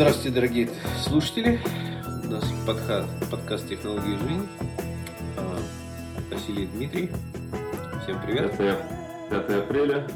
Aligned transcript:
Здравствуйте, 0.00 0.34
дорогие 0.34 0.70
слушатели. 1.04 1.60
У 2.24 2.30
нас 2.30 2.42
подха- 2.66 3.06
подкаст 3.30 3.68
«Технологии 3.68 4.16
жизни». 4.16 4.48
А, 5.36 5.58
Василий 6.30 6.68
Дмитрий. 6.68 7.10
Всем 8.02 8.18
привет. 8.22 8.56
5, 8.56 8.78
5 9.28 9.50
апреля. 9.50 10.08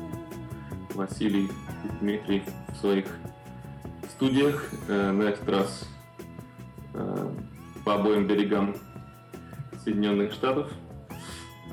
Василий 0.95 1.45
и 1.45 1.99
Дмитрий 2.01 2.43
в 2.73 2.77
своих 2.79 3.05
студиях. 4.09 4.71
Э, 4.89 5.11
на 5.11 5.25
этот 5.25 5.47
раз 5.51 5.87
э, 6.95 7.35
по 7.85 7.97
обоим 7.97 8.27
берегам 8.27 8.75
Соединенных 9.85 10.33
Штатов. 10.33 10.73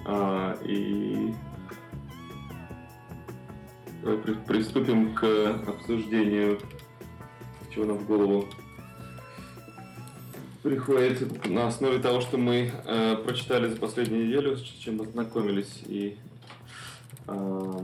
А, 0.06 0.58
и 0.66 1.34
при- 4.04 4.34
приступим 4.34 5.16
к 5.16 5.24
обсуждению, 5.66 6.60
чего 7.74 7.86
нам 7.86 7.98
в 7.98 8.06
голову 8.06 8.48
приходит 10.64 11.48
на 11.50 11.68
основе 11.68 12.00
того, 12.00 12.22
что 12.22 12.38
мы 12.38 12.72
э, 12.86 13.16
прочитали 13.18 13.68
за 13.70 13.78
последнюю 13.78 14.28
неделю, 14.28 14.58
с 14.58 14.62
чем 14.62 15.02
ознакомились. 15.02 15.82
И 15.88 16.18
э, 17.28 17.80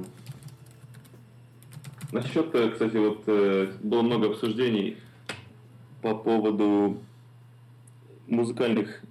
насчет, 2.12 2.54
э, 2.54 2.70
кстати, 2.70 2.98
вот 2.98 3.24
э, 3.28 3.74
было 3.82 4.02
много 4.04 4.28
обсуждений 4.28 4.98
по 6.02 6.16
поводу 6.16 7.02
музыкальных 8.28 9.02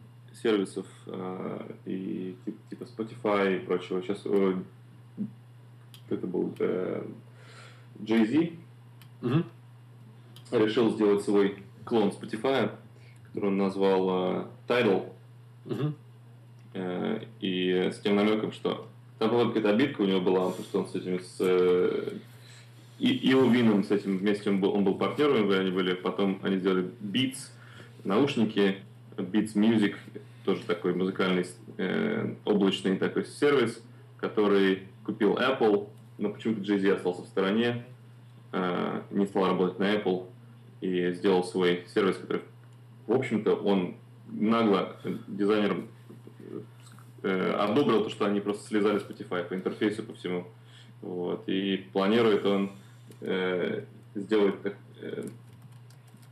сервисов 0.42 0.86
э, 1.06 1.70
и 1.86 2.36
тип- 2.44 2.58
типа 2.70 2.84
Spotify 2.84 3.56
и 3.56 3.66
прочего. 3.66 4.00
Сейчас 4.02 4.20
э, 4.26 4.54
это 6.10 6.26
был 6.26 6.54
э, 6.60 7.04
Jay-Z 7.98 8.50
Мгм. 9.22 9.44
Решил 10.50 10.90
сделать 10.90 11.22
свой 11.22 11.56
клон 11.84 12.10
Spotify, 12.10 12.70
который 13.26 13.48
он 13.48 13.58
назвал 13.58 14.10
э, 14.10 14.44
Tidal. 14.68 15.12
Мгм. 15.64 15.94
Э, 16.74 17.20
и 17.40 17.90
с 17.92 18.00
тем 18.00 18.16
намеком, 18.16 18.52
что 18.52 18.88
там 19.18 19.30
была 19.30 19.46
какая-то 19.46 19.70
обидка 19.70 20.02
у 20.02 20.06
него 20.06 20.20
была, 20.20 20.50
потому 20.50 20.64
что 20.64 20.78
он 20.80 20.88
с 20.88 20.94
этим 20.94 21.20
с 21.20 21.36
э, 21.40 22.18
и 22.98 23.30
Ио 23.30 23.44
Вином 23.44 23.84
с 23.84 23.90
этим 23.90 24.16
вместе 24.16 24.48
он 24.48 24.60
был, 24.60 24.74
он 24.74 24.84
был 24.84 24.94
партнером, 24.94 25.50
они 25.50 25.70
были, 25.70 25.94
потом 25.94 26.40
они 26.42 26.56
сделали 26.56 26.90
Beats, 27.02 27.50
наушники, 28.04 28.76
Beats 29.16 29.54
Music, 29.54 29.96
тоже 30.44 30.62
такой 30.62 30.94
музыкальный 30.94 31.46
э, 31.76 32.34
облачный 32.44 32.96
такой 32.96 33.26
сервис, 33.26 33.82
который 34.16 34.84
купил 35.04 35.34
Apple, 35.34 35.88
но 36.18 36.30
почему-то 36.30 36.60
Jay-Z 36.60 36.94
остался 36.94 37.22
в 37.22 37.26
стороне, 37.26 37.84
э, 38.52 39.02
не 39.10 39.26
стал 39.26 39.46
работать 39.48 39.78
на 39.78 39.94
Apple 39.94 40.26
и 40.80 41.12
сделал 41.12 41.44
свой 41.44 41.84
сервис, 41.92 42.16
который, 42.16 42.42
в 43.06 43.12
общем-то, 43.12 43.54
он 43.54 43.96
нагло 44.28 44.96
дизайнерам 45.26 45.88
э, 47.22 47.52
одобрил 47.52 48.04
то, 48.04 48.10
что 48.10 48.26
они 48.26 48.40
просто 48.40 48.66
слезали 48.66 49.00
Spotify 49.00 49.44
по 49.44 49.54
интерфейсу, 49.54 50.02
по 50.02 50.14
всему. 50.14 50.46
Вот. 51.02 51.48
И 51.48 51.86
планирует 51.92 52.44
он 52.44 52.72
э, 53.20 53.84
сделать 54.14 54.62
так, 54.62 54.76
э, 55.00 55.28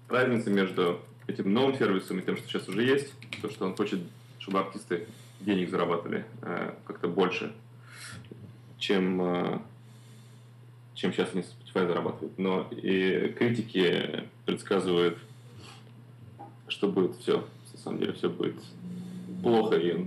разницу 0.09 0.51
между 0.51 1.01
этим 1.27 1.53
новым 1.53 1.77
сервисом 1.77 2.19
и 2.19 2.23
тем, 2.23 2.37
что 2.37 2.49
сейчас 2.49 2.69
уже 2.69 2.83
есть, 2.83 3.13
то, 3.41 3.51
что 3.51 3.67
он 3.67 3.75
хочет, 3.75 4.01
чтобы 4.39 4.61
артисты 4.61 5.07
денег 5.41 5.71
зарабатывали 5.71 6.25
э, 6.43 6.73
как-то 6.87 7.09
больше, 7.09 7.53
чем, 8.79 9.23
э, 9.23 9.59
чем 10.95 11.13
сейчас 11.13 11.31
они 11.33 11.43
с 11.43 11.55
Spotify 11.75 11.87
зарабатывают. 11.87 12.39
Но 12.39 12.69
и 12.71 13.35
критики 13.37 14.25
предсказывают, 14.47 15.19
что 16.69 16.89
будет 16.89 17.17
все, 17.17 17.45
на 17.73 17.79
самом 17.79 17.99
деле 17.99 18.13
все 18.13 18.29
будет 18.29 18.57
плохо, 19.43 19.77
и 19.77 20.07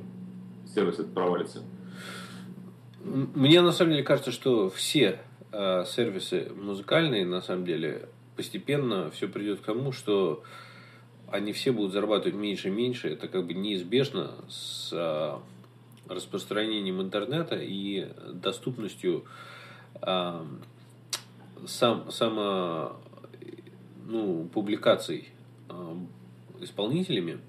сервис 0.74 0.96
этот 0.96 1.14
провалится. 1.14 1.64
Мне 3.04 3.62
на 3.62 3.72
самом 3.72 3.92
деле 3.92 4.04
кажется, 4.04 4.32
что 4.32 4.70
все 4.70 5.20
э, 5.52 5.86
сервисы 5.86 6.52
музыкальные, 6.56 7.26
на 7.26 7.42
самом 7.42 7.66
деле, 7.66 8.10
постепенно 8.36 9.12
все 9.12 9.28
придет 9.28 9.62
к 9.62 9.66
тому, 9.66 9.92
что 9.92 10.44
они 11.30 11.54
все 11.54 11.72
будут 11.72 11.94
зарабатывать 11.94 12.36
меньше 12.36 12.70
и 12.70 12.72
меньше. 12.72 13.10
Это 13.10 13.28
как 13.28 13.46
бы 13.46 13.54
неизбежно 13.54 14.32
с 14.50 14.90
э, 14.92 15.38
распространением 16.10 17.02
интернета 17.02 17.56
и 17.56 18.08
доступностью 18.34 19.26
э, 20.02 20.42
сам, 21.66 22.12
само, 22.12 22.98
ну, 24.06 24.48
публикаций 24.54 25.30
э, 25.70 25.96
исполнителями. 26.62 27.40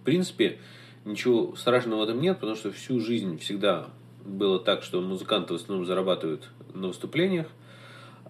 В 0.00 0.04
принципе, 0.04 0.58
ничего 1.04 1.54
страшного 1.56 2.00
в 2.00 2.02
этом 2.04 2.20
нет, 2.20 2.38
потому 2.38 2.56
что 2.56 2.72
всю 2.72 3.00
жизнь 3.00 3.38
всегда 3.38 3.88
было 4.24 4.58
так, 4.58 4.82
что 4.82 5.00
музыканты 5.00 5.54
в 5.54 5.56
основном 5.56 5.86
зарабатывают 5.86 6.48
на 6.74 6.88
выступлениях, 6.88 7.48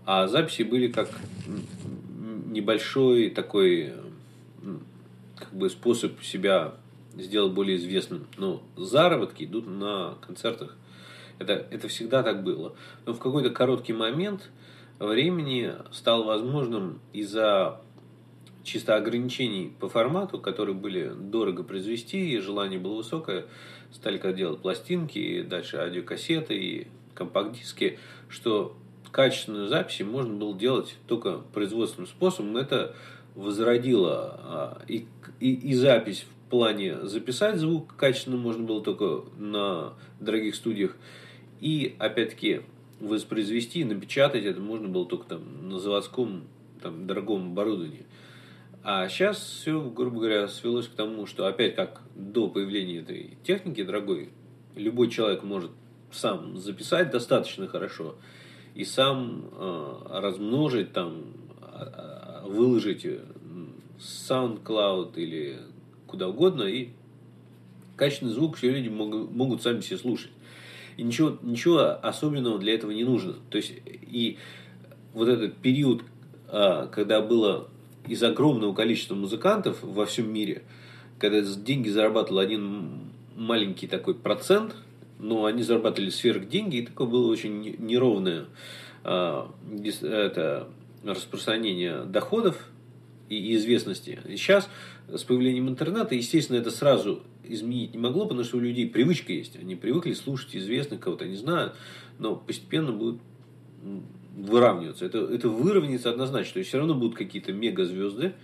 а 0.04 0.26
записи 0.26 0.62
были 0.62 0.88
как 0.88 1.08
небольшой 2.46 3.30
такой 3.30 3.92
как 5.36 5.52
бы 5.52 5.70
способ 5.70 6.22
себя 6.22 6.74
сделать 7.16 7.52
более 7.52 7.76
известным. 7.76 8.26
Но 8.36 8.62
заработки 8.76 9.44
идут 9.44 9.66
на 9.66 10.16
концертах. 10.26 10.76
Это, 11.38 11.66
это 11.70 11.88
всегда 11.88 12.22
так 12.22 12.42
было. 12.42 12.74
Но 13.06 13.14
в 13.14 13.18
какой-то 13.18 13.50
короткий 13.50 13.92
момент 13.92 14.50
времени 14.98 15.72
стало 15.92 16.24
возможным 16.24 17.00
из-за 17.12 17.80
чисто 18.64 18.96
ограничений 18.96 19.72
по 19.80 19.88
формату, 19.88 20.38
которые 20.38 20.74
были 20.74 21.12
дорого 21.14 21.62
произвести, 21.62 22.32
и 22.32 22.38
желание 22.38 22.78
было 22.78 22.96
высокое, 22.96 23.46
стали 23.92 24.18
как 24.18 24.36
делать 24.36 24.60
пластинки, 24.60 25.18
и 25.18 25.42
дальше 25.42 25.78
аудиокассеты 25.78 26.54
и 26.54 26.86
компакт-диски, 27.14 27.98
что 28.28 28.76
качественную 29.10 29.68
запись 29.68 30.00
можно 30.00 30.34
было 30.34 30.56
делать 30.56 30.96
только 31.06 31.38
производственным 31.52 32.06
способом. 32.06 32.56
Это 32.56 32.94
возродило 33.34 34.40
а, 34.42 34.82
и, 34.86 35.06
и, 35.40 35.54
и 35.54 35.74
запись 35.74 36.26
в 36.46 36.50
плане 36.50 37.06
записать 37.06 37.56
звук 37.56 37.94
качественно 37.96 38.36
можно 38.36 38.64
было 38.64 38.82
только 38.82 39.24
на 39.38 39.94
дорогих 40.20 40.54
студиях, 40.54 40.96
и 41.60 41.96
опять-таки 41.98 42.62
воспроизвести, 43.00 43.84
напечатать 43.84 44.44
это 44.44 44.60
можно 44.60 44.88
было 44.88 45.06
только 45.06 45.26
там 45.26 45.68
на 45.68 45.78
заводском 45.78 46.44
там, 46.82 47.06
дорогом 47.06 47.52
оборудовании. 47.52 48.06
А 48.82 49.08
сейчас 49.08 49.38
все, 49.38 49.82
грубо 49.82 50.20
говоря, 50.20 50.48
свелось 50.48 50.88
к 50.88 50.94
тому, 50.94 51.26
что 51.26 51.46
опять 51.46 51.74
как 51.74 52.02
до 52.14 52.48
появления 52.48 52.98
этой 52.98 53.36
техники 53.44 53.82
дорогой, 53.82 54.30
любой 54.76 55.10
человек 55.10 55.42
может 55.42 55.70
сам 56.10 56.56
записать 56.56 57.10
достаточно 57.10 57.68
хорошо 57.68 58.16
и 58.74 58.84
сам 58.84 59.50
э, 59.52 59.94
размножить 60.10 60.92
там, 60.92 61.24
а- 61.60 62.42
а- 62.44 62.48
выложить 62.48 63.04
э, 63.04 63.20
SoundCloud 63.98 65.16
или 65.16 65.58
куда 66.06 66.28
угодно, 66.28 66.62
и 66.62 66.90
качественный 67.96 68.32
звук 68.32 68.56
все 68.56 68.70
люди 68.70 68.88
могут, 68.88 69.30
могут 69.32 69.62
сами 69.62 69.80
себе 69.80 69.98
слушать. 69.98 70.30
И 70.98 71.04
ничего, 71.04 71.38
ничего 71.42 71.98
особенного 72.02 72.58
для 72.58 72.74
этого 72.74 72.90
не 72.90 73.04
нужно. 73.04 73.34
То 73.50 73.56
есть, 73.56 73.72
и 73.86 74.36
вот 75.14 75.28
этот 75.28 75.54
период, 75.56 76.02
а, 76.48 76.88
когда 76.88 77.22
было 77.22 77.68
из 78.08 78.20
огромного 78.22 78.74
количества 78.74 79.14
музыкантов 79.14 79.78
во 79.82 80.04
всем 80.06 80.30
мире, 80.32 80.62
когда 81.20 81.40
деньги 81.40 81.88
зарабатывал 81.88 82.40
один 82.40 83.12
маленький 83.36 83.86
такой 83.86 84.16
процент, 84.16 84.74
но 85.20 85.44
они 85.44 85.62
зарабатывали 85.62 86.10
сверх 86.10 86.48
деньги, 86.48 86.78
и 86.78 86.86
такое 86.86 87.06
было 87.06 87.30
очень 87.30 87.60
не- 87.60 87.76
неровное 87.78 88.46
а, 89.04 89.54
это, 90.02 90.68
распространение 91.04 92.02
доходов 92.06 92.68
и 93.28 93.54
известности. 93.54 94.18
И 94.26 94.36
сейчас 94.36 94.68
с 95.06 95.22
появлением 95.22 95.68
интернета, 95.68 96.16
естественно, 96.16 96.56
это 96.56 96.72
сразу 96.72 97.22
изменить 97.48 97.92
не 97.92 97.98
могло, 97.98 98.26
потому 98.26 98.44
что 98.44 98.58
у 98.58 98.60
людей 98.60 98.88
привычка 98.88 99.32
есть. 99.32 99.56
Они 99.56 99.74
привыкли 99.76 100.12
слушать 100.12 100.54
известных 100.56 101.00
кого-то, 101.00 101.24
они 101.24 101.36
знают, 101.36 101.74
но 102.18 102.36
постепенно 102.36 102.92
будут 102.92 103.20
выравниваться. 104.36 105.04
Это, 105.04 105.18
это 105.18 105.48
выровняется 105.48 106.10
однозначно. 106.10 106.54
То 106.54 106.58
есть 106.60 106.68
все 106.68 106.78
равно 106.78 106.94
будут 106.94 107.16
какие-то 107.16 107.52
мегазвезды, 107.52 108.34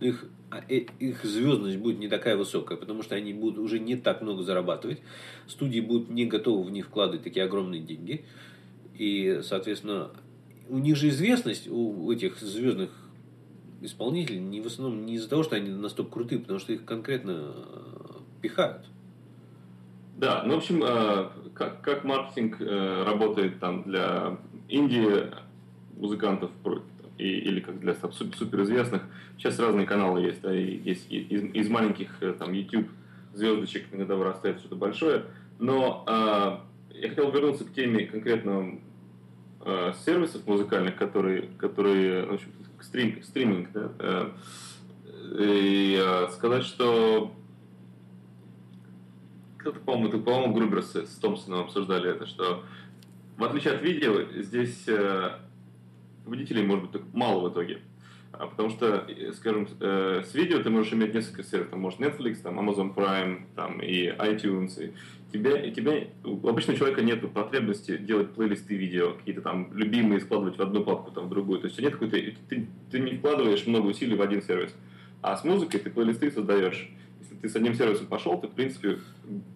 но 0.00 0.06
их, 0.06 0.24
а, 0.50 0.62
э, 0.68 0.86
их 0.98 1.24
звездность 1.24 1.78
будет 1.78 1.98
не 1.98 2.08
такая 2.08 2.36
высокая, 2.36 2.78
потому 2.78 3.02
что 3.02 3.14
они 3.14 3.32
будут 3.32 3.58
уже 3.58 3.78
не 3.78 3.96
так 3.96 4.22
много 4.22 4.42
зарабатывать. 4.42 5.00
Студии 5.46 5.80
будут 5.80 6.10
не 6.10 6.26
готовы 6.26 6.64
в 6.64 6.70
них 6.70 6.86
вкладывать 6.86 7.22
такие 7.22 7.44
огромные 7.44 7.80
деньги. 7.80 8.24
И, 8.96 9.40
соответственно, 9.42 10.10
у 10.68 10.78
них 10.78 10.96
же 10.96 11.08
известность, 11.08 11.68
у 11.68 12.10
этих 12.12 12.38
звездных 12.38 12.90
исполнителей, 13.80 14.40
не 14.40 14.60
в 14.60 14.66
основном 14.66 15.06
не 15.06 15.14
из-за 15.14 15.28
того, 15.28 15.42
что 15.42 15.56
они 15.56 15.70
настолько 15.70 16.12
крутые, 16.12 16.40
потому 16.40 16.58
что 16.58 16.72
их 16.72 16.84
конкретно 16.84 17.54
пихают. 18.40 18.86
Да, 20.16 20.42
ну, 20.44 20.54
в 20.54 20.58
общем, 20.58 20.82
э, 20.84 21.28
как, 21.54 21.80
как 21.80 22.04
маркетинг 22.04 22.60
э, 22.60 23.04
работает 23.04 23.58
там 23.58 23.84
для 23.84 24.36
Индии 24.68 25.30
музыкантов, 25.96 26.50
и, 27.20 27.38
или 27.38 27.60
как 27.60 27.80
для 27.80 27.94
суперизвестных. 27.94 29.02
Сейчас 29.36 29.58
разные 29.58 29.86
каналы 29.86 30.22
есть, 30.22 30.40
да, 30.40 30.54
и 30.54 30.78
есть 30.78 31.10
из, 31.10 31.44
из 31.54 31.68
маленьких 31.68 32.10
э, 32.22 32.34
там 32.38 32.52
YouTube 32.52 32.88
звездочек 33.34 33.86
иногда 33.92 34.16
вырастает 34.16 34.58
что-то 34.58 34.76
большое. 34.76 35.24
Но 35.58 36.04
э, 36.06 36.96
я 36.96 37.08
хотел 37.10 37.30
вернуться 37.30 37.64
к 37.64 37.72
теме 37.72 38.06
конкретно 38.06 38.78
э, 39.64 39.92
сервисов 40.04 40.46
музыкальных, 40.46 40.96
которые, 40.96 41.42
которые 41.58 42.26
в 42.26 42.34
общем, 42.34 42.48
стрим, 42.80 43.22
стриминг, 43.22 43.70
да, 43.72 43.90
э, 43.98 44.30
и 45.38 45.98
э, 46.02 46.28
сказать, 46.32 46.64
что 46.64 47.34
кто-то, 49.60 49.80
по-моему, 49.80 50.08
это, 50.08 50.18
по-моему, 50.18 50.54
Груберс 50.54 50.96
с 50.96 51.16
Томпсоном 51.16 51.60
обсуждали 51.60 52.10
это, 52.10 52.26
что 52.26 52.64
в 53.36 53.44
отличие 53.44 53.74
от 53.74 53.82
видео, 53.82 54.22
здесь 54.42 54.84
э, 54.86 55.38
победителей 56.24 56.62
может 56.62 56.90
быть 56.90 57.02
мало 57.12 57.48
в 57.48 57.52
итоге. 57.52 57.80
А 58.32 58.46
потому 58.46 58.70
что, 58.70 59.06
э, 59.08 59.32
скажем, 59.32 59.66
э, 59.80 60.22
с 60.24 60.34
видео 60.34 60.62
ты 60.62 60.70
можешь 60.70 60.92
иметь 60.92 61.14
несколько 61.14 61.42
сервисов. 61.42 61.70
Там 61.70 61.80
может 61.80 62.00
Netflix, 62.00 62.36
там 62.42 62.58
Amazon 62.58 62.94
Prime, 62.94 63.42
там 63.54 63.80
и 63.80 64.08
iTunes. 64.08 64.82
И 64.82 64.92
тебя, 65.32 65.60
и 65.60 65.70
тебя, 65.72 66.04
у 66.24 66.48
обычного 66.48 66.78
человека 66.78 67.02
нет 67.02 67.32
потребности 67.32 67.96
делать 67.96 68.32
плейлисты 68.32 68.76
видео, 68.76 69.12
какие-то 69.12 69.42
там 69.42 69.70
любимые 69.74 70.20
складывать 70.20 70.58
в 70.58 70.62
одну 70.62 70.84
папку, 70.84 71.10
там 71.10 71.26
в 71.26 71.30
другую. 71.30 71.60
То 71.60 71.66
есть 71.66 71.80
нет 71.80 71.94
какой-то, 71.94 72.16
ты, 72.48 72.66
ты 72.90 72.98
не 72.98 73.16
вкладываешь 73.16 73.66
много 73.66 73.88
усилий 73.88 74.16
в 74.16 74.22
один 74.22 74.42
сервис. 74.42 74.74
А 75.22 75.36
с 75.36 75.44
музыкой 75.44 75.80
ты 75.80 75.90
плейлисты 75.90 76.30
создаешь. 76.30 76.90
Ты 77.42 77.48
с 77.48 77.56
одним 77.56 77.74
сервисом 77.74 78.06
пошел, 78.06 78.38
ты, 78.38 78.48
в 78.48 78.52
принципе, 78.52 78.98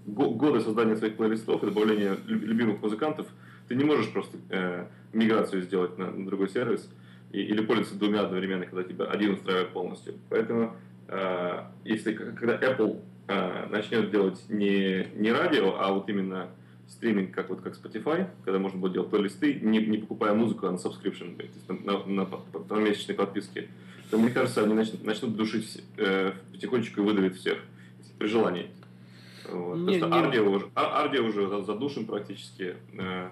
годы 0.06 0.60
создания 0.60 0.96
своих 0.96 1.16
плейлистов 1.16 1.62
и 1.62 1.66
добавления 1.66 2.16
любимых 2.26 2.80
музыкантов, 2.80 3.26
ты 3.68 3.74
не 3.74 3.84
можешь 3.84 4.10
просто 4.10 4.38
э, 4.50 4.86
миграцию 5.12 5.62
сделать 5.62 5.98
на, 5.98 6.10
на 6.10 6.26
другой 6.26 6.48
сервис 6.48 6.88
и, 7.32 7.40
или 7.40 7.62
пользоваться 7.62 7.98
двумя 7.98 8.22
одновременно, 8.22 8.66
когда 8.66 8.84
тебя 8.84 9.06
один 9.06 9.34
устраивает 9.34 9.70
полностью. 9.70 10.14
Поэтому, 10.30 10.76
э, 11.08 11.64
если 11.84 12.14
когда 12.14 12.56
Apple 12.56 13.00
э, 13.28 13.66
начнет 13.70 14.10
делать 14.10 14.42
не, 14.48 15.08
не 15.16 15.32
радио, 15.32 15.76
а 15.78 15.92
вот 15.92 16.08
именно 16.08 16.48
стриминг, 16.88 17.34
как 17.34 17.48
вот 17.48 17.60
как 17.60 17.74
Spotify, 17.74 18.28
когда 18.44 18.58
можно 18.58 18.78
будет 18.78 18.92
делать 18.92 19.10
плейлисты, 19.10 19.54
не, 19.54 19.78
не 19.78 19.98
покупая 19.98 20.34
музыку, 20.34 20.66
а 20.66 20.72
на 20.72 20.76
subscription, 20.76 21.36
то 21.36 21.42
есть 21.42 21.68
на, 21.68 22.04
на, 22.04 22.24
на, 22.24 22.28
на 22.70 22.80
месячной 22.80 23.16
подписке, 23.16 23.68
то 24.10 24.18
мне 24.18 24.30
кажется, 24.30 24.62
они 24.62 24.74
начнут, 24.74 25.04
начнут 25.04 25.36
душить 25.36 25.82
э, 25.96 26.32
потихонечку 26.52 27.00
и 27.00 27.04
выдавить 27.04 27.36
всех, 27.36 27.58
при 28.18 28.26
желании. 28.26 28.70
Вот. 29.50 29.76
Не, 29.76 29.96
не... 29.96 30.02
Ардио 30.02 30.50
уже, 30.50 30.70
Ардио 30.74 31.24
уже 31.24 31.62
задушен 31.62 32.06
практически. 32.06 32.76
Э, 32.98 33.28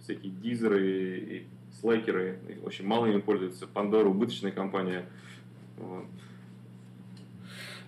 всякие 0.00 0.32
дизеры 0.32 1.18
и 1.18 1.46
слайкеры. 1.80 2.38
Очень 2.64 2.86
мало 2.86 3.06
ими 3.06 3.20
пользуются. 3.20 3.66
Пандора 3.66 4.08
убыточная 4.08 4.52
компания. 4.52 5.06
Вот. 5.78 6.04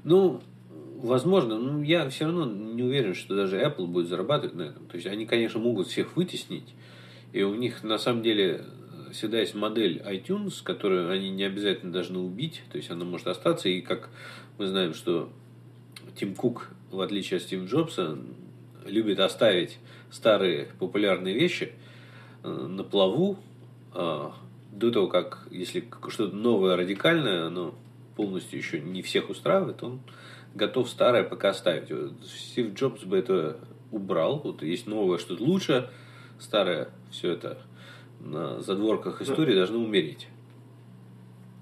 Ну, 0.05 0.43
возможно, 1.05 1.59
но 1.59 1.83
я 1.83 2.09
все 2.09 2.27
равно 2.27 2.47
не 2.47 2.83
уверен, 2.83 3.15
что 3.15 3.35
даже 3.35 3.59
Apple 3.59 3.87
будет 3.87 4.09
зарабатывать 4.09 4.55
на 4.55 4.63
этом. 4.63 4.87
То 4.87 4.97
есть 4.97 5.07
они, 5.07 5.27
конечно, 5.27 5.61
могут 5.61 5.89
всех 5.89 6.17
вытеснить, 6.17 6.75
и 7.33 7.43
у 7.43 7.55
них 7.55 7.83
на 7.83 7.99
самом 7.99 8.23
деле 8.23 8.65
всегда 9.13 9.41
есть 9.41 9.55
модель 9.55 10.03
iTunes, 10.05 10.63
которую 10.63 11.11
они 11.11 11.31
не 11.31 11.45
обязательно 11.45 11.93
должны 11.93 12.19
убить, 12.19 12.63
то 12.71 12.77
есть 12.77 12.91
она 12.91 13.05
может 13.05 13.29
остаться, 13.29 13.69
и 13.69 13.81
как 13.81 14.11
мы 14.59 14.67
знаем, 14.67 14.93
что 14.93 15.31
Тим 16.17 16.35
Кук, 16.35 16.69
в 16.91 17.01
отличие 17.01 17.39
от 17.39 17.43
Стива 17.43 17.67
Джобса, 17.67 18.19
любит 18.85 19.19
оставить 19.19 19.79
старые 20.11 20.69
популярные 20.79 21.35
вещи 21.35 21.73
э, 22.43 22.49
на 22.49 22.85
плаву 22.85 23.39
э, 23.95 24.31
до 24.73 24.91
того, 24.91 25.09
как, 25.09 25.47
если 25.51 25.89
что-то 26.09 26.35
новое, 26.35 26.77
радикальное, 26.77 27.47
оно 27.47 27.75
полностью 28.17 28.59
еще 28.59 28.81
не 28.81 29.03
всех 29.03 29.31
устраивает, 29.31 29.83
он 29.83 30.01
готов 30.55 30.89
старое 30.89 31.25
пока 31.25 31.51
оставить. 31.51 31.91
Стив 32.25 32.75
Джобс 32.75 33.03
бы 33.05 33.17
это 33.17 33.59
убрал. 33.91 34.41
Вот 34.41 34.63
есть 34.63 34.87
новое, 34.87 35.19
что-то 35.19 35.43
лучше, 35.43 35.91
старое, 36.39 36.91
все 37.11 37.33
это 37.33 37.59
на 38.21 38.61
задворках 38.61 39.21
истории 39.21 39.55
должно 39.55 39.79
умереть. 39.79 40.29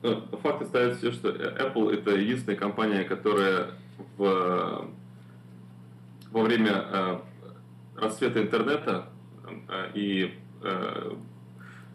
Факт 0.02 0.62
остается 0.62 0.98
все, 0.98 1.12
что 1.12 1.28
Apple 1.30 1.92
это 1.92 2.10
единственная 2.12 2.56
компания, 2.56 3.04
которая 3.04 3.70
в, 4.16 4.88
во 6.30 6.42
время 6.42 6.72
э, 6.74 7.18
расцвета 7.96 8.42
интернета 8.42 9.06
э, 9.68 9.90
и 9.94 10.34
э, 10.62 11.12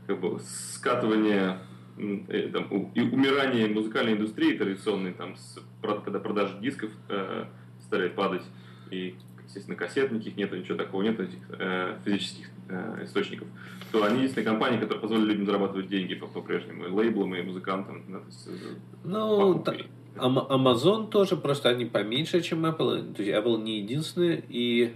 как 0.08 0.20
бы 0.20 0.40
скатывания 0.40 1.60
там, 2.54 2.92
и 2.94 3.02
умирания 3.02 3.68
музыкальной 3.68 4.14
индустрии 4.14 4.58
традиционной, 4.58 5.14
там, 5.14 5.36
с, 5.36 5.60
когда 5.82 6.20
продажи 6.20 6.60
дисков 6.60 6.92
э, 7.10 7.46
стали 7.82 8.10
падать, 8.10 8.44
и, 8.92 9.16
естественно, 9.46 9.76
кассет 9.76 10.12
никаких 10.12 10.38
нету, 10.38 10.56
ничего 10.58 10.78
такого 10.78 11.02
нет, 11.02 11.20
этих 11.20 11.40
э, 11.50 11.98
физических 12.06 12.50
э, 12.70 13.04
источников, 13.04 13.48
то 13.92 14.04
они 14.04 14.18
единственные 14.18 14.46
компании, 14.46 14.80
которые 14.80 15.00
позволили 15.00 15.32
людям 15.32 15.46
зарабатывать 15.48 15.88
деньги 15.88 16.14
по-прежнему, 16.16 16.86
и 16.86 16.90
лейблам, 16.90 17.34
и 17.34 17.42
музыкантам. 17.42 18.04
Да, 18.08 18.20
есть, 18.28 18.50
ну, 19.04 19.64
Amazon 20.18 21.10
тоже, 21.10 21.36
просто 21.38 21.70
они 21.70 21.86
поменьше, 21.86 22.42
чем 22.42 22.66
Apple. 22.66 23.14
То 23.14 23.24
есть 23.24 23.36
Apple 23.36 23.62
не 23.62 23.80
единственный, 23.80 24.44
и... 24.50 24.94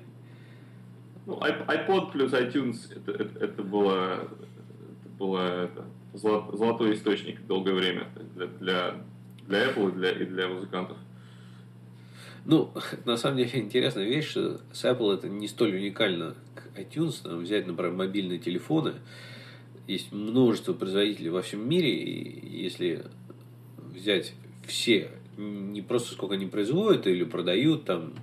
Ну, 1.26 1.40
iPod 1.40 2.12
плюс 2.12 2.34
iTunes 2.34 2.78
это, 2.96 3.12
это, 3.12 3.46
это 3.46 3.64
было, 3.64 4.16
это 4.16 5.10
было 5.20 5.40
это, 5.40 5.86
золотой 6.14 6.96
источник 6.96 7.46
долгое 7.46 7.74
время 7.74 8.08
для, 8.36 8.48
для, 8.48 8.96
для 9.48 9.70
Apple 9.70 9.90
и 9.90 9.92
для, 9.94 10.12
и 10.12 10.26
для 10.26 10.48
музыкантов. 10.48 10.98
Ну, 12.44 12.72
на 13.06 13.18
самом 13.18 13.38
деле 13.38 13.52
интересная 13.54 14.06
вещь, 14.06 14.30
что 14.30 14.62
с 14.74 14.84
Apple 14.84 15.14
это 15.14 15.30
не 15.30 15.48
столь 15.48 15.76
уникально, 15.76 16.36
как 16.56 16.70
iTunes. 16.76 17.22
Там 17.24 17.42
взять, 17.42 17.68
например, 17.68 17.94
мобильные 17.94 18.40
телефоны. 18.40 18.94
Есть 19.88 20.12
множество 20.12 20.74
производителей 20.74 21.30
во 21.30 21.42
всем 21.42 21.68
мире, 21.68 21.94
и 21.94 22.64
если 22.64 23.06
взять 23.78 24.34
все, 24.68 25.10
не 25.38 25.82
просто 25.82 26.14
сколько 26.14 26.36
они 26.36 26.46
производят 26.46 27.08
или 27.08 27.24
продают 27.24 27.86
там 27.86 28.14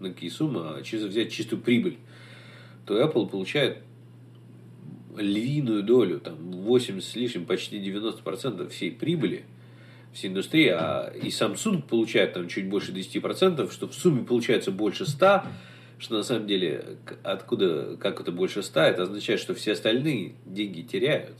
на 0.00 0.10
какие 0.10 0.30
суммы, 0.30 0.76
а 0.76 0.82
чисто 0.82 1.08
взять 1.08 1.32
чистую 1.32 1.60
прибыль, 1.60 1.96
то 2.86 3.00
Apple 3.00 3.28
получает 3.28 3.78
львиную 5.16 5.82
долю, 5.82 6.20
там 6.20 6.36
80 6.36 7.02
с 7.02 7.16
лишним, 7.16 7.44
почти 7.44 7.78
90% 7.78 8.68
всей 8.68 8.92
прибыли 8.92 9.44
всей 10.12 10.28
индустрии, 10.28 10.68
а 10.68 11.12
и 11.14 11.28
Samsung 11.28 11.82
получает 11.82 12.32
там 12.32 12.48
чуть 12.48 12.68
больше 12.68 12.92
10%, 12.92 13.70
что 13.72 13.88
в 13.88 13.94
сумме 13.94 14.24
получается 14.24 14.70
больше 14.70 15.06
100, 15.06 15.42
что 15.98 16.16
на 16.16 16.22
самом 16.22 16.46
деле 16.46 16.96
откуда, 17.22 17.96
как 18.00 18.20
это 18.20 18.32
больше 18.32 18.62
100, 18.62 18.80
это 18.80 19.02
означает, 19.02 19.40
что 19.40 19.54
все 19.54 19.72
остальные 19.72 20.34
деньги 20.46 20.82
теряют. 20.82 21.36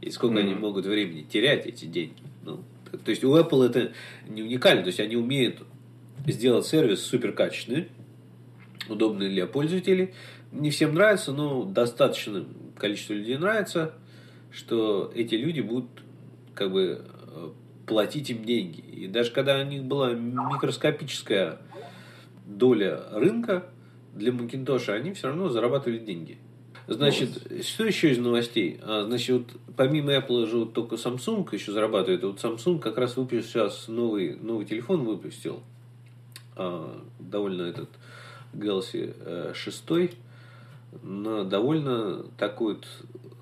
И 0.00 0.10
сколько 0.10 0.36
mm-hmm. 0.36 0.40
они 0.40 0.54
могут 0.54 0.86
времени 0.86 1.22
терять 1.22 1.66
эти 1.66 1.84
деньги. 1.84 2.22
Ну, 2.44 2.62
то 3.04 3.10
есть 3.10 3.24
у 3.24 3.36
Apple 3.36 3.66
это 3.66 3.92
не 4.28 4.42
уникально, 4.42 4.82
то 4.82 4.88
есть 4.88 5.00
они 5.00 5.16
умеют 5.16 5.62
сделать 6.26 6.66
сервис 6.66 7.02
супер 7.02 7.34
удобный 8.88 9.28
для 9.28 9.46
пользователей. 9.46 10.14
Не 10.52 10.70
всем 10.70 10.94
нравится, 10.94 11.32
но 11.32 11.64
достаточно 11.64 12.44
количество 12.78 13.14
людей 13.14 13.36
нравится, 13.36 13.94
что 14.50 15.10
эти 15.14 15.34
люди 15.34 15.60
будут 15.60 15.90
как 16.54 16.72
бы 16.72 17.04
платить 17.86 18.30
им 18.30 18.44
деньги. 18.44 18.80
И 18.80 19.06
даже 19.06 19.30
когда 19.30 19.60
у 19.60 19.64
них 19.64 19.84
была 19.84 20.12
микроскопическая 20.12 21.58
доля 22.46 23.02
рынка 23.12 23.66
для 24.14 24.32
Макинтоша, 24.32 24.94
они 24.94 25.12
все 25.12 25.28
равно 25.28 25.48
зарабатывали 25.48 25.98
деньги. 25.98 26.38
Значит, 26.88 27.30
вот. 27.50 27.64
что 27.64 27.84
еще 27.84 28.12
из 28.12 28.18
новостей? 28.18 28.78
А, 28.82 29.04
значит, 29.04 29.36
вот 29.36 29.60
помимо 29.76 30.12
Apple 30.12 30.46
же 30.46 30.58
вот 30.58 30.72
только 30.72 30.96
Samsung 30.96 31.48
еще 31.52 31.72
зарабатывает. 31.72 32.22
Вот 32.22 32.38
Samsung 32.38 32.78
как 32.78 32.96
раз 32.96 33.16
выпустил 33.16 33.42
сейчас 33.42 33.88
новый, 33.88 34.36
новый 34.36 34.66
телефон 34.66 35.04
выпустил. 35.04 35.62
А, 36.54 37.02
довольно 37.18 37.62
этот 37.62 37.88
Galaxy 38.52 39.52
6 39.54 39.84
э, 39.90 40.08
на 41.02 41.44
довольно 41.44 42.24
такой 42.38 42.74
вот 42.74 42.86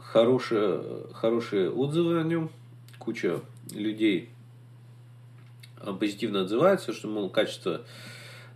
хорошие, 0.00 0.82
хорошие 1.12 1.70
отзывы 1.70 2.20
о 2.20 2.22
нем. 2.22 2.50
Куча 2.98 3.40
людей 3.72 4.30
позитивно 6.00 6.42
отзываются, 6.42 6.94
что, 6.94 7.08
мол, 7.08 7.28
качество 7.28 7.82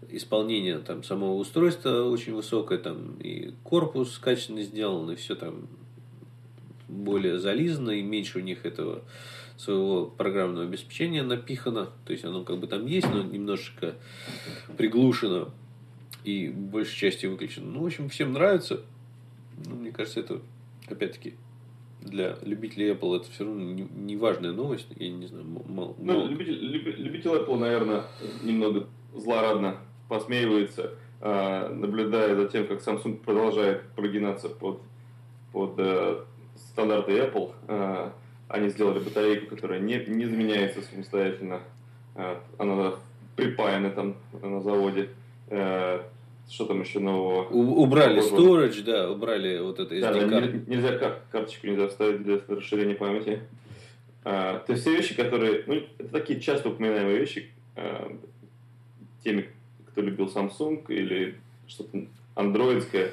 исполнения 0.08 0.78
там, 0.78 1.02
самого 1.02 1.34
устройства 1.34 2.04
очень 2.04 2.34
высокое, 2.34 2.78
там 2.78 3.16
и 3.20 3.52
корпус 3.64 4.18
качественно 4.18 4.62
сделан, 4.62 5.10
и 5.10 5.16
все 5.16 5.34
там 5.34 5.68
более 6.88 7.38
зализано, 7.38 7.90
и 7.90 8.02
меньше 8.02 8.38
у 8.38 8.42
них 8.42 8.64
этого 8.64 9.02
своего 9.56 10.06
программного 10.06 10.66
обеспечения 10.66 11.22
напихано. 11.22 11.88
То 12.06 12.12
есть 12.12 12.24
оно 12.24 12.44
как 12.44 12.58
бы 12.58 12.66
там 12.66 12.86
есть, 12.86 13.08
но 13.12 13.22
немножечко 13.22 13.94
приглушено 14.76 15.50
и 16.24 16.48
большей 16.48 16.96
части 16.96 17.26
выключено. 17.26 17.66
Ну, 17.66 17.82
в 17.82 17.86
общем, 17.86 18.08
всем 18.08 18.32
нравится. 18.32 18.80
Ну, 19.66 19.76
мне 19.76 19.90
кажется, 19.90 20.20
это 20.20 20.40
опять-таки 20.88 21.34
для 22.00 22.38
любителей 22.42 22.92
Apple 22.92 23.16
это 23.16 23.30
все 23.30 23.44
равно 23.44 23.60
не, 23.60 23.82
не 23.82 24.16
важная 24.16 24.52
новость. 24.52 24.86
Я 24.96 25.10
не 25.10 25.26
знаю, 25.26 25.44
мало, 25.44 25.94
ну, 25.98 26.12
мало... 26.14 26.28
Любитель, 26.28 26.58
любитель 26.60 27.30
Apple, 27.30 27.58
наверное, 27.58 28.04
немного 28.42 28.86
злорадно 29.14 29.78
посмеивается, 30.08 30.94
э, 31.20 31.68
наблюдая 31.68 32.34
за 32.34 32.46
тем, 32.48 32.66
как 32.66 32.80
Samsung 32.80 33.18
продолжает 33.18 33.82
прогинаться 33.94 34.48
под, 34.48 34.80
под 35.52 35.74
э, 35.78 36.20
стандарты 36.56 37.12
Apple. 37.12 37.52
Э, 37.68 38.10
они 38.48 38.68
сделали 38.70 38.98
батарейку, 38.98 39.54
которая 39.54 39.78
не, 39.80 39.96
не 40.06 40.24
заменяется 40.24 40.80
самостоятельно. 40.80 41.60
Она 42.56 42.94
припаяна 43.36 43.90
там 43.90 44.16
на 44.42 44.60
заводе. 44.62 45.10
Что 45.46 46.64
там 46.64 46.80
еще 46.80 46.98
нового? 46.98 47.46
У, 47.50 47.82
убрали 47.82 48.22
storage, 48.22 48.82
да, 48.82 49.10
убрали 49.10 49.58
вот 49.58 49.78
это 49.78 49.94
SD 49.94 50.00
да, 50.00 50.40
да, 50.40 50.46
нельзя 50.66 50.96
кар- 50.96 51.20
карточку 51.30 51.66
нельзя 51.66 51.88
вставить 51.88 52.22
для 52.22 52.40
расширения 52.48 52.94
памяти. 52.94 53.40
А, 54.24 54.58
то 54.58 54.72
есть 54.72 54.82
все 54.82 54.94
вещи, 54.96 55.14
которые, 55.14 55.64
ну, 55.66 55.74
это 55.98 56.08
такие 56.08 56.40
часто 56.40 56.70
упоминаемые 56.70 57.18
вещи 57.18 57.50
а, 57.76 58.14
теми, 59.22 59.48
кто 59.90 60.00
любил 60.02 60.26
Samsung 60.26 60.84
или 60.88 61.36
что-то 61.66 62.04
андроидское, 62.34 63.10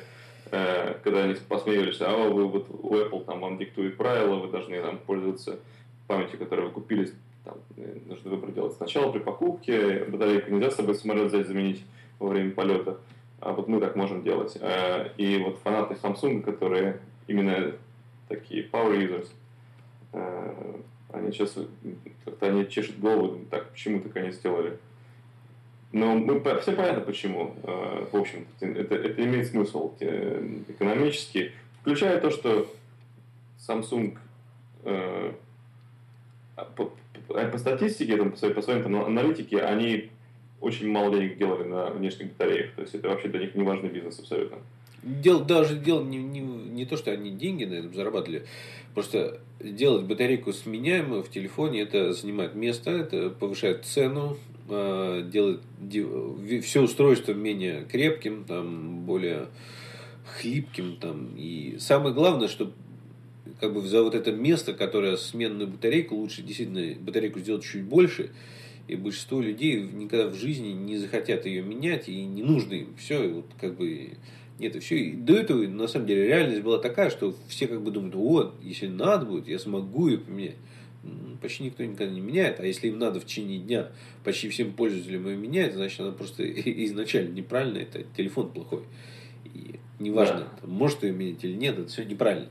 а, 0.51 0.99
когда 1.03 1.23
они 1.23 1.35
посмеивались, 1.47 2.01
а 2.01 2.29
вы 2.29 2.47
вот 2.47 2.67
у 2.69 2.95
Apple 2.95 3.25
там 3.25 3.39
вам 3.39 3.57
диктует 3.57 3.97
правила, 3.97 4.35
вы 4.35 4.51
должны 4.51 4.81
там 4.81 4.99
пользоваться 4.99 5.59
памятью, 6.07 6.39
которую 6.39 6.67
вы 6.67 6.73
купили, 6.73 7.11
там, 7.43 7.55
нужно 8.07 8.31
выбор 8.31 8.51
делать 8.51 8.73
сначала 8.73 9.11
при 9.11 9.19
покупке, 9.19 10.05
батарейку 10.05 10.51
нельзя 10.51 10.71
с 10.71 10.75
собой 10.75 10.95
самолет 10.95 11.31
взять, 11.31 11.47
заменить 11.47 11.83
во 12.19 12.29
время 12.29 12.51
полета 12.51 12.97
а 13.45 13.53
вот 13.53 13.67
мы 13.67 13.79
так 13.79 13.95
можем 13.95 14.23
делать. 14.23 14.57
Э, 14.59 15.09
и 15.17 15.37
вот 15.37 15.59
фанаты 15.59 15.95
Samsung, 15.95 16.41
которые 16.41 16.99
именно 17.27 17.73
такие 18.27 18.67
power 18.67 18.97
users, 18.97 19.29
э, 20.13 20.75
они 21.11 21.31
сейчас 21.31 21.55
как-то 22.25 22.47
они 22.47 22.67
чешут 22.67 22.99
голову, 22.99 23.39
так, 23.49 23.69
почему 23.69 24.01
так 24.01 24.15
они 24.17 24.31
сделали. 24.31 24.79
Но 25.95 26.15
мы, 26.15 26.41
все 26.59 26.73
понятно 26.73 27.01
почему. 27.01 27.55
Э, 27.63 28.05
в 28.11 28.15
общем, 28.17 28.45
это, 28.59 28.95
это 28.95 29.23
имеет 29.23 29.47
смысл 29.47 29.93
экономически, 30.67 31.53
включая 31.81 32.19
то, 32.19 32.31
что 32.31 32.67
Samsung 33.65 34.17
по, 36.55 36.91
по, 37.27 37.45
по 37.51 37.57
статистике, 37.57 38.17
там, 38.17 38.31
по 38.31 38.37
своей, 38.37 38.53
по 38.53 38.61
своей 38.61 38.81
там, 38.81 38.95
аналитике, 38.95 39.61
они 39.61 40.09
очень 40.61 40.89
мало 40.89 41.11
денег 41.11 41.37
делали 41.37 41.63
на 41.63 41.89
внешних 41.91 42.29
батареях. 42.33 42.71
То 42.75 42.81
есть 42.81 42.95
это 42.95 43.09
вообще 43.09 43.27
для 43.29 43.39
них 43.41 43.55
не 43.55 43.63
важный 43.63 43.89
бизнес 43.89 44.19
абсолютно. 44.19 44.57
Дел, 45.03 45.43
даже 45.43 45.77
дело 45.77 46.03
не, 46.03 46.17
не, 46.17 46.39
не 46.39 46.85
то, 46.85 46.97
что 46.97 47.11
они 47.11 47.31
деньги 47.31 47.65
на 47.65 47.75
этом 47.75 47.93
зарабатывали. 47.93 48.45
Просто 48.93 49.39
делать 49.59 50.05
батарейку 50.05 50.51
сменяемую 50.51 51.23
в 51.23 51.29
телефоне, 51.29 51.81
это 51.81 52.13
занимает 52.13 52.55
место, 52.55 52.91
это 52.91 53.29
повышает 53.29 53.85
цену, 53.85 54.33
э, 54.33 54.54
делает 54.67 55.61
все 56.63 56.81
устройство 56.81 57.33
менее 57.33 57.85
крепким, 57.85 58.45
там, 58.45 59.05
более 59.05 59.47
хлипким. 60.37 60.97
Там. 60.97 61.35
И 61.37 61.77
самое 61.79 62.13
главное, 62.13 62.47
что 62.47 62.71
как 63.59 63.73
бы 63.73 63.81
за 63.81 64.03
вот 64.03 64.15
это 64.15 64.31
место, 64.31 64.73
которое 64.73 65.17
сменную 65.17 65.67
батарейку, 65.67 66.15
лучше 66.15 66.41
действительно 66.41 66.95
батарейку 66.99 67.39
сделать 67.39 67.63
чуть 67.63 67.83
больше, 67.83 68.31
и 68.87 68.95
большинство 68.95 69.41
людей 69.41 69.81
никогда 69.81 70.27
в 70.27 70.35
жизни 70.35 70.69
не 70.69 70.97
захотят 70.97 71.45
ее 71.45 71.61
менять, 71.61 72.09
и 72.09 72.23
не 72.25 72.43
нужно 72.43 72.73
им. 72.73 72.95
Все, 72.97 73.23
и 73.23 73.31
вот 73.31 73.45
как 73.59 73.77
бы 73.77 74.17
нет, 74.59 74.75
и 74.75 74.79
все. 74.79 74.97
И 74.97 75.11
до 75.13 75.35
этого, 75.35 75.63
на 75.67 75.87
самом 75.87 76.07
деле, 76.07 76.27
реальность 76.27 76.61
была 76.61 76.77
такая, 76.79 77.09
что 77.09 77.35
все 77.47 77.67
как 77.67 77.81
бы 77.81 77.91
думают, 77.91 78.15
вот, 78.15 78.55
если 78.61 78.87
надо 78.87 79.25
будет, 79.25 79.47
я 79.47 79.59
смогу 79.59 80.07
ее 80.07 80.19
поменять. 80.19 80.55
Почти 81.41 81.65
никто 81.65 81.83
никогда 81.83 82.11
не 82.13 82.21
меняет, 82.21 82.59
а 82.59 82.65
если 82.65 82.87
им 82.87 82.97
надо 82.97 83.19
в 83.19 83.25
течение 83.25 83.59
дня 83.59 83.89
почти 84.23 84.49
всем 84.49 84.73
пользователям 84.73 85.27
ее 85.27 85.35
менять, 85.35 85.73
значит, 85.73 85.99
она 85.99 86.11
просто 86.11 86.49
изначально 86.85 87.33
неправильно, 87.33 87.77
это 87.77 88.03
телефон 88.15 88.49
плохой. 88.51 88.83
И 89.53 89.79
неважно, 89.99 90.47
да. 90.61 90.67
может 90.67 91.03
ее 91.03 91.13
менять 91.13 91.43
или 91.43 91.53
нет, 91.53 91.77
это 91.77 91.89
все 91.89 92.03
неправильно. 92.03 92.49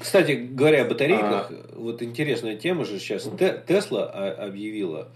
Кстати, 0.00 0.32
говоря 0.32 0.82
о 0.84 0.88
батарейках, 0.88 1.50
а... 1.50 1.74
вот 1.76 2.02
интересная 2.02 2.56
тема 2.56 2.84
же 2.84 2.98
сейчас. 2.98 3.30
Тесла 3.66 4.06
объявила, 4.06 5.08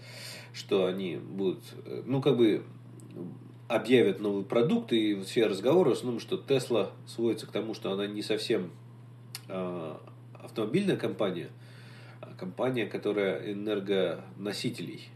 что 0.53 0.85
они 0.85 1.17
будут, 1.17 1.59
ну, 2.05 2.21
как 2.21 2.37
бы 2.37 2.63
объявят 3.67 4.19
новый 4.19 4.43
продукт, 4.43 4.93
и 4.93 5.19
все 5.21 5.47
разговоры 5.47 5.91
в 5.91 5.93
основном, 5.93 6.19
что 6.19 6.37
Тесла 6.37 6.91
сводится 7.07 7.47
к 7.47 7.51
тому, 7.51 7.73
что 7.73 7.91
она 7.91 8.07
не 8.07 8.21
совсем 8.21 8.65
э, 8.65 8.67
автомобильная 9.47 10.97
компания, 10.97 11.49
а 12.21 12.33
компания, 12.37 12.85
которая 12.85 13.51
энергоносителей. 13.51 15.09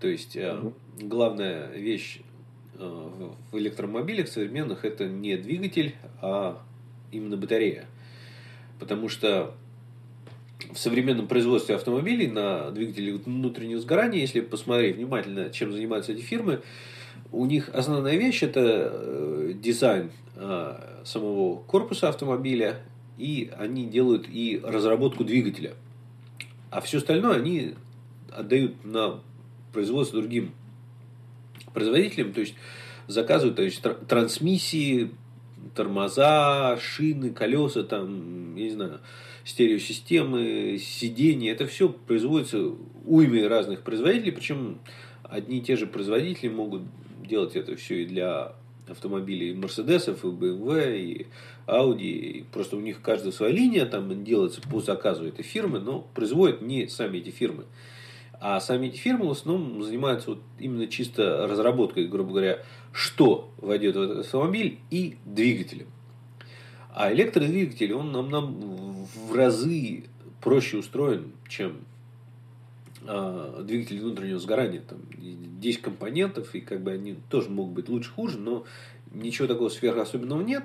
То 0.00 0.08
есть 0.08 0.34
э, 0.34 0.58
главная 0.98 1.70
вещь 1.72 2.20
э, 2.78 3.20
в 3.52 3.58
электромобилях 3.58 4.28
современных 4.28 4.84
это 4.84 5.06
не 5.06 5.36
двигатель, 5.36 5.94
а 6.22 6.62
именно 7.12 7.36
батарея. 7.36 7.84
Потому 8.78 9.10
что 9.10 9.54
в 10.72 10.78
современном 10.78 11.26
производстве 11.26 11.74
автомобилей 11.74 12.28
на 12.28 12.70
двигатели 12.70 13.12
внутреннего 13.12 13.80
сгорания, 13.80 14.20
если 14.20 14.40
посмотреть 14.40 14.96
внимательно, 14.96 15.50
чем 15.50 15.72
занимаются 15.72 16.12
эти 16.12 16.22
фирмы, 16.22 16.62
у 17.32 17.44
них 17.44 17.68
основная 17.72 18.16
вещь 18.16 18.42
это 18.42 18.90
э, 18.92 19.52
дизайн 19.54 20.10
э, 20.36 21.02
самого 21.04 21.60
корпуса 21.60 22.08
автомобиля, 22.08 22.80
и 23.20 23.50
они 23.58 23.86
делают 23.86 24.26
и 24.28 24.60
разработку 24.64 25.24
двигателя. 25.24 25.74
А 26.70 26.80
все 26.80 26.98
остальное 26.98 27.36
они 27.36 27.74
отдают 28.32 28.84
на 28.84 29.20
производство 29.72 30.20
другим 30.20 30.52
производителям, 31.74 32.32
то 32.32 32.40
есть 32.40 32.54
заказывают 33.06 33.56
то 33.56 33.62
есть, 33.62 33.82
трансмиссии, 34.08 35.10
тормоза, 35.74 36.78
шины, 36.80 37.30
колеса, 37.30 37.82
там, 37.82 38.56
я 38.56 38.64
не 38.64 38.70
знаю, 38.70 39.00
стереосистемы, 39.44 40.78
сиденья. 40.78 41.52
Это 41.52 41.66
все 41.66 41.88
производится 41.90 42.72
уймой 43.04 43.46
разных 43.48 43.82
производителей, 43.82 44.32
причем 44.32 44.78
одни 45.24 45.58
и 45.58 45.62
те 45.62 45.76
же 45.76 45.86
производители 45.86 46.48
могут 46.48 46.82
делать 47.26 47.54
это 47.54 47.76
все 47.76 48.02
и 48.02 48.06
для 48.06 48.54
автомобилей 48.90 49.54
Мерседесов, 49.54 50.24
и 50.24 50.28
BMW, 50.28 50.98
и 50.98 51.26
Audi. 51.66 52.44
Просто 52.52 52.76
у 52.76 52.80
них 52.80 53.00
каждая 53.02 53.32
своя 53.32 53.52
линия 53.52 53.86
там 53.86 54.24
делается 54.24 54.60
по 54.60 54.80
заказу 54.80 55.26
этой 55.26 55.42
фирмы, 55.42 55.80
но 55.80 56.00
производят 56.14 56.62
не 56.62 56.88
сами 56.88 57.18
эти 57.18 57.30
фирмы. 57.30 57.64
А 58.40 58.58
сами 58.60 58.86
эти 58.86 58.96
фирмы 58.96 59.28
в 59.28 59.32
основном 59.32 59.82
занимаются 59.82 60.30
вот 60.30 60.40
именно 60.58 60.86
чисто 60.86 61.46
разработкой, 61.46 62.06
грубо 62.06 62.30
говоря, 62.30 62.64
что 62.92 63.50
войдет 63.58 63.96
в 63.96 64.00
этот 64.00 64.18
автомобиль 64.20 64.78
и 64.90 65.16
двигателем. 65.26 65.88
А 66.94 67.12
электродвигатель, 67.12 67.92
он 67.92 68.12
нам, 68.12 68.30
нам 68.30 69.06
в 69.14 69.34
разы 69.34 70.04
проще 70.40 70.78
устроен, 70.78 71.32
чем 71.48 71.82
двигатель 73.00 74.00
внутреннего 74.00 74.38
сгорания. 74.38 74.82
Там 74.86 74.98
10 75.60 75.82
компонентов, 75.82 76.54
и 76.54 76.60
как 76.60 76.82
бы 76.82 76.92
они 76.92 77.16
тоже 77.28 77.50
могут 77.50 77.74
быть 77.74 77.88
лучше, 77.88 78.10
хуже, 78.10 78.38
но 78.38 78.64
ничего 79.12 79.48
такого 79.48 79.68
сверхособенного 79.68 80.42
нет. 80.42 80.64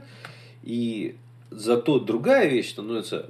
И 0.64 1.16
зато 1.52 2.00
другая 2.00 2.48
вещь 2.50 2.72
становится 2.72 3.30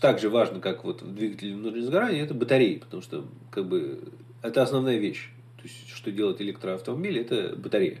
так 0.00 0.18
же 0.18 0.28
важно, 0.28 0.60
как 0.60 0.84
вот 0.84 1.02
в 1.02 1.14
двигателе 1.14 1.54
внутреннего 1.54 1.86
сгорания, 1.86 2.22
это 2.22 2.34
батареи, 2.34 2.78
потому 2.78 3.02
что 3.02 3.24
как 3.50 3.66
бы 3.66 4.00
это 4.42 4.62
основная 4.62 4.98
вещь. 4.98 5.30
То 5.56 5.64
есть, 5.64 5.88
что 5.88 6.10
делает 6.10 6.40
электроавтомобиль, 6.40 7.18
это 7.18 7.54
батарея. 7.56 7.98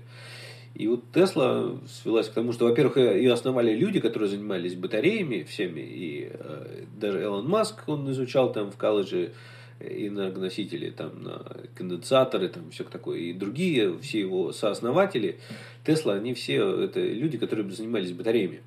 И 0.74 0.86
вот 0.86 1.02
Тесла 1.12 1.78
свелась 1.88 2.28
к 2.28 2.32
тому, 2.32 2.52
что, 2.52 2.66
во-первых, 2.66 2.96
ее 2.96 3.32
основали 3.32 3.74
люди, 3.74 3.98
которые 4.00 4.28
занимались 4.28 4.74
батареями 4.74 5.42
всеми, 5.42 5.80
и 5.80 6.30
э, 6.32 6.84
даже 6.96 7.22
Элон 7.22 7.48
Маск, 7.48 7.88
он 7.88 8.10
изучал 8.12 8.52
там 8.52 8.70
в 8.70 8.76
колледже 8.76 9.32
энергоносители, 9.80 10.90
там, 10.90 11.22
на 11.22 11.42
конденсаторы, 11.74 12.48
там, 12.48 12.70
все 12.70 12.84
такое, 12.84 13.18
и 13.18 13.32
другие, 13.32 13.98
все 13.98 14.20
его 14.20 14.52
сооснователи, 14.52 15.38
Тесла, 15.84 16.14
они 16.14 16.34
все, 16.34 16.84
это 16.84 17.00
люди, 17.00 17.38
которые 17.38 17.70
занимались 17.70 18.12
батареями. 18.12 18.60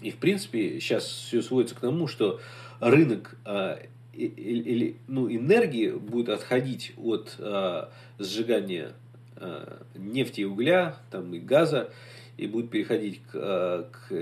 И, 0.00 0.10
в 0.10 0.16
принципе, 0.16 0.80
сейчас 0.80 1.04
все 1.04 1.42
сводится 1.42 1.76
к 1.76 1.80
тому, 1.80 2.08
что 2.08 2.40
рынок 2.80 3.36
а, 3.44 3.80
или, 4.12 4.96
ну, 5.06 5.30
энергии 5.30 5.90
будет 5.90 6.28
отходить 6.28 6.92
от 6.96 7.36
а, 7.38 7.90
сжигания 8.18 8.92
а, 9.36 9.82
нефти 9.94 10.42
и 10.42 10.44
угля 10.44 10.96
там, 11.10 11.32
и 11.34 11.38
газа 11.38 11.90
и 12.36 12.46
будет 12.46 12.70
переходить 12.70 13.20
к, 13.30 13.34
а, 13.34 13.88
к 13.90 14.12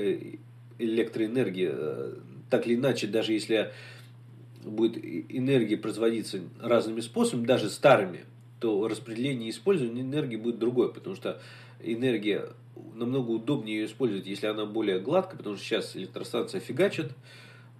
электроэнергии. 0.78 1.72
Так 2.50 2.66
или 2.66 2.74
иначе, 2.74 3.06
даже 3.06 3.32
если 3.32 3.72
будет 4.64 4.96
энергия 4.96 5.76
производиться 5.76 6.40
разными 6.60 7.00
способами, 7.00 7.46
даже 7.46 7.70
старыми, 7.70 8.24
то 8.60 8.86
распределение 8.88 9.48
и 9.48 9.50
использование 9.50 10.02
энергии 10.02 10.36
будет 10.36 10.58
другое, 10.58 10.88
потому 10.88 11.16
что 11.16 11.40
энергия 11.82 12.50
намного 12.94 13.30
удобнее 13.30 13.80
ее 13.80 13.86
использовать, 13.86 14.26
если 14.26 14.46
она 14.46 14.66
более 14.66 15.00
гладкая, 15.00 15.38
потому 15.38 15.56
что 15.56 15.64
сейчас 15.64 15.96
электростанция 15.96 16.60
фигачит, 16.60 17.12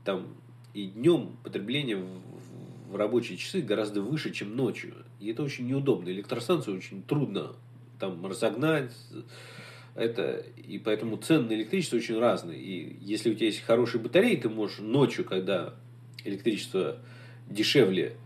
там 0.05 0.29
и 0.75 0.87
днем 0.87 1.37
потребление 1.43 1.97
в, 1.97 2.93
в 2.93 2.97
рабочие 2.97 3.37
часы 3.37 3.61
гораздо 3.61 4.01
выше, 4.03 4.33
чем 4.33 4.57
ночью. 4.57 4.95
И 5.19 5.31
это 5.31 5.43
очень 5.43 5.67
неудобно. 5.67 6.09
Электростанцию 6.09 6.77
очень 6.77 7.03
трудно 7.03 7.53
там 7.99 8.25
разогнать. 8.25 8.93
Это, 9.95 10.45
и 10.57 10.79
поэтому 10.79 11.17
цены 11.17 11.49
на 11.49 11.53
электричество 11.55 11.97
очень 11.97 12.19
разные. 12.19 12.59
И 12.59 12.97
если 13.01 13.31
у 13.31 13.35
тебя 13.35 13.47
есть 13.47 13.61
хорошие 13.61 14.01
батареи, 14.01 14.37
ты 14.37 14.49
можешь 14.49 14.79
ночью, 14.79 15.25
когда 15.25 15.75
электричество 16.25 16.99
дешевле, 17.49 18.17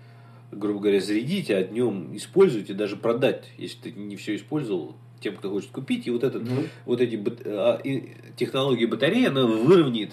грубо 0.50 0.80
говоря, 0.80 1.00
зарядить, 1.00 1.50
а 1.50 1.62
днем 1.62 2.16
использовать 2.16 2.70
и 2.70 2.74
даже 2.74 2.96
продать, 2.96 3.50
если 3.58 3.90
ты 3.90 3.92
не 3.92 4.16
все 4.16 4.36
использовал, 4.36 4.96
тем, 5.20 5.36
кто 5.36 5.50
хочет 5.50 5.70
купить. 5.70 6.06
И 6.06 6.10
вот, 6.10 6.22
этот, 6.22 6.42
mm-hmm. 6.42 6.68
вот 6.84 7.00
эти 7.00 7.22
а, 7.46 7.80
технологии 8.36 8.84
батареи, 8.84 9.26
она 9.26 9.46
выровняет 9.46 10.12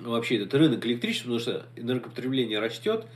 вообще 0.00 0.36
этот 0.36 0.54
рынок 0.54 0.84
электричества, 0.86 1.24
потому 1.24 1.40
что 1.40 1.66
энергопотребление 1.76 2.58
растет, 2.58 3.06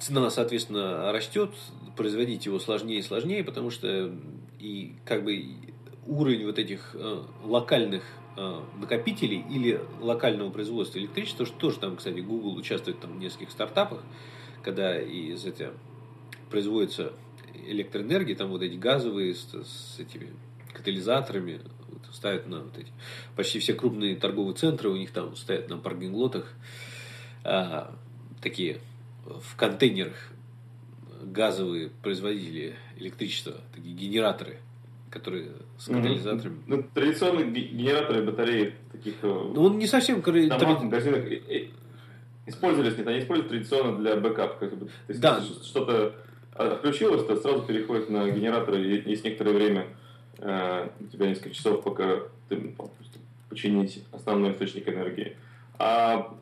цена, 0.00 0.30
соответственно, 0.30 1.12
растет, 1.12 1.50
производить 1.96 2.46
его 2.46 2.58
сложнее 2.58 2.98
и 2.98 3.02
сложнее, 3.02 3.44
потому 3.44 3.70
что 3.70 4.12
и 4.58 4.94
как 5.04 5.24
бы 5.24 5.44
уровень 6.06 6.46
вот 6.46 6.58
этих 6.58 6.90
э, 6.94 7.22
локальных 7.44 8.02
накопителей 8.36 9.44
или 9.50 9.80
локального 10.00 10.50
производства 10.50 10.98
электричества, 10.98 11.46
что 11.46 11.56
тоже 11.56 11.78
там, 11.78 11.96
кстати, 11.96 12.20
Google 12.20 12.54
участвует 12.56 13.00
там 13.00 13.14
в 13.14 13.18
нескольких 13.18 13.50
стартапах, 13.50 14.02
когда 14.62 15.00
из 15.00 15.44
этих 15.44 15.72
производится 16.50 17.12
электроэнергия, 17.54 18.36
там 18.36 18.50
вот 18.50 18.62
эти 18.62 18.76
газовые 18.76 19.34
с, 19.34 19.46
с 19.46 19.98
этими 19.98 20.30
катализаторами, 20.72 21.60
вот, 21.88 22.02
ставят 22.12 22.46
на 22.46 22.60
вот 22.60 22.76
эти, 22.76 22.90
почти 23.34 23.58
все 23.58 23.72
крупные 23.74 24.16
торговые 24.16 24.54
центры, 24.54 24.90
у 24.90 24.96
них 24.96 25.10
там 25.10 25.34
стоят 25.36 25.68
на 25.68 25.78
паркинг-лотах 25.78 26.52
а, 27.44 27.94
такие 28.42 28.80
в 29.24 29.56
контейнерах 29.56 30.32
газовые 31.22 31.90
производители 32.02 32.76
электричества, 32.98 33.54
такие 33.74 33.94
генераторы, 33.94 34.58
которые 35.16 35.48
с 35.78 35.86
катализаторами. 35.86 36.58
Ну, 36.66 36.84
традиционные 36.94 37.50
генераторы 37.50 38.22
батареи 38.22 38.74
таких... 38.92 39.14
Э, 39.22 39.50
ну, 39.54 39.64
он 39.64 39.78
не 39.78 39.86
совсем... 39.86 40.20
Там 40.22 40.32
тради... 40.32 40.84
магазинах 40.84 41.24
использовались, 42.46 42.96
нет, 42.96 43.06
они 43.08 43.20
используют 43.20 43.50
традиционно 43.50 43.98
для 43.98 44.16
бэкапа. 44.16 44.58
Как 44.58 44.76
бы. 44.76 44.86
То 44.86 44.92
есть, 45.08 45.20
да. 45.20 45.40
что-то 45.40 46.14
отключилось, 46.52 47.24
то 47.26 47.36
сразу 47.36 47.62
переходит 47.62 48.10
на 48.10 48.30
генераторы, 48.30 48.82
и 48.82 49.10
есть 49.10 49.24
некоторое 49.24 49.52
время, 49.52 49.86
э, 50.38 50.88
у 51.00 51.04
тебя 51.04 51.28
несколько 51.28 51.50
часов, 51.50 51.82
пока 51.82 52.20
ты 52.48 52.56
ну, 52.56 52.90
починить 53.48 54.04
основной 54.12 54.52
источник 54.52 54.88
энергии. 54.88 55.36
А 55.78 56.34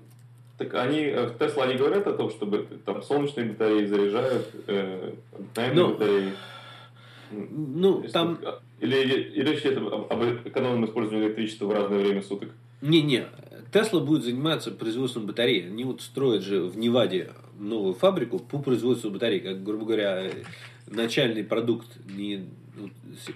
так 0.58 0.74
они, 0.74 1.06
в 1.06 1.16
э, 1.16 1.34
Тесла 1.38 1.64
они 1.64 1.74
говорят 1.74 2.06
о 2.06 2.12
том, 2.12 2.30
чтобы 2.30 2.66
там 2.84 3.02
солнечные 3.02 3.46
батареи 3.46 3.86
заряжают, 3.86 4.48
э, 4.66 5.12
ну, 5.74 5.88
батареи. 5.90 6.32
Ну, 7.50 8.02
там... 8.12 8.38
Или, 8.80 8.96
или 8.96 9.48
речь 9.48 9.60
идет 9.60 9.78
об, 9.78 10.12
об 10.12 10.22
экономном 10.46 10.84
использовании 10.86 11.26
электричества 11.26 11.66
в 11.66 11.72
разное 11.72 11.98
время 11.98 12.22
суток? 12.22 12.50
Не-не, 12.82 13.26
Тесла 13.72 14.00
будет 14.00 14.24
заниматься 14.24 14.70
производством 14.70 15.26
батарей. 15.26 15.66
Они 15.66 15.84
вот 15.84 16.02
строят 16.02 16.42
же 16.42 16.62
в 16.62 16.76
Неваде 16.76 17.30
новую 17.58 17.94
фабрику 17.94 18.38
по 18.38 18.58
производству 18.58 19.10
батарей. 19.10 19.40
Как, 19.40 19.64
грубо 19.64 19.86
говоря, 19.86 20.30
начальный 20.86 21.42
продукт 21.42 21.88
не... 22.06 22.46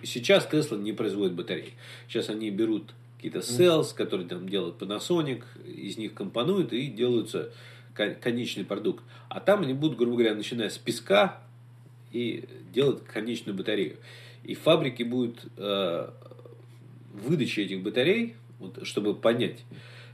Сейчас 0.02 0.46
Тесла 0.46 0.76
не 0.76 0.92
производит 0.92 1.34
батареи. 1.34 1.72
Сейчас 2.08 2.28
они 2.28 2.50
берут 2.50 2.92
какие-то 3.16 3.40
cells, 3.40 3.94
которые 3.94 4.28
там 4.28 4.48
делают 4.48 4.80
Panasonic, 4.80 5.42
из 5.66 5.96
них 5.98 6.14
компонуют 6.14 6.72
и 6.72 6.86
делаются 6.86 7.50
конечный 7.94 8.64
продукт. 8.64 9.02
А 9.28 9.40
там 9.40 9.62
они 9.62 9.72
будут, 9.72 9.98
грубо 9.98 10.18
говоря, 10.18 10.34
начиная 10.36 10.68
с 10.68 10.78
песка 10.78 11.42
и 12.12 12.44
делать 12.72 13.04
конечную 13.04 13.56
батарею. 13.56 13.96
И 14.44 14.54
в 14.54 14.60
фабрике 14.60 15.04
будет 15.04 15.44
э, 15.56 16.10
выдача 17.12 17.62
этих 17.62 17.82
батарей, 17.82 18.36
вот, 18.58 18.86
чтобы 18.86 19.14
понять. 19.14 19.64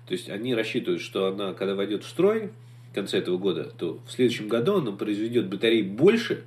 То 0.07 0.13
есть 0.13 0.29
они 0.29 0.55
рассчитывают, 0.55 1.03
что 1.03 1.29
она, 1.29 1.55
когда 1.55 1.75
войдет 1.75 2.05
в 2.05 2.09
строй 2.09 2.51
в 2.91 2.95
конце 2.95 3.19
этого 3.19 3.39
года, 3.39 3.65
то 3.65 4.01
в 4.07 4.13
следующем 4.13 4.49
году 4.49 4.77
она 4.77 4.93
произведет 4.93 5.49
батарей 5.49 5.83
больше, 5.83 6.45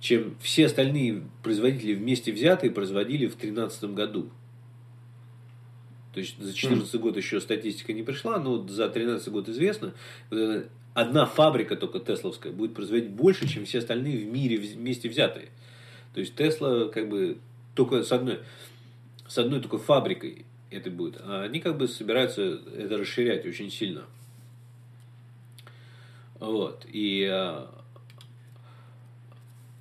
чем 0.00 0.36
все 0.40 0.66
остальные 0.66 1.22
производители 1.42 1.94
вместе 1.94 2.32
взятые 2.32 2.70
производили 2.70 3.26
в 3.26 3.36
2013 3.36 3.84
году. 3.94 4.30
То 6.14 6.20
есть 6.20 6.36
за 6.38 6.44
2014 6.44 6.94
mm. 6.94 6.98
год 6.98 7.16
еще 7.16 7.40
статистика 7.40 7.92
не 7.92 8.02
пришла, 8.02 8.38
но 8.38 8.58
за 8.66 8.88
2013 8.88 9.28
год 9.28 9.48
известно. 9.48 9.94
Одна 10.98 11.26
фабрика 11.26 11.76
только 11.76 12.00
Тесловская 12.00 12.50
будет 12.50 12.74
производить 12.74 13.10
больше, 13.10 13.46
чем 13.46 13.64
все 13.66 13.78
остальные 13.78 14.18
в 14.18 14.26
мире 14.32 14.56
вместе 14.56 15.08
взятые. 15.08 15.46
То 16.12 16.18
есть 16.18 16.34
Тесла 16.34 16.88
как 16.88 17.08
бы 17.08 17.38
только 17.76 18.02
с 18.02 18.10
одной, 18.10 18.40
с 19.28 19.38
одной 19.38 19.60
только 19.60 19.78
фабрикой 19.78 20.44
это 20.72 20.90
будет. 20.90 21.20
А 21.22 21.44
они 21.44 21.60
как 21.60 21.78
бы 21.78 21.86
собираются 21.86 22.58
это 22.76 22.96
расширять 22.98 23.46
очень 23.46 23.70
сильно. 23.70 24.06
Вот. 26.40 26.84
И 26.92 27.28
а, 27.30 27.70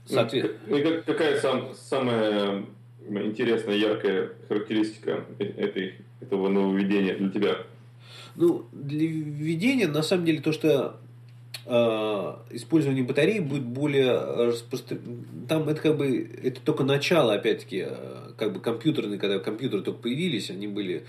соответственно... 0.05 0.75
И 0.75 1.01
какая 1.01 1.39
сам, 1.39 1.73
самая 1.73 2.63
интересная, 3.09 3.75
яркая 3.75 4.33
характеристика 4.47 5.25
э, 5.39 5.45
этой 5.45 5.95
этого 6.21 6.47
нововведения 6.47 7.17
для 7.17 7.29
тебя? 7.31 7.57
Ну, 8.35 8.67
для 8.71 9.07
введения, 9.07 9.87
на 9.87 10.03
самом 10.03 10.23
деле, 10.23 10.41
то, 10.41 10.51
что 10.51 10.99
использование 12.51 13.03
батареи 13.03 13.39
будет 13.39 13.63
более 13.63 14.11
распространено. 14.47 15.23
Там 15.47 15.67
это 15.67 15.81
как 15.81 15.97
бы 15.97 16.29
это 16.43 16.61
только 16.61 16.83
начало, 16.83 17.33
опять-таки, 17.33 17.85
э, 17.87 18.31
как 18.37 18.53
бы 18.53 18.59
компьютерные, 18.59 19.19
когда 19.19 19.39
компьютеры 19.39 19.83
только 19.83 19.99
появились, 19.99 20.49
они 20.49 20.67
были 20.67 21.05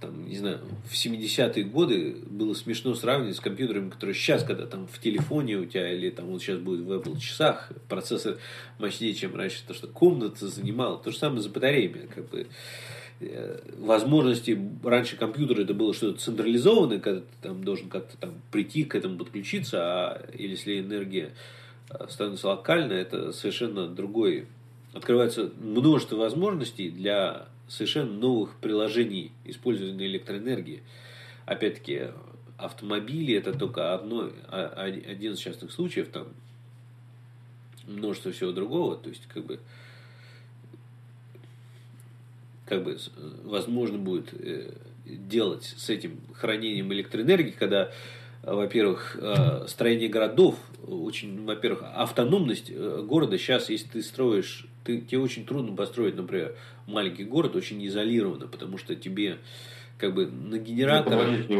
там, 0.00 0.26
не 0.26 0.38
знаю, 0.38 0.60
в 0.88 0.94
70-е 0.94 1.64
годы 1.64 2.16
было 2.26 2.54
смешно 2.54 2.94
сравнивать 2.94 3.36
с 3.36 3.40
компьютерами, 3.40 3.90
которые 3.90 4.14
сейчас, 4.14 4.42
когда 4.42 4.64
там 4.64 4.86
в 4.86 4.98
телефоне 4.98 5.56
у 5.56 5.66
тебя, 5.66 5.92
или 5.92 6.08
там 6.08 6.26
вот 6.28 6.40
сейчас 6.40 6.58
будет 6.58 6.86
в 6.86 6.92
Apple 6.92 7.18
часах, 7.20 7.70
процессор 7.86 8.38
мощнее, 8.78 9.12
чем 9.12 9.36
раньше, 9.36 9.62
то, 9.66 9.74
что 9.74 9.88
комната 9.88 10.48
занимала, 10.48 10.96
то 10.96 11.10
же 11.10 11.18
самое 11.18 11.42
за 11.42 11.50
батареями, 11.50 12.08
как 12.14 12.30
бы 12.30 12.46
Э, 12.46 12.99
возможности 13.78 14.58
раньше 14.82 15.16
компьютера 15.16 15.62
это 15.62 15.74
было 15.74 15.92
что-то 15.92 16.20
централизованное, 16.20 17.00
когда 17.00 17.20
ты 17.20 17.26
там 17.42 17.62
должен 17.62 17.88
как-то 17.88 18.16
там 18.16 18.34
прийти 18.50 18.84
к 18.84 18.94
этому 18.94 19.18
подключиться, 19.18 19.78
а 19.82 20.30
если 20.32 20.80
энергия 20.80 21.32
э, 21.90 22.06
становится 22.08 22.48
локальной, 22.48 22.96
это 22.96 23.32
совершенно 23.32 23.88
другой. 23.88 24.46
Открывается 24.94 25.50
множество 25.60 26.16
возможностей 26.16 26.90
для 26.90 27.46
совершенно 27.68 28.10
новых 28.10 28.56
приложений 28.56 29.32
использования 29.44 30.06
электроэнергии. 30.06 30.82
Опять-таки, 31.44 32.08
автомобили 32.56 33.34
это 33.34 33.56
только 33.56 33.94
одно, 33.94 34.30
а, 34.48 34.82
один 34.84 35.34
из 35.34 35.38
частных 35.38 35.72
случаев, 35.72 36.08
там 36.08 36.28
множество 37.86 38.32
всего 38.32 38.52
другого. 38.52 38.96
То 38.96 39.10
есть, 39.10 39.26
как 39.26 39.44
бы, 39.44 39.60
как 42.70 42.84
бы 42.84 42.96
возможно 43.42 43.98
будет 43.98 44.32
э, 44.32 44.70
делать 45.04 45.64
с 45.76 45.90
этим 45.90 46.20
хранением 46.34 46.92
электроэнергии, 46.92 47.50
когда, 47.50 47.90
во-первых, 48.44 49.16
э, 49.20 49.66
строение 49.66 50.08
городов, 50.08 50.54
очень, 50.86 51.44
во-первых, 51.44 51.82
автономность 51.96 52.70
э, 52.70 53.04
города 53.04 53.36
сейчас, 53.38 53.70
если 53.70 53.88
ты 53.88 54.02
строишь, 54.02 54.66
ты, 54.84 55.00
тебе 55.00 55.18
очень 55.18 55.44
трудно 55.44 55.74
построить, 55.74 56.14
например, 56.14 56.54
маленький 56.86 57.24
город 57.24 57.56
очень 57.56 57.84
изолированно, 57.84 58.46
потому 58.46 58.78
что 58.78 58.94
тебе 58.94 59.38
как 59.98 60.14
бы 60.14 60.28
на 60.28 60.58
генератор... 60.58 61.12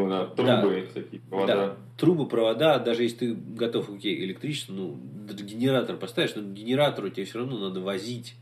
на 0.06 0.26
трубы, 0.26 0.36
да, 0.46 0.90
всякие, 0.92 1.20
провода. 1.28 1.54
Да, 1.56 1.76
трубы, 1.98 2.28
провода, 2.28 2.78
даже 2.78 3.02
если 3.02 3.16
ты 3.16 3.34
готов, 3.34 3.90
окей, 3.90 4.24
электричество, 4.24 4.72
ну, 4.74 4.96
генератор 5.28 5.96
поставишь, 5.96 6.36
но 6.36 6.42
генератору 6.42 7.10
тебе 7.10 7.26
все 7.26 7.40
равно 7.40 7.58
надо 7.58 7.80
возить 7.80 8.36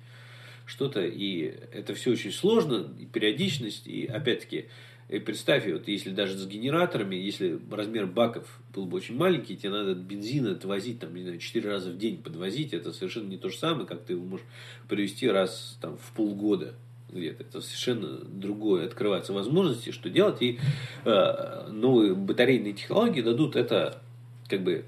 что-то, 0.69 1.05
и 1.05 1.55
это 1.73 1.95
все 1.95 2.13
очень 2.13 2.31
сложно, 2.31 2.87
и 3.01 3.07
периодичность, 3.07 3.87
и 3.87 4.07
опять-таки, 4.07 4.67
и 5.09 5.19
представь, 5.19 5.67
вот 5.67 5.89
если 5.89 6.11
даже 6.11 6.37
с 6.37 6.47
генераторами, 6.47 7.17
если 7.17 7.59
размер 7.71 8.07
баков 8.07 8.61
был 8.75 8.85
бы 8.85 8.99
очень 8.99 9.17
маленький, 9.17 9.57
тебе 9.57 9.71
надо 9.71 9.95
бензин 9.95 10.47
отвозить, 10.47 11.01
там, 11.01 11.15
не 11.15 11.23
знаю, 11.23 11.39
4 11.39 11.67
раза 11.67 11.91
в 11.91 11.97
день 11.97 12.23
подвозить, 12.23 12.75
это 12.75 12.93
совершенно 12.93 13.29
не 13.29 13.39
то 13.39 13.49
же 13.49 13.57
самое, 13.57 13.87
как 13.87 14.03
ты 14.05 14.13
его 14.13 14.25
можешь 14.25 14.45
привезти 14.87 15.27
раз 15.27 15.79
там, 15.81 15.97
в 15.97 16.13
полгода 16.13 16.75
где-то. 17.11 17.43
Это 17.43 17.61
совершенно 17.63 18.19
другое. 18.19 18.85
Открываются 18.85 19.33
возможности, 19.33 19.93
что 19.93 20.11
делать. 20.11 20.43
И 20.43 20.59
э, 21.07 21.69
новые 21.71 22.15
батарейные 22.15 22.75
технологии 22.75 23.23
дадут 23.23 23.57
это 23.57 24.03
как 24.47 24.63
бы 24.63 24.85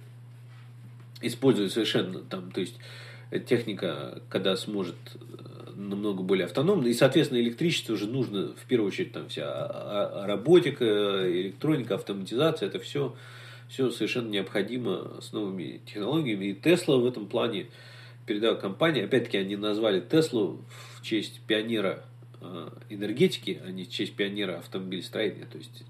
использовать 1.22 1.72
совершенно 1.72 2.18
там, 2.20 2.50
то 2.50 2.60
есть 2.60 2.76
техника, 3.48 4.20
когда 4.28 4.56
сможет 4.56 4.96
намного 5.88 6.22
более 6.22 6.46
автономно. 6.46 6.86
И, 6.86 6.94
соответственно, 6.94 7.40
электричество 7.40 7.94
уже 7.94 8.06
нужно, 8.06 8.54
в 8.54 8.66
первую 8.66 8.88
очередь, 8.88 9.12
там 9.12 9.28
вся 9.28 10.26
роботика, 10.26 10.84
электроника, 10.84 11.94
автоматизация, 11.94 12.68
это 12.68 12.78
все, 12.78 13.14
все 13.68 13.90
совершенно 13.90 14.28
необходимо 14.28 15.20
с 15.20 15.32
новыми 15.32 15.80
технологиями. 15.86 16.46
И 16.46 16.54
Тесла 16.54 16.96
в 16.96 17.06
этом 17.06 17.26
плане 17.26 17.66
передовая 18.26 18.60
компания, 18.60 19.04
опять-таки, 19.04 19.38
они 19.38 19.56
назвали 19.56 20.00
Теслу 20.00 20.64
в 20.94 21.02
честь 21.02 21.40
пионера 21.46 22.04
э, 22.40 22.68
энергетики, 22.88 23.60
а 23.64 23.70
не 23.70 23.84
в 23.84 23.90
честь 23.90 24.14
пионера 24.14 24.58
автомобилестроения. 24.58 25.46
То 25.50 25.58
есть, 25.58 25.84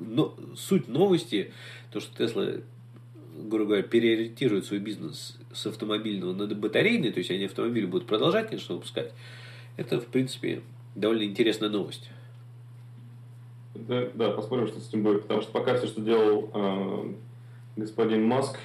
но, 0.00 0.34
суть 0.56 0.88
новости, 0.88 1.52
то, 1.92 2.00
что 2.00 2.16
Тесла 2.16 2.48
грубо 3.36 3.70
говоря, 3.70 3.82
переориентируют 3.82 4.66
свой 4.66 4.80
бизнес 4.80 5.36
с 5.54 5.66
автомобильного 5.66 6.32
на 6.32 6.46
батарейный, 6.54 7.12
то 7.12 7.18
есть 7.18 7.30
они 7.30 7.44
автомобили 7.44 7.86
будут 7.86 8.06
продолжать, 8.06 8.48
конечно, 8.48 8.74
выпускать, 8.74 9.12
это, 9.76 10.00
в 10.00 10.06
принципе, 10.06 10.62
довольно 10.94 11.24
интересная 11.24 11.68
новость. 11.68 12.10
Да, 13.74 14.08
да, 14.14 14.30
посмотрим, 14.30 14.68
что 14.68 14.80
с 14.80 14.88
этим 14.88 15.02
будет. 15.02 15.22
Потому 15.22 15.42
что 15.42 15.52
пока 15.52 15.76
все, 15.76 15.86
что 15.88 16.00
делал 16.00 16.48
э, 16.54 17.12
господин 17.76 18.24
Маск, 18.24 18.58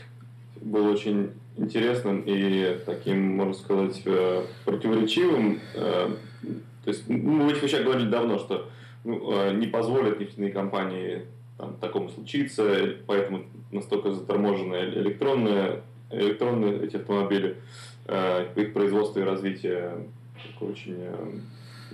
был 0.62 0.86
очень 0.88 1.32
интересным 1.58 2.24
и 2.26 2.80
таким, 2.86 3.36
можно 3.36 3.54
сказать, 3.54 4.02
э, 4.06 4.46
противоречивым. 4.66 5.60
Э, 5.74 6.10
то 6.86 6.92
есть 6.92 7.10
мы 7.10 7.46
в 7.46 7.50
этих 7.50 7.84
говорили 7.84 8.10
давно, 8.10 8.38
что 8.38 8.70
ну, 9.04 9.32
э, 9.34 9.54
не 9.56 9.68
позволят 9.68 10.20
нефтяные 10.20 10.52
компании 10.52 11.26
там, 11.58 11.76
такому 11.78 12.10
случиться, 12.10 12.96
поэтому 13.08 13.46
настолько 13.72 14.12
заторможены 14.12 14.76
электронные, 14.76 15.82
электронные 16.12 16.84
эти 16.84 16.98
автомобили, 16.98 17.58
э, 18.08 18.48
их 18.56 18.74
производство 18.74 19.20
и 19.20 19.24
развитие 19.24 20.06
очень 20.62 20.96
э, 20.98 21.40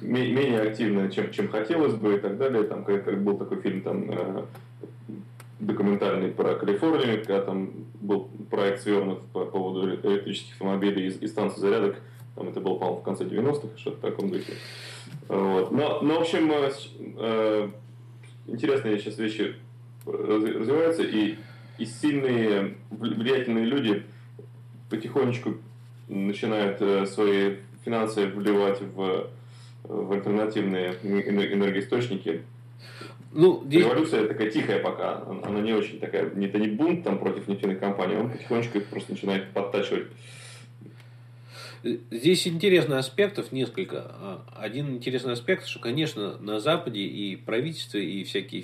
менее 0.01 0.61
активно, 0.61 1.09
чем, 1.11 1.31
чем 1.31 1.49
хотелось 1.49 1.93
бы 1.95 2.15
и 2.15 2.19
так 2.19 2.37
далее. 2.37 2.63
Там, 2.63 2.83
как, 2.83 3.05
как 3.05 3.23
был 3.23 3.37
такой 3.37 3.61
фильм 3.61 3.81
там, 3.81 4.11
э, 4.11 4.45
документальный 5.59 6.29
про 6.29 6.55
Калифорнию, 6.55 7.19
когда 7.19 7.41
там 7.41 7.71
был 8.01 8.29
проект 8.49 8.81
свернут 8.81 9.21
по 9.33 9.45
поводу 9.45 9.89
электрических 9.89 10.53
автомобилей 10.53 11.07
и, 11.07 11.25
и 11.25 11.27
станций 11.27 11.59
зарядок. 11.59 11.97
Там 12.35 12.49
это 12.49 12.59
было, 12.59 12.75
по-моему, 12.75 12.99
в 12.99 13.03
конце 13.03 13.23
90-х, 13.23 13.77
что-то 13.77 13.97
в 13.97 14.01
таком 14.01 14.29
духе. 14.29 14.53
Вот. 15.27 15.71
Но, 15.71 16.01
но, 16.01 16.19
в 16.19 16.21
общем, 16.21 16.51
э, 16.51 16.71
э 17.17 17.69
интересные 18.47 18.99
сейчас 18.99 19.17
вещи 19.17 19.55
развиваются, 20.05 21.01
и, 21.03 21.37
и 21.77 21.85
сильные, 21.85 22.75
влиятельные 22.89 23.65
люди 23.65 24.03
потихонечку 24.89 25.55
начинают 26.07 26.81
э, 26.81 27.05
свои 27.05 27.57
финансы 27.83 28.27
вливать 28.27 28.81
в, 28.81 29.27
в 29.83 30.11
альтернативные 30.11 30.95
энергоисточники. 31.03 32.41
Ну, 33.31 33.63
здесь... 33.65 33.83
Революция 33.83 34.27
такая 34.27 34.49
тихая 34.49 34.79
пока, 34.79 35.23
она 35.43 35.59
не 35.59 35.73
очень 35.73 35.99
такая, 35.99 36.27
это 36.27 36.57
не 36.57 36.67
бунт 36.67 37.03
там 37.03 37.19
против 37.19 37.47
нефтяных 37.47 37.79
компаний, 37.79 38.15
он 38.15 38.29
потихонечку 38.29 38.77
их 38.77 38.85
просто 38.85 39.11
начинает 39.11 39.51
подтачивать 39.51 40.07
Здесь 42.09 42.47
интересных 42.47 42.97
аспектов 42.97 43.51
несколько. 43.51 44.07
А, 44.09 44.43
один 44.55 44.95
интересный 44.95 45.33
аспект, 45.33 45.67
что, 45.67 45.79
конечно, 45.79 46.35
на 46.39 46.59
Западе 46.59 47.01
и 47.01 47.35
правительство, 47.35 47.99
и 47.99 48.23
всякие 48.23 48.63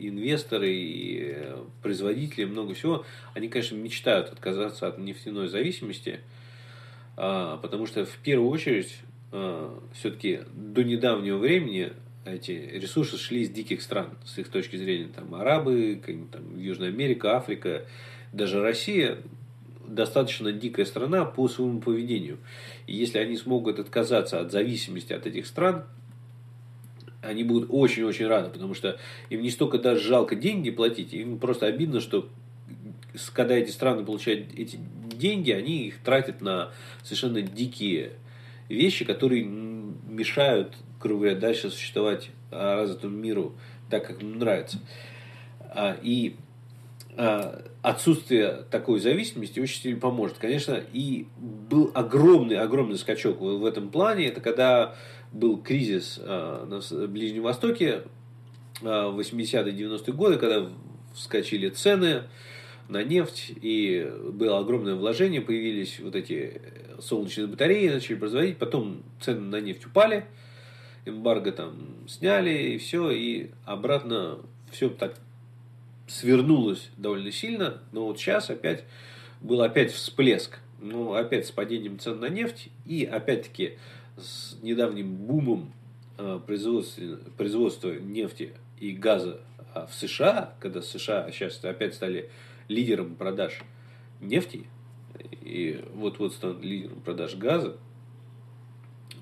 инвесторы, 0.00 0.72
и 0.72 1.32
э, 1.34 1.58
производители, 1.82 2.46
много 2.46 2.72
всего, 2.72 3.04
они, 3.34 3.48
конечно, 3.48 3.76
мечтают 3.76 4.30
отказаться 4.30 4.86
от 4.86 4.96
нефтяной 4.96 5.48
зависимости, 5.48 6.20
а, 7.18 7.58
потому 7.58 7.84
что 7.84 8.06
в 8.06 8.16
первую 8.22 8.48
очередь 8.48 8.96
а, 9.30 9.78
все-таки 9.92 10.40
до 10.54 10.84
недавнего 10.84 11.36
времени 11.36 11.92
эти 12.24 12.52
ресурсы 12.52 13.18
шли 13.18 13.42
из 13.42 13.50
диких 13.50 13.82
стран, 13.82 14.16
с 14.24 14.38
их 14.38 14.48
точки 14.48 14.76
зрения, 14.76 15.08
там, 15.14 15.34
арабы, 15.34 16.00
там, 16.32 16.58
Южная 16.58 16.88
Америка, 16.88 17.36
Африка, 17.36 17.84
даже 18.32 18.62
Россия, 18.62 19.18
достаточно 19.86 20.52
дикая 20.52 20.84
страна 20.84 21.24
по 21.24 21.48
своему 21.48 21.80
поведению. 21.80 22.38
И 22.86 22.94
если 22.94 23.18
они 23.18 23.36
смогут 23.36 23.78
отказаться 23.78 24.40
от 24.40 24.52
зависимости 24.52 25.12
от 25.12 25.26
этих 25.26 25.46
стран, 25.46 25.84
они 27.22 27.44
будут 27.44 27.68
очень-очень 27.70 28.26
рады, 28.26 28.50
потому 28.50 28.74
что 28.74 28.98
им 29.30 29.42
не 29.42 29.50
столько 29.50 29.78
даже 29.78 30.00
жалко 30.00 30.36
деньги 30.36 30.70
платить, 30.70 31.14
им 31.14 31.38
просто 31.38 31.66
обидно, 31.66 32.00
что 32.00 32.28
когда 33.32 33.54
эти 33.54 33.70
страны 33.70 34.04
получают 34.04 34.48
эти 34.56 34.78
деньги, 35.16 35.52
они 35.52 35.86
их 35.86 35.98
тратят 35.98 36.40
на 36.40 36.72
совершенно 37.02 37.40
дикие 37.40 38.12
вещи, 38.68 39.04
которые 39.04 39.44
мешают, 39.44 40.74
грубо 41.00 41.22
говоря, 41.22 41.38
дальше 41.38 41.70
существовать 41.70 42.30
развитому 42.50 43.16
миру 43.16 43.54
так, 43.90 44.06
как 44.06 44.22
ему 44.22 44.34
нравится. 44.36 44.78
А, 45.60 45.96
и 46.02 46.36
а, 46.38 46.43
отсутствие 47.16 48.64
такой 48.70 48.98
зависимости 48.98 49.60
очень 49.60 49.80
сильно 49.80 50.00
поможет. 50.00 50.38
Конечно, 50.38 50.80
и 50.92 51.26
был 51.38 51.90
огромный, 51.94 52.56
огромный 52.56 52.98
скачок 52.98 53.40
в 53.40 53.64
этом 53.64 53.90
плане. 53.90 54.26
Это 54.26 54.40
когда 54.40 54.96
был 55.32 55.60
кризис 55.60 56.18
а, 56.22 56.64
на 56.66 57.06
Ближнем 57.06 57.42
Востоке 57.42 58.02
а, 58.82 59.10
в 59.10 59.18
80-е 59.18 59.72
90-е 59.72 60.12
годы, 60.12 60.38
когда 60.38 60.70
вскочили 61.14 61.68
цены 61.68 62.22
на 62.88 63.02
нефть, 63.02 63.52
и 63.60 64.10
было 64.32 64.58
огромное 64.58 64.94
вложение, 64.94 65.40
появились 65.40 66.00
вот 66.00 66.14
эти 66.16 66.60
солнечные 67.00 67.46
батареи, 67.46 67.88
начали 67.88 68.16
производить, 68.16 68.58
потом 68.58 69.02
цены 69.20 69.40
на 69.40 69.60
нефть 69.60 69.86
упали, 69.86 70.24
эмбарго 71.04 71.52
там 71.52 72.06
сняли, 72.08 72.74
и 72.74 72.78
все, 72.78 73.10
и 73.10 73.50
обратно 73.64 74.38
все 74.70 74.88
так 74.88 75.14
свернулось 76.06 76.90
довольно 76.96 77.32
сильно, 77.32 77.82
но 77.92 78.06
вот 78.06 78.18
сейчас 78.18 78.50
опять 78.50 78.84
был 79.40 79.62
опять 79.62 79.92
всплеск. 79.92 80.58
Ну, 80.80 81.14
опять 81.14 81.46
с 81.46 81.50
падением 81.50 81.98
цен 81.98 82.20
на 82.20 82.28
нефть 82.28 82.68
и 82.84 83.04
опять-таки 83.04 83.78
с 84.18 84.56
недавним 84.62 85.14
бумом 85.14 85.72
э, 86.18 86.40
производства, 86.46 87.18
производства 87.36 87.92
нефти 87.92 88.52
и 88.78 88.92
газа 88.92 89.40
а 89.74 89.86
в 89.86 89.94
США, 89.94 90.54
когда 90.60 90.82
США 90.82 91.30
сейчас 91.32 91.62
опять 91.64 91.94
стали 91.94 92.30
лидером 92.68 93.16
продаж 93.16 93.60
нефти, 94.20 94.66
и 95.42 95.84
вот-вот 95.94 96.32
станут 96.32 96.64
лидером 96.64 97.00
продаж 97.00 97.34
газа, 97.34 97.76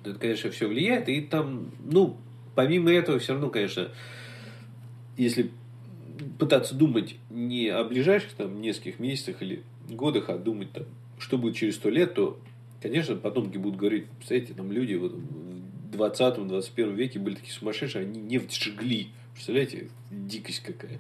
это, 0.05 0.19
конечно, 0.19 0.51
все 0.51 0.69
влияет. 0.69 1.09
И 1.09 1.23
там, 1.23 1.71
ну, 1.83 2.19
помимо 2.55 2.93
этого, 2.93 3.19
все 3.19 3.33
равно, 3.33 3.49
конечно, 3.49 3.89
если 5.17 5.51
пытаться 6.39 6.75
думать 6.75 7.17
не 7.31 7.69
о 7.69 7.85
ближайших 7.85 8.33
там 8.33 8.61
нескольких 8.61 8.99
месяцах 8.99 9.43
или 9.43 9.63
годах, 9.89 10.29
а 10.29 10.39
думать 10.39 10.73
там, 10.73 10.85
что 11.19 11.39
будет 11.39 11.57
через 11.57 11.77
сто 11.77 11.89
лет, 11.89 12.15
то, 12.15 12.39
конечно, 12.81 13.17
потомки 13.17 13.59
будут 13.59 13.79
говорить, 13.79 14.07
представляете, 14.17 14.55
там 14.55 14.73
люди 14.73 14.95
вот 14.95 15.13
в 15.13 15.97
20-21 15.97 16.95
веке 16.95 17.19
были 17.19 17.35
такие 17.37 17.53
сумасшедшие, 17.53 18.05
они 18.05 18.21
нефть 18.21 18.55
жгли. 18.63 19.09
Представляете, 19.35 19.89
дикость 20.11 20.63
какая. 20.63 20.99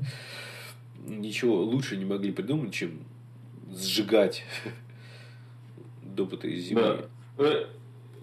Ничего 1.06 1.62
лучше 1.62 1.96
не 1.96 2.04
могли 2.04 2.32
придумать, 2.32 2.72
чем 2.72 3.00
сжигать 3.74 4.44
допыты 6.02 6.52
из 6.52 6.64
земли. 6.64 6.82
Да. 6.82 7.08
Э, 7.38 7.66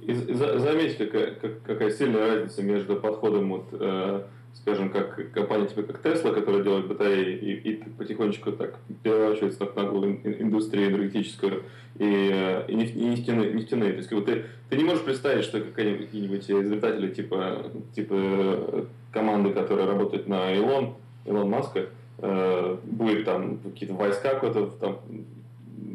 заметь, 0.08 0.98
какая, 0.98 1.34
какая 1.34 1.92
сильная 1.92 2.36
разница 2.36 2.64
между 2.64 2.96
подходом 2.96 3.50
вот, 3.50 3.68
э, 3.72 4.24
скажем, 4.62 4.90
как 4.90 5.32
компания 5.32 5.68
типа 5.68 5.84
как 5.84 6.04
Tesla, 6.04 6.34
которая 6.34 6.64
делает 6.64 6.88
батареи 6.88 7.38
и, 7.38 7.54
и 7.54 7.84
потихонечку 7.98 8.52
так 8.52 8.80
переворачивается 9.04 9.66
на 9.66 9.84
наглую 9.84 10.20
индустрию 10.42 10.92
энергетическую 10.92 11.64
и, 11.98 12.64
и 12.68 12.76
нефтяные, 12.76 13.54
нефтяные. 13.54 13.92
То 13.92 13.98
есть, 13.98 14.10
как 14.10 14.20
бы 14.20 14.26
ты, 14.26 14.46
ты 14.70 14.78
не 14.78 14.84
можешь 14.84 15.04
представить, 15.04 15.44
что 15.44 15.60
какие-нибудь 15.62 16.50
изобретатели 16.50 17.10
типа, 17.10 17.72
типа 17.96 18.86
команды, 19.12 19.52
которая 19.52 19.88
работает 19.88 20.28
на 20.28 20.54
Илон, 20.54 20.96
Илон 21.26 21.50
Маска, 21.50 21.88
э, 22.20 22.78
будет 22.84 23.26
там 23.26 23.60
какие-то 23.60 23.96
войска 23.96 24.36
какой-то 24.36 24.68
там 24.80 25.00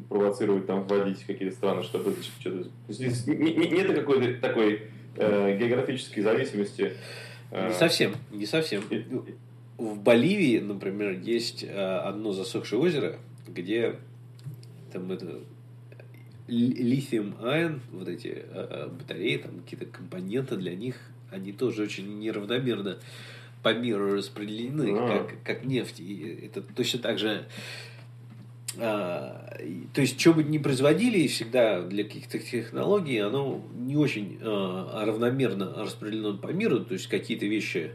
провоцировать, 0.08 0.66
там 0.66 0.86
вводить 0.86 1.24
какие-то 1.24 1.54
страны, 1.54 1.82
чтобы 1.82 2.14
что-то... 2.40 2.68
Здесь 2.88 3.26
нет 3.26 3.94
какой-то 3.94 4.40
такой 4.40 4.82
э, 5.16 5.58
географической 5.58 6.22
зависимости 6.22 6.92
не 7.50 7.72
совсем, 7.72 8.14
не 8.30 8.46
совсем. 8.46 8.84
В 9.76 9.98
Боливии, 9.98 10.60
например, 10.60 11.18
есть 11.20 11.64
э, 11.64 11.68
одно 11.68 12.32
засохшее 12.32 12.80
озеро, 12.80 13.16
где 13.48 13.96
там 14.92 15.10
это 15.10 15.40
литиум-айн, 16.46 17.80
вот 17.92 18.08
эти 18.08 18.28
э, 18.28 18.42
э, 18.44 18.88
батареи, 18.88 19.38
там 19.38 19.60
какие-то 19.60 19.86
компоненты 19.86 20.56
для 20.56 20.74
них, 20.74 20.96
они 21.30 21.52
тоже 21.52 21.82
очень 21.82 22.20
неравномерно 22.20 22.98
по 23.62 23.72
миру 23.74 24.14
распределены, 24.14 24.94
а. 24.96 25.08
как, 25.08 25.42
как 25.42 25.64
нефть. 25.64 26.00
И 26.00 26.46
это 26.46 26.62
точно 26.62 27.00
так 27.00 27.18
же 27.18 27.46
то 28.76 30.00
есть, 30.00 30.20
что 30.20 30.34
бы 30.34 30.42
ни 30.42 30.58
производили, 30.58 31.26
всегда 31.26 31.82
для 31.82 32.04
каких-то 32.04 32.38
технологий 32.38 33.18
оно 33.18 33.62
не 33.74 33.96
очень 33.96 34.38
а, 34.42 35.04
равномерно 35.04 35.72
распределено 35.76 36.36
по 36.36 36.48
миру, 36.48 36.80
то 36.80 36.94
есть 36.94 37.06
какие-то 37.06 37.46
вещи 37.46 37.92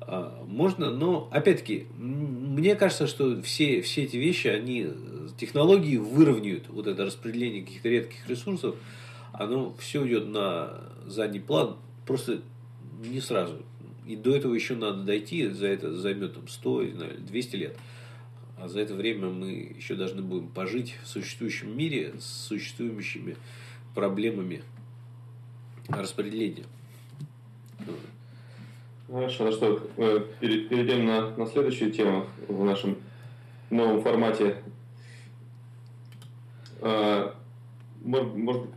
а, 0.00 0.44
можно, 0.46 0.90
но 0.90 1.28
опять-таки, 1.30 1.86
мне 1.96 2.74
кажется, 2.74 3.06
что 3.06 3.40
все, 3.42 3.80
все 3.82 4.02
эти 4.02 4.16
вещи, 4.16 4.48
они, 4.48 4.88
технологии 5.38 5.96
выровняют 5.96 6.68
вот 6.68 6.86
это 6.86 7.04
распределение 7.04 7.62
каких-то 7.62 7.88
редких 7.88 8.28
ресурсов, 8.28 8.76
оно 9.32 9.74
все 9.78 10.06
идет 10.06 10.28
на 10.28 10.80
задний 11.06 11.40
план, 11.40 11.76
просто 12.06 12.42
не 13.04 13.20
сразу. 13.20 13.62
И 14.06 14.16
до 14.16 14.34
этого 14.34 14.54
еще 14.54 14.74
надо 14.74 15.04
дойти, 15.04 15.48
за 15.48 15.68
это 15.68 15.94
займет 15.94 16.34
там 16.34 16.48
100, 16.48 16.84
200 17.18 17.56
лет. 17.56 17.76
А 18.62 18.68
за 18.68 18.78
это 18.78 18.94
время 18.94 19.28
мы 19.28 19.74
еще 19.76 19.96
должны 19.96 20.22
будем 20.22 20.46
пожить 20.46 20.96
в 21.02 21.08
существующем 21.08 21.76
мире 21.76 22.14
с 22.20 22.46
существующими 22.46 23.34
проблемами 23.92 24.62
распределения. 25.88 26.62
Хорошо, 29.10 29.46
ну 29.46 29.52
что, 29.52 29.90
э, 29.96 30.20
перейдем 30.38 31.06
на, 31.06 31.36
на 31.36 31.46
следующую 31.46 31.90
тему 31.90 32.26
в 32.46 32.64
нашем 32.64 32.98
новом 33.68 34.00
формате. 34.00 34.62
А, 36.82 37.34
может, 38.04 38.68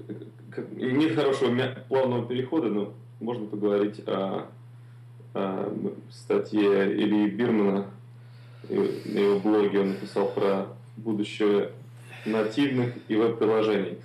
нет 0.72 1.14
хорошего 1.14 1.76
плавного 1.88 2.28
перехода, 2.28 2.70
но 2.70 2.94
можно 3.20 3.46
поговорить 3.46 4.02
о, 4.08 4.50
о 5.36 5.72
статье 6.10 6.92
Ильи 6.92 7.30
Бирмана 7.30 7.92
на 8.70 9.20
его 9.20 9.40
блоге 9.40 9.80
он 9.80 9.90
написал 9.90 10.30
про 10.30 10.68
будущее 10.98 11.72
нативных 12.26 12.94
и 13.08 13.16
веб-приложений. 13.16 13.98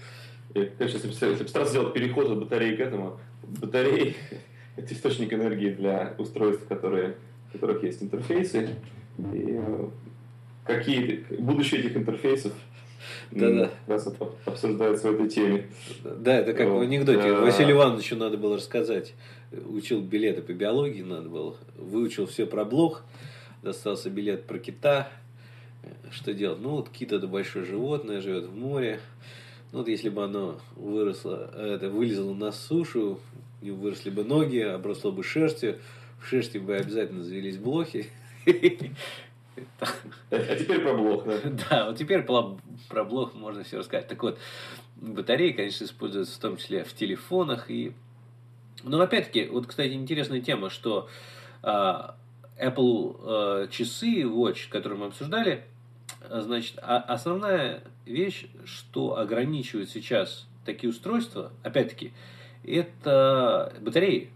Я, 0.54 0.66
конечно, 0.78 0.98
постараться 1.08 1.72
сделать 1.72 1.94
переход 1.94 2.30
от 2.30 2.38
батареи 2.40 2.76
к 2.76 2.80
этому, 2.80 3.18
батареи— 3.42 4.16
это 4.76 4.94
источник 4.94 5.32
энергии 5.32 5.70
для 5.70 6.14
устройств, 6.18 6.66
которые, 6.66 7.16
у 7.48 7.52
которых 7.52 7.82
есть 7.82 8.02
интерфейсы. 8.02 8.70
И 9.18 9.58
э, 9.58 9.88
какие 10.64 11.24
будущее 11.38 11.80
этих 11.80 11.96
интерфейсов 11.96 12.52
да, 13.30 13.50
да. 13.50 13.70
раз 13.86 14.08
обсуждается 14.44 15.10
в 15.10 15.14
этой 15.14 15.28
теме. 15.28 15.66
Да, 16.04 16.38
это 16.38 16.52
как 16.52 16.68
вот. 16.68 16.78
в 16.78 16.80
анекдоте. 16.82 17.22
Да. 17.22 17.40
Василию 17.40 17.76
Ивановичу 17.76 18.16
надо 18.16 18.36
было 18.36 18.56
рассказать. 18.56 19.14
Учил 19.68 20.00
билеты 20.00 20.42
по 20.42 20.52
биологии, 20.52 21.02
надо 21.02 21.28
было. 21.28 21.56
Выучил 21.76 22.26
все 22.26 22.46
про 22.46 22.64
блок, 22.64 23.04
достался 23.62 24.10
билет 24.10 24.46
про 24.46 24.58
кита. 24.58 25.08
Что 26.10 26.34
делать? 26.34 26.60
Ну, 26.60 26.70
вот 26.70 26.90
кит 26.90 27.12
это 27.12 27.26
большое 27.26 27.64
животное, 27.64 28.20
живет 28.20 28.44
в 28.46 28.54
море. 28.54 29.00
Ну, 29.72 29.78
вот 29.78 29.88
если 29.88 30.08
бы 30.08 30.24
оно 30.24 30.60
выросло, 30.76 31.50
это 31.54 31.88
вылезло 31.88 32.34
на 32.34 32.52
сушу, 32.52 33.20
не 33.62 33.70
выросли 33.70 34.10
бы 34.10 34.24
ноги, 34.24 34.58
обросло 34.58 35.12
бы 35.12 35.22
шерстью, 35.22 35.78
в 36.20 36.26
шерсти 36.26 36.58
бы 36.58 36.76
обязательно 36.76 37.22
завелись 37.22 37.56
блохи. 37.56 38.10
А 40.30 40.56
теперь 40.56 40.80
про 40.80 40.94
блох, 40.94 41.24
да? 41.24 41.38
Да, 41.70 41.86
вот 41.86 41.98
теперь 41.98 42.22
про, 42.22 43.04
блох 43.04 43.34
можно 43.34 43.62
все 43.62 43.78
рассказать. 43.78 44.08
Так 44.08 44.22
вот, 44.22 44.38
батареи, 44.96 45.52
конечно, 45.52 45.84
используются 45.84 46.36
в 46.36 46.40
том 46.40 46.56
числе 46.56 46.84
в 46.84 46.94
телефонах. 46.94 47.70
И... 47.70 47.92
Но 48.82 49.00
опять-таки, 49.00 49.46
вот, 49.46 49.66
кстати, 49.66 49.92
интересная 49.92 50.40
тема, 50.40 50.70
что 50.70 51.08
а, 51.62 52.16
Apple 52.60 53.64
э, 53.64 53.68
часы 53.70 54.22
Watch, 54.22 54.68
которые 54.68 54.98
мы 54.98 55.06
обсуждали, 55.06 55.64
значит, 56.28 56.78
а 56.82 56.98
основная 56.98 57.82
вещь, 58.06 58.46
что 58.64 59.18
ограничивает 59.18 59.90
сейчас 59.90 60.46
такие 60.64 60.90
устройства, 60.90 61.52
опять-таки, 61.62 62.12
это 62.64 63.72
батареи. 63.80 64.30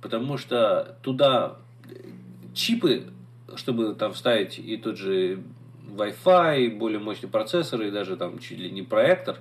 Потому 0.00 0.38
что 0.38 0.96
туда 1.02 1.56
чипы, 2.54 3.04
чтобы 3.56 3.94
там 3.94 4.12
вставить 4.12 4.58
и 4.58 4.76
тот 4.76 4.96
же 4.96 5.42
Wi-Fi, 5.88 6.76
более 6.76 6.98
мощный 6.98 7.28
процессор, 7.28 7.82
и 7.82 7.90
даже 7.90 8.16
там 8.16 8.38
чуть 8.38 8.58
ли 8.58 8.70
не 8.70 8.82
проектор, 8.82 9.38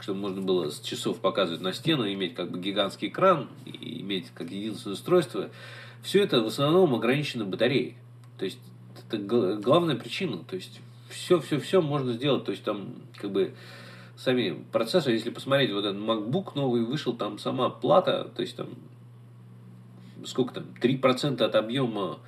чтобы 0.00 0.20
можно 0.20 0.40
было 0.40 0.70
с 0.70 0.80
часов 0.80 1.20
показывать 1.20 1.60
на 1.60 1.72
стену, 1.72 2.10
иметь 2.10 2.34
как 2.34 2.50
бы 2.50 2.58
гигантский 2.60 3.08
экран, 3.08 3.48
и 3.64 4.00
иметь 4.00 4.30
как 4.34 4.50
единственное 4.50 4.94
устройство, 4.94 5.50
все 6.02 6.22
это 6.22 6.42
в 6.42 6.46
основном 6.46 6.94
ограничено 6.94 7.44
батареей. 7.44 7.96
То 8.38 8.44
есть 8.44 8.58
это 9.08 9.18
главная 9.18 9.96
причина. 9.96 10.38
То 10.38 10.56
есть 10.56 10.80
все, 11.08 11.40
все, 11.40 11.58
все 11.58 11.80
можно 11.80 12.12
сделать. 12.12 12.44
То 12.44 12.52
есть 12.52 12.64
там 12.64 12.94
как 13.16 13.30
бы 13.30 13.54
сами 14.16 14.64
процессоры, 14.72 15.14
если 15.14 15.30
посмотреть, 15.30 15.72
вот 15.72 15.84
этот 15.84 16.00
MacBook 16.00 16.52
новый 16.54 16.84
вышел, 16.84 17.14
там 17.14 17.38
сама 17.38 17.70
плата, 17.70 18.30
то 18.34 18.42
есть 18.42 18.56
там 18.56 18.68
сколько 20.24 20.54
там, 20.54 20.64
3% 20.80 21.42
от 21.42 21.54
объема 21.54 22.18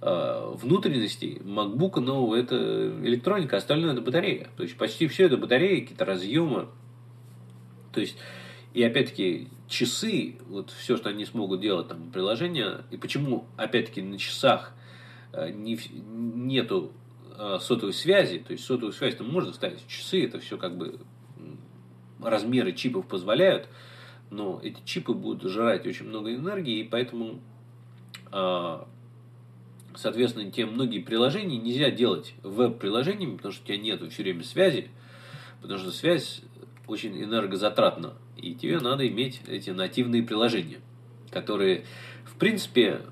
э, 0.00 0.54
внутренностей 0.54 1.40
MacBook 1.44 2.00
нового 2.00 2.36
это 2.36 2.56
электроника, 3.02 3.56
остальное 3.58 3.92
это 3.92 4.00
батарея. 4.00 4.48
То 4.56 4.62
есть 4.62 4.76
почти 4.76 5.06
все 5.06 5.26
это 5.26 5.36
батареи, 5.36 5.80
какие-то 5.80 6.04
разъемы. 6.04 6.68
То 7.92 8.00
есть, 8.00 8.16
и 8.74 8.82
опять-таки, 8.82 9.48
часы, 9.68 10.36
вот 10.48 10.70
все, 10.70 10.96
что 10.96 11.10
они 11.10 11.24
смогут 11.24 11.60
делать, 11.60 11.88
там, 11.88 12.10
приложения, 12.10 12.84
и 12.90 12.96
почему, 12.96 13.46
опять-таки, 13.56 14.02
на 14.02 14.18
часах 14.18 14.72
э, 15.32 15.50
не, 15.50 15.78
нету 15.92 16.92
э, 17.36 17.58
сотовой 17.60 17.92
связи, 17.92 18.38
то 18.38 18.52
есть 18.52 18.64
сотовую 18.64 18.92
связь 18.92 19.16
там 19.16 19.30
можно 19.30 19.52
вставить 19.52 19.80
в 19.80 19.88
часы, 19.88 20.24
это 20.24 20.40
все 20.40 20.56
как 20.56 20.76
бы 20.76 20.98
размеры 22.20 22.72
чипов 22.72 23.06
позволяют, 23.06 23.68
но 24.30 24.60
эти 24.62 24.78
чипы 24.84 25.12
будут 25.12 25.50
жрать 25.50 25.86
очень 25.86 26.06
много 26.06 26.34
энергии, 26.34 26.80
и 26.80 26.84
поэтому, 26.84 27.40
э, 28.32 28.78
соответственно, 29.94 30.50
те 30.50 30.66
многие 30.66 31.00
приложения 31.00 31.58
нельзя 31.58 31.90
делать 31.90 32.34
веб-приложениями, 32.42 33.36
потому 33.36 33.52
что 33.52 33.62
у 33.62 33.66
тебя 33.66 33.78
нету 33.78 34.08
все 34.10 34.22
время 34.22 34.44
связи, 34.44 34.90
потому 35.60 35.78
что 35.78 35.90
связь 35.90 36.42
очень 36.86 37.22
энергозатратна. 37.22 38.14
И 38.38 38.54
тебе 38.54 38.78
надо 38.78 39.06
иметь 39.08 39.40
эти 39.48 39.70
нативные 39.70 40.22
приложения, 40.22 40.78
которые, 41.30 41.84
в 42.24 42.36
принципе, 42.36 43.02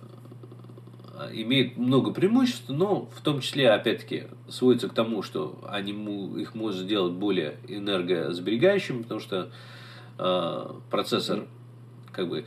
имеют 1.33 1.77
много 1.77 2.12
преимуществ, 2.12 2.69
но 2.69 3.07
в 3.07 3.21
том 3.23 3.41
числе, 3.41 3.71
опять-таки, 3.71 4.25
сводится 4.49 4.89
к 4.89 4.95
тому, 4.95 5.23
что 5.23 5.59
они, 5.69 5.93
их 6.41 6.55
можно 6.55 6.83
сделать 6.83 7.15
более 7.15 7.57
энергосберегающим, 7.69 9.03
потому 9.03 9.21
что 9.21 9.51
э, 10.19 10.71
процессор 10.91 11.47
как 12.12 12.29
бы 12.29 12.45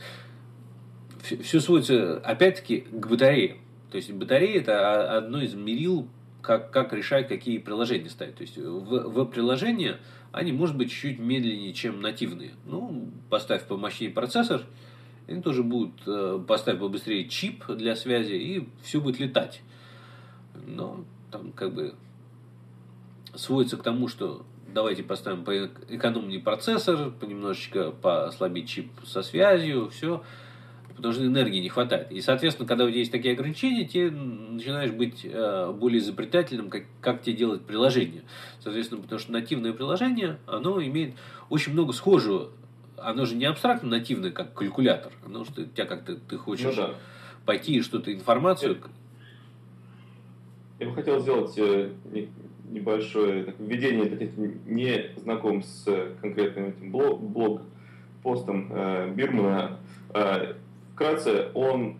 все 1.22 1.60
сводится 1.60 2.18
опять-таки 2.18 2.80
к 2.80 3.06
батарее. 3.06 3.58
То 3.90 3.96
есть 3.96 4.10
батарея 4.12 4.60
это 4.60 5.16
одно 5.16 5.42
из 5.42 5.54
мерил, 5.54 6.08
как, 6.40 6.70
как 6.70 6.92
решать, 6.92 7.28
какие 7.28 7.58
приложения 7.58 8.08
ставить. 8.08 8.36
То 8.36 8.42
есть 8.42 8.56
в, 8.56 9.08
в 9.08 9.24
приложение 9.26 9.98
они, 10.32 10.52
может 10.52 10.76
быть, 10.76 10.90
чуть-чуть 10.90 11.18
медленнее, 11.18 11.72
чем 11.72 12.00
нативные. 12.00 12.52
Ну, 12.66 13.10
поставь 13.28 13.66
помощнее 13.66 14.10
процессор, 14.10 14.62
они 15.26 15.42
тоже 15.42 15.62
будут, 15.62 16.00
э, 16.06 16.42
поставь 16.46 16.78
побыстрее 16.78 17.28
чип 17.28 17.64
для 17.66 17.96
связи, 17.96 18.34
и 18.34 18.68
все 18.82 19.00
будет 19.00 19.18
летать. 19.18 19.62
Но 20.66 21.04
там 21.30 21.52
как 21.52 21.74
бы 21.74 21.94
сводится 23.34 23.76
к 23.76 23.82
тому, 23.82 24.08
что 24.08 24.44
давайте 24.72 25.02
поставим 25.02 25.44
поэкономнее 25.44 26.40
процессор, 26.40 27.10
понемножечко 27.10 27.90
послабить 27.90 28.68
чип 28.68 28.90
со 29.04 29.22
связью, 29.22 29.88
все 29.90 30.22
потому 31.00 31.14
что 31.14 31.26
энергии 31.26 31.60
не 31.60 31.70
хватает. 31.70 32.12
И, 32.12 32.20
соответственно, 32.20 32.68
когда 32.68 32.84
у 32.84 32.88
тебя 32.88 32.98
есть 32.98 33.10
такие 33.10 33.32
ограничения, 33.32 33.88
ты 33.88 34.10
начинаешь 34.10 34.92
быть 34.92 35.24
э, 35.24 35.72
более 35.72 35.98
изобретательным, 36.00 36.68
как, 36.68 36.84
как 37.00 37.22
тебе 37.22 37.36
делать 37.36 37.62
приложение. 37.62 38.22
Соответственно, 38.60 39.00
потому 39.00 39.18
что 39.18 39.32
нативное 39.32 39.72
приложение, 39.72 40.38
оно 40.46 40.82
имеет 40.82 41.14
очень 41.48 41.72
много 41.72 41.94
схожего. 41.94 42.50
Оно 42.98 43.24
же 43.24 43.34
не 43.34 43.46
абстрактно 43.46 43.88
нативное, 43.88 44.30
как 44.30 44.52
калькулятор. 44.52 45.12
Оно 45.24 45.44
что 45.44 45.64
тебя 45.64 45.86
как-то 45.86 46.16
ты 46.16 46.36
хочешь 46.36 46.76
ну, 46.76 46.82
да. 46.82 46.94
пойти 47.46 47.76
и 47.76 47.80
что-то 47.80 48.12
информацию. 48.12 48.78
Я, 50.78 50.84
я 50.84 50.90
бы 50.90 50.94
хотел 50.94 51.18
сделать 51.20 51.54
э, 51.56 51.92
небольшое 52.68 53.44
так, 53.44 53.54
введение 53.58 54.04
для 54.04 54.18
тех, 54.18 54.36
не 54.36 55.10
знаком 55.16 55.62
с 55.62 55.86
конкретным 56.20 56.66
этим 56.66 56.92
блог, 56.92 57.22
блог 57.22 57.62
постом 58.22 58.70
э, 58.70 59.10
Бирмана. 59.14 59.78
Э, 60.12 60.54
Вкратце, 61.00 61.48
он 61.54 61.96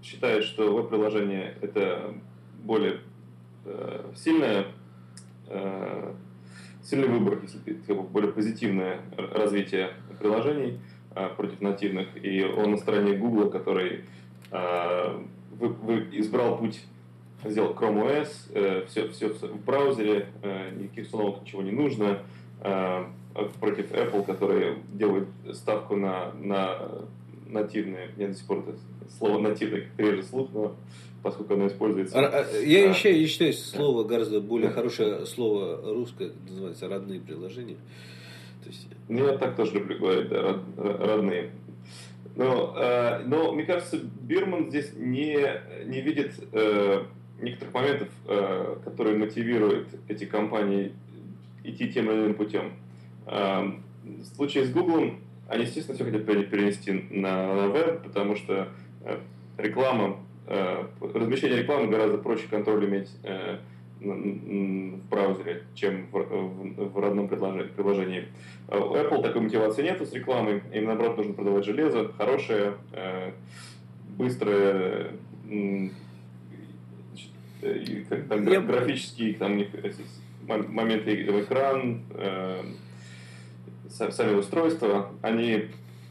считает, 0.00 0.44
что 0.44 0.76
веб-приложение 0.76 1.56
это 1.60 2.14
более 2.62 3.00
э, 3.64 4.12
сильное, 4.14 4.66
э, 5.48 6.12
сильный 6.80 7.08
выбор, 7.08 7.40
если 7.42 7.58
как 7.84 7.96
бы, 7.96 8.02
более 8.04 8.30
позитивное 8.30 9.00
развитие 9.16 9.94
приложений 10.20 10.78
э, 11.16 11.30
против 11.36 11.60
нативных. 11.62 12.06
И 12.24 12.44
он 12.44 12.70
на 12.70 12.76
стороне 12.76 13.16
Google, 13.16 13.50
который 13.50 14.04
э, 14.52 15.20
вы, 15.58 15.68
вы 15.70 16.08
избрал 16.12 16.56
путь 16.56 16.80
сделал 17.44 17.72
Chrome 17.72 18.06
OS, 18.06 18.52
э, 18.54 18.84
все, 18.86 19.08
все 19.08 19.30
в 19.30 19.64
браузере, 19.64 20.28
э, 20.42 20.70
никаких 20.76 21.06
установок, 21.06 21.42
ничего 21.42 21.62
не 21.62 21.72
нужно, 21.72 22.20
э, 22.60 23.04
против 23.58 23.90
Apple, 23.90 24.24
который 24.24 24.76
делает 24.92 25.26
ставку 25.54 25.96
на, 25.96 26.30
на 26.34 26.78
нативные, 27.46 28.10
я 28.16 28.28
до 28.28 28.34
сих 28.34 28.46
пор 28.46 28.58
это 28.60 28.78
слово 29.18 29.38
нативный 29.38 29.88
реже 29.96 30.22
слух, 30.22 30.48
но 30.52 30.76
поскольку 31.22 31.54
оно 31.54 31.66
используется. 31.68 32.18
А, 32.18 32.46
я, 32.60 32.90
а, 32.90 32.94
считаю, 32.94 33.20
я 33.20 33.26
считаю 33.26 33.52
слово 33.52 34.04
гораздо 34.04 34.40
более 34.40 34.70
хорошее 34.70 35.24
слово 35.26 35.80
русское, 35.94 36.32
называется 36.48 36.88
родные 36.88 37.20
приложения. 37.20 37.76
То 38.62 38.70
есть... 38.70 38.88
Ну, 39.08 39.26
я 39.26 39.36
так 39.36 39.56
тоже 39.56 39.74
люблю 39.74 39.98
говорить, 39.98 40.28
да, 40.28 40.42
род, 40.42 40.60
родные. 40.76 41.50
Но, 42.36 42.74
э, 42.76 43.22
но 43.26 43.52
мне 43.52 43.64
кажется, 43.64 43.98
Бирман 44.22 44.68
здесь 44.68 44.92
не, 44.96 45.38
не 45.86 46.00
видит 46.00 46.32
э, 46.52 47.04
некоторых 47.40 47.74
моментов, 47.74 48.08
э, 48.26 48.76
которые 48.84 49.16
мотивируют 49.16 49.88
эти 50.08 50.24
компании 50.24 50.92
идти 51.62 51.92
тем 51.92 52.10
или 52.10 52.20
иным 52.20 52.34
путем. 52.34 52.72
Э, 53.26 53.62
в 54.02 54.24
случае 54.34 54.64
с 54.64 54.70
Google 54.70 55.14
они, 55.48 55.64
естественно, 55.64 55.94
все 55.94 56.04
хотят 56.04 56.24
перенести 56.26 57.06
на, 57.10 57.68
веб, 57.68 58.02
потому 58.02 58.34
что 58.36 58.68
э, 59.02 59.18
реклама, 59.58 60.18
э, 60.46 60.84
размещение 61.00 61.58
рекламы 61.60 61.88
гораздо 61.88 62.18
проще 62.18 62.48
контроль 62.48 62.86
иметь 62.86 63.10
э, 63.22 63.58
в 64.00 65.08
браузере, 65.08 65.62
чем 65.74 66.06
в, 66.10 66.18
в, 66.18 66.92
в 66.92 66.98
родном 66.98 67.28
приложении. 67.28 68.28
У 68.68 68.72
Apple 68.72 69.22
такой 69.22 69.42
мотивации 69.42 69.82
нет 69.82 70.00
с 70.00 70.12
рекламой, 70.12 70.62
им 70.72 70.84
наоборот 70.86 71.16
нужно 71.18 71.32
продавать 71.32 71.64
железо, 71.64 72.12
хорошее, 72.12 72.74
быстрое, 74.18 75.12
там, 78.28 78.46
Я... 78.46 78.60
графические 78.60 79.34
там, 79.34 79.64
моменты 80.46 81.32
в 81.32 81.40
экран, 81.40 82.02
сами 83.88 84.36
устройства, 84.36 85.10
они 85.22 85.68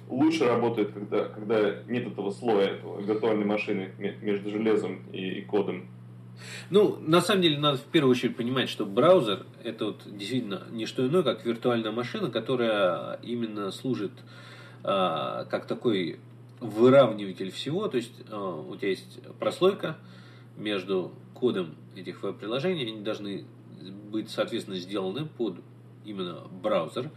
лучше 0.09 0.45
работают, 0.45 0.91
когда, 0.91 1.25
когда 1.25 1.83
нет 1.87 2.07
этого 2.07 2.31
слоя, 2.31 2.67
этого 2.67 3.01
виртуальной 3.01 3.45
машины 3.45 3.91
между 4.21 4.49
железом 4.49 5.01
и, 5.11 5.39
и 5.39 5.41
кодом. 5.41 5.87
Ну, 6.69 6.97
на 6.99 7.21
самом 7.21 7.41
деле, 7.41 7.59
надо 7.59 7.77
в 7.77 7.83
первую 7.83 8.11
очередь 8.11 8.35
понимать, 8.35 8.69
что 8.69 8.85
браузер 8.85 9.45
это 9.63 9.85
вот 9.85 10.01
действительно 10.05 10.63
не 10.71 10.85
что 10.85 11.05
иное, 11.07 11.23
как 11.23 11.45
виртуальная 11.45 11.91
машина, 11.91 12.29
которая 12.29 13.19
именно 13.21 13.71
служит 13.71 14.11
а, 14.83 15.45
как 15.45 15.67
такой 15.67 16.19
выравниватель 16.59 17.51
всего. 17.51 17.87
То 17.87 17.97
есть 17.97 18.13
а, 18.29 18.61
у 18.61 18.75
тебя 18.75 18.89
есть 18.89 19.19
прослойка 19.39 19.97
между 20.57 21.13
кодом 21.33 21.75
этих 21.95 22.23
веб-приложений, 22.23 22.91
они 22.91 23.01
должны 23.01 23.45
быть, 24.11 24.29
соответственно, 24.29 24.77
сделаны 24.77 25.25
под 25.25 25.57
именно 26.05 26.41
браузер. 26.61 27.09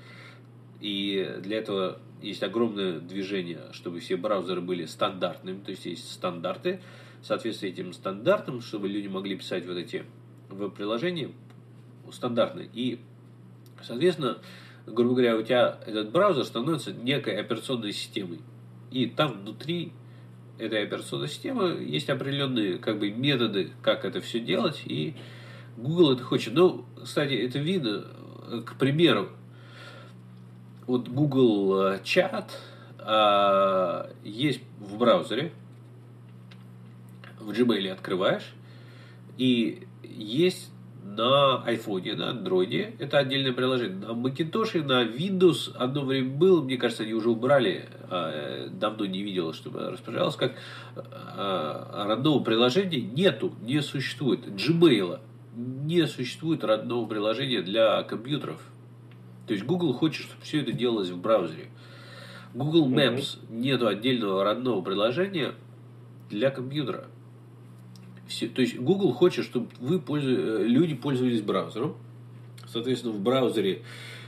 И 0.80 1.38
для 1.42 1.58
этого 1.58 2.00
есть 2.22 2.42
огромное 2.42 3.00
движение, 3.00 3.60
чтобы 3.72 4.00
все 4.00 4.16
браузеры 4.16 4.60
были 4.60 4.84
стандартными, 4.84 5.60
то 5.60 5.70
есть 5.70 5.86
есть 5.86 6.10
стандарты, 6.10 6.80
соответственно 7.22 7.70
этим 7.70 7.92
стандартам, 7.92 8.60
чтобы 8.60 8.88
люди 8.88 9.08
могли 9.08 9.36
писать 9.36 9.66
вот 9.66 9.76
эти 9.76 10.04
веб-приложения 10.48 11.30
стандартные. 12.10 12.68
И, 12.72 13.00
соответственно, 13.82 14.38
грубо 14.86 15.14
говоря, 15.14 15.36
у 15.36 15.42
тебя 15.42 15.78
этот 15.86 16.10
браузер 16.10 16.44
становится 16.44 16.92
некой 16.92 17.38
операционной 17.38 17.92
системой. 17.92 18.40
И 18.90 19.06
там 19.06 19.40
внутри 19.40 19.92
этой 20.58 20.82
операционной 20.84 21.28
системы 21.28 21.84
есть 21.86 22.08
определенные 22.08 22.78
как 22.78 22.98
бы 22.98 23.10
методы, 23.10 23.70
как 23.82 24.04
это 24.04 24.20
все 24.20 24.40
делать, 24.40 24.82
и 24.84 25.14
Google 25.76 26.12
это 26.12 26.22
хочет. 26.22 26.54
Ну, 26.54 26.86
кстати, 27.02 27.34
это 27.34 27.58
видно, 27.58 28.06
к 28.64 28.78
примеру, 28.78 29.30
вот 30.86 31.08
Google 31.08 31.96
Chat 32.02 32.50
а, 32.98 34.10
есть 34.24 34.60
в 34.80 34.98
браузере, 34.98 35.52
в 37.38 37.50
Gmail 37.50 37.92
открываешь, 37.92 38.54
и 39.38 39.86
есть 40.02 40.70
на 41.04 41.62
iPhone, 41.66 42.14
на 42.16 42.32
Android, 42.32 42.96
это 42.98 43.18
отдельное 43.18 43.52
приложение. 43.52 43.96
На 43.96 44.12
Macintosh, 44.12 44.82
на 44.82 45.04
Windows 45.04 45.74
одно 45.76 46.04
время 46.04 46.30
было, 46.30 46.62
мне 46.62 46.76
кажется, 46.76 47.04
они 47.04 47.14
уже 47.14 47.30
убрали, 47.30 47.88
а, 48.10 48.68
давно 48.70 49.06
не 49.06 49.22
видел, 49.22 49.52
чтобы 49.52 49.90
распоряжалось, 49.90 50.36
как 50.36 50.54
родного 50.96 52.42
приложения 52.42 53.00
нету, 53.00 53.54
не 53.62 53.82
существует. 53.82 54.46
Gmail 54.46 55.20
не 55.54 56.06
существует 56.06 56.64
родного 56.64 57.06
приложения 57.06 57.62
для 57.62 58.02
компьютеров. 58.02 58.60
То 59.46 59.54
есть 59.54 59.64
Google 59.64 59.92
хочет, 59.92 60.26
чтобы 60.26 60.42
все 60.42 60.60
это 60.60 60.72
делалось 60.72 61.10
в 61.10 61.18
браузере. 61.18 61.68
Google 62.54 62.88
Maps 62.88 63.18
mm-hmm. 63.18 63.56
нету 63.56 63.86
отдельного 63.86 64.44
родного 64.44 64.82
приложения 64.82 65.54
для 66.30 66.50
компьютера. 66.50 67.06
Все, 68.26 68.48
то 68.48 68.60
есть 68.60 68.76
Google 68.78 69.12
хочет, 69.12 69.44
чтобы 69.44 69.68
вы 69.78 70.00
пользу, 70.00 70.30
э, 70.30 70.64
люди 70.66 70.94
пользовались 70.94 71.42
браузером. 71.42 71.96
Соответственно, 72.66 73.12
в 73.12 73.20
браузере 73.20 73.82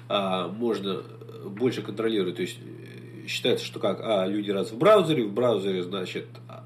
а, 0.09 0.49
можно 0.49 1.03
больше 1.45 1.83
контролировать. 1.83 2.37
То 2.37 2.43
есть 2.43 2.59
э, 2.61 3.27
считается, 3.27 3.65
что 3.65 3.81
как, 3.81 4.01
а, 4.03 4.27
люди 4.27 4.51
раз 4.51 4.71
в 4.71 4.79
браузере, 4.79 5.25
в 5.25 5.33
браузере, 5.33 5.83
значит, 5.83 6.27
а, 6.49 6.65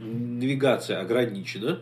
навигация 0.00 1.00
ограничена. 1.00 1.80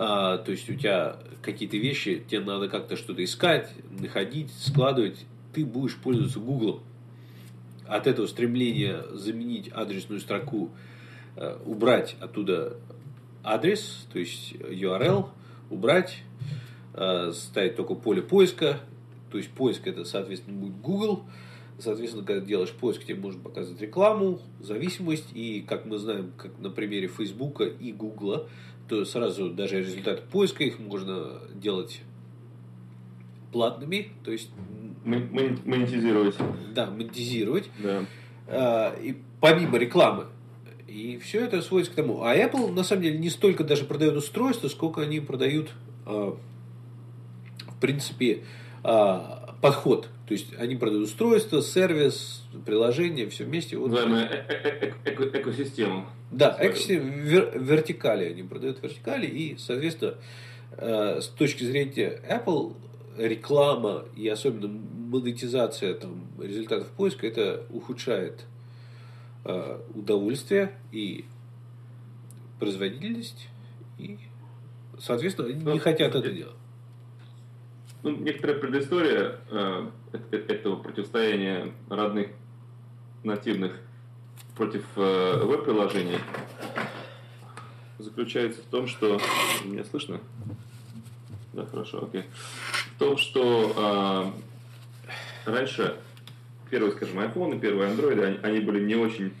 А, 0.00 0.38
то 0.38 0.52
есть 0.52 0.70
у 0.70 0.74
тебя 0.74 1.16
какие-то 1.42 1.76
вещи, 1.76 2.22
тебе 2.28 2.38
надо 2.38 2.68
как-то 2.68 2.96
что-то 2.96 3.24
искать, 3.24 3.68
находить, 3.90 4.52
складывать. 4.52 5.26
Ты 5.52 5.66
будешь 5.66 5.96
пользоваться 5.96 6.38
Google. 6.38 6.82
От 7.84 8.06
этого 8.06 8.28
стремления 8.28 9.02
заменить 9.12 9.72
адресную 9.74 10.20
строку, 10.20 10.70
э, 11.34 11.58
убрать 11.66 12.14
оттуда 12.20 12.76
адрес, 13.42 14.06
то 14.12 14.20
есть 14.20 14.52
URL, 14.52 15.30
убрать, 15.68 16.22
э, 16.94 17.32
ставить 17.34 17.74
только 17.74 17.94
поле 17.96 18.22
поиска, 18.22 18.78
то 19.32 19.38
есть 19.38 19.50
поиск 19.50 19.88
это, 19.88 20.04
соответственно, 20.04 20.58
будет 20.58 20.80
Google, 20.80 21.24
Соответственно, 21.80 22.24
когда 22.24 22.44
делаешь 22.44 22.72
поиск, 22.72 23.04
тебе 23.04 23.20
может 23.20 23.40
показывать 23.40 23.80
рекламу, 23.80 24.40
зависимость. 24.58 25.28
И, 25.32 25.60
как 25.66 25.86
мы 25.86 25.98
знаем, 25.98 26.32
как 26.36 26.58
на 26.58 26.70
примере 26.70 27.06
Фейсбука 27.06 27.64
и 27.64 27.92
Гугла, 27.92 28.48
то 28.88 29.04
сразу 29.04 29.50
даже 29.50 29.78
результаты 29.78 30.22
поиска 30.30 30.64
их 30.64 30.78
можно 30.78 31.40
делать 31.54 32.00
платными, 33.52 34.12
то 34.24 34.32
есть 34.32 34.50
монетизировать. 35.04 36.36
Да, 36.74 36.86
монетизировать. 36.86 37.70
Да. 37.78 38.04
А, 38.46 38.94
и 39.00 39.16
помимо 39.40 39.78
рекламы. 39.78 40.26
И 40.86 41.18
все 41.18 41.44
это 41.44 41.60
сводится 41.60 41.92
к 41.92 41.96
тому. 41.96 42.22
А 42.22 42.34
Apple 42.34 42.72
на 42.72 42.82
самом 42.82 43.02
деле 43.02 43.18
не 43.18 43.30
столько 43.30 43.62
даже 43.62 43.84
продает 43.84 44.16
устройства, 44.16 44.68
сколько 44.68 45.02
они 45.02 45.20
продают, 45.20 45.70
а, 46.06 46.36
в 47.66 47.80
принципе, 47.80 48.44
а, 48.82 49.54
подход. 49.60 50.08
То 50.26 50.32
есть 50.32 50.54
они 50.58 50.76
продают 50.76 51.04
устройство, 51.04 51.62
сервис, 51.62 52.44
приложение, 52.64 53.28
все 53.28 53.44
вместе. 53.44 53.76
Вот. 53.76 53.90
Называемую 53.90 54.22
э 54.22 54.94
-э 55.04 55.14
-э 55.14 55.40
экосистему. 55.40 56.06
Да, 56.30 56.56
экосистему, 56.60 57.10
вер, 57.10 57.58
вертикали. 57.58 58.26
Они 58.26 58.42
продают 58.42 58.82
вертикали. 58.82 59.26
И, 59.26 59.56
соответственно, 59.56 60.14
э, 60.72 61.20
с 61.20 61.28
точки 61.28 61.64
зрения 61.64 62.20
Apple, 62.28 62.76
реклама 63.16 64.04
и 64.14 64.28
особенно 64.28 64.68
монетизация 64.68 65.94
там, 65.94 66.26
результатов 66.40 66.88
поиска, 66.88 67.26
это 67.26 67.64
ухудшает 67.70 68.44
э, 69.44 69.80
удовольствие 69.94 70.72
и 70.92 71.24
производительность. 72.58 73.48
И, 73.98 74.18
соответственно, 74.98 75.48
они 75.48 75.64
не 75.64 75.78
хотят 75.78 76.14
это 76.14 76.30
делать. 76.30 76.56
Ну, 78.02 78.10
некоторая 78.10 78.58
предыстория 78.58 79.40
э, 79.50 79.90
этого 80.30 80.76
противостояния 80.76 81.72
родных 81.88 82.28
нативных 83.24 83.80
против 84.58 84.84
э, 84.96 85.40
веб-приложений 85.44 86.18
заключается 87.98 88.60
в 88.60 88.64
том, 88.64 88.88
что... 88.88 89.20
Меня 89.64 89.84
слышно? 89.84 90.20
Да, 91.52 91.64
хорошо, 91.64 92.04
окей. 92.04 92.24
В 92.96 92.98
том, 92.98 93.16
что 93.16 94.32
э, 95.46 95.50
раньше 95.50 95.96
первые, 96.70 96.92
скажем, 96.92 97.20
iPhone 97.20 97.56
и 97.56 97.60
первые 97.60 97.90
Android, 97.90 98.20
они, 98.20 98.38
они 98.42 98.60
были 98.60 98.84
не 98.84 98.96
очень 98.96 99.32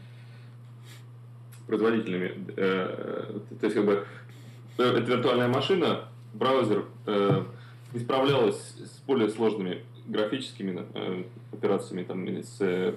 производительными. 1.66 2.34
Э, 2.56 3.40
то 3.60 3.66
есть, 3.66 3.74
как 3.74 3.86
бы, 3.86 4.06
э, 4.78 4.82
это 4.82 5.00
виртуальная 5.00 5.48
машина, 5.48 6.04
браузер 6.32 6.84
э, 7.06 7.42
не 7.92 7.98
справлялась 7.98 8.56
с 8.56 9.00
более 9.04 9.28
сложными 9.30 9.84
графическими 10.06 10.86
э, 10.94 11.24
операциями, 11.52 12.04
там, 12.04 12.24
с 12.28 12.58
э, 12.60 12.94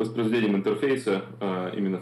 воспроизведением 0.00 0.56
интерфейса 0.56 1.24
э, 1.40 1.72
именно 1.76 2.00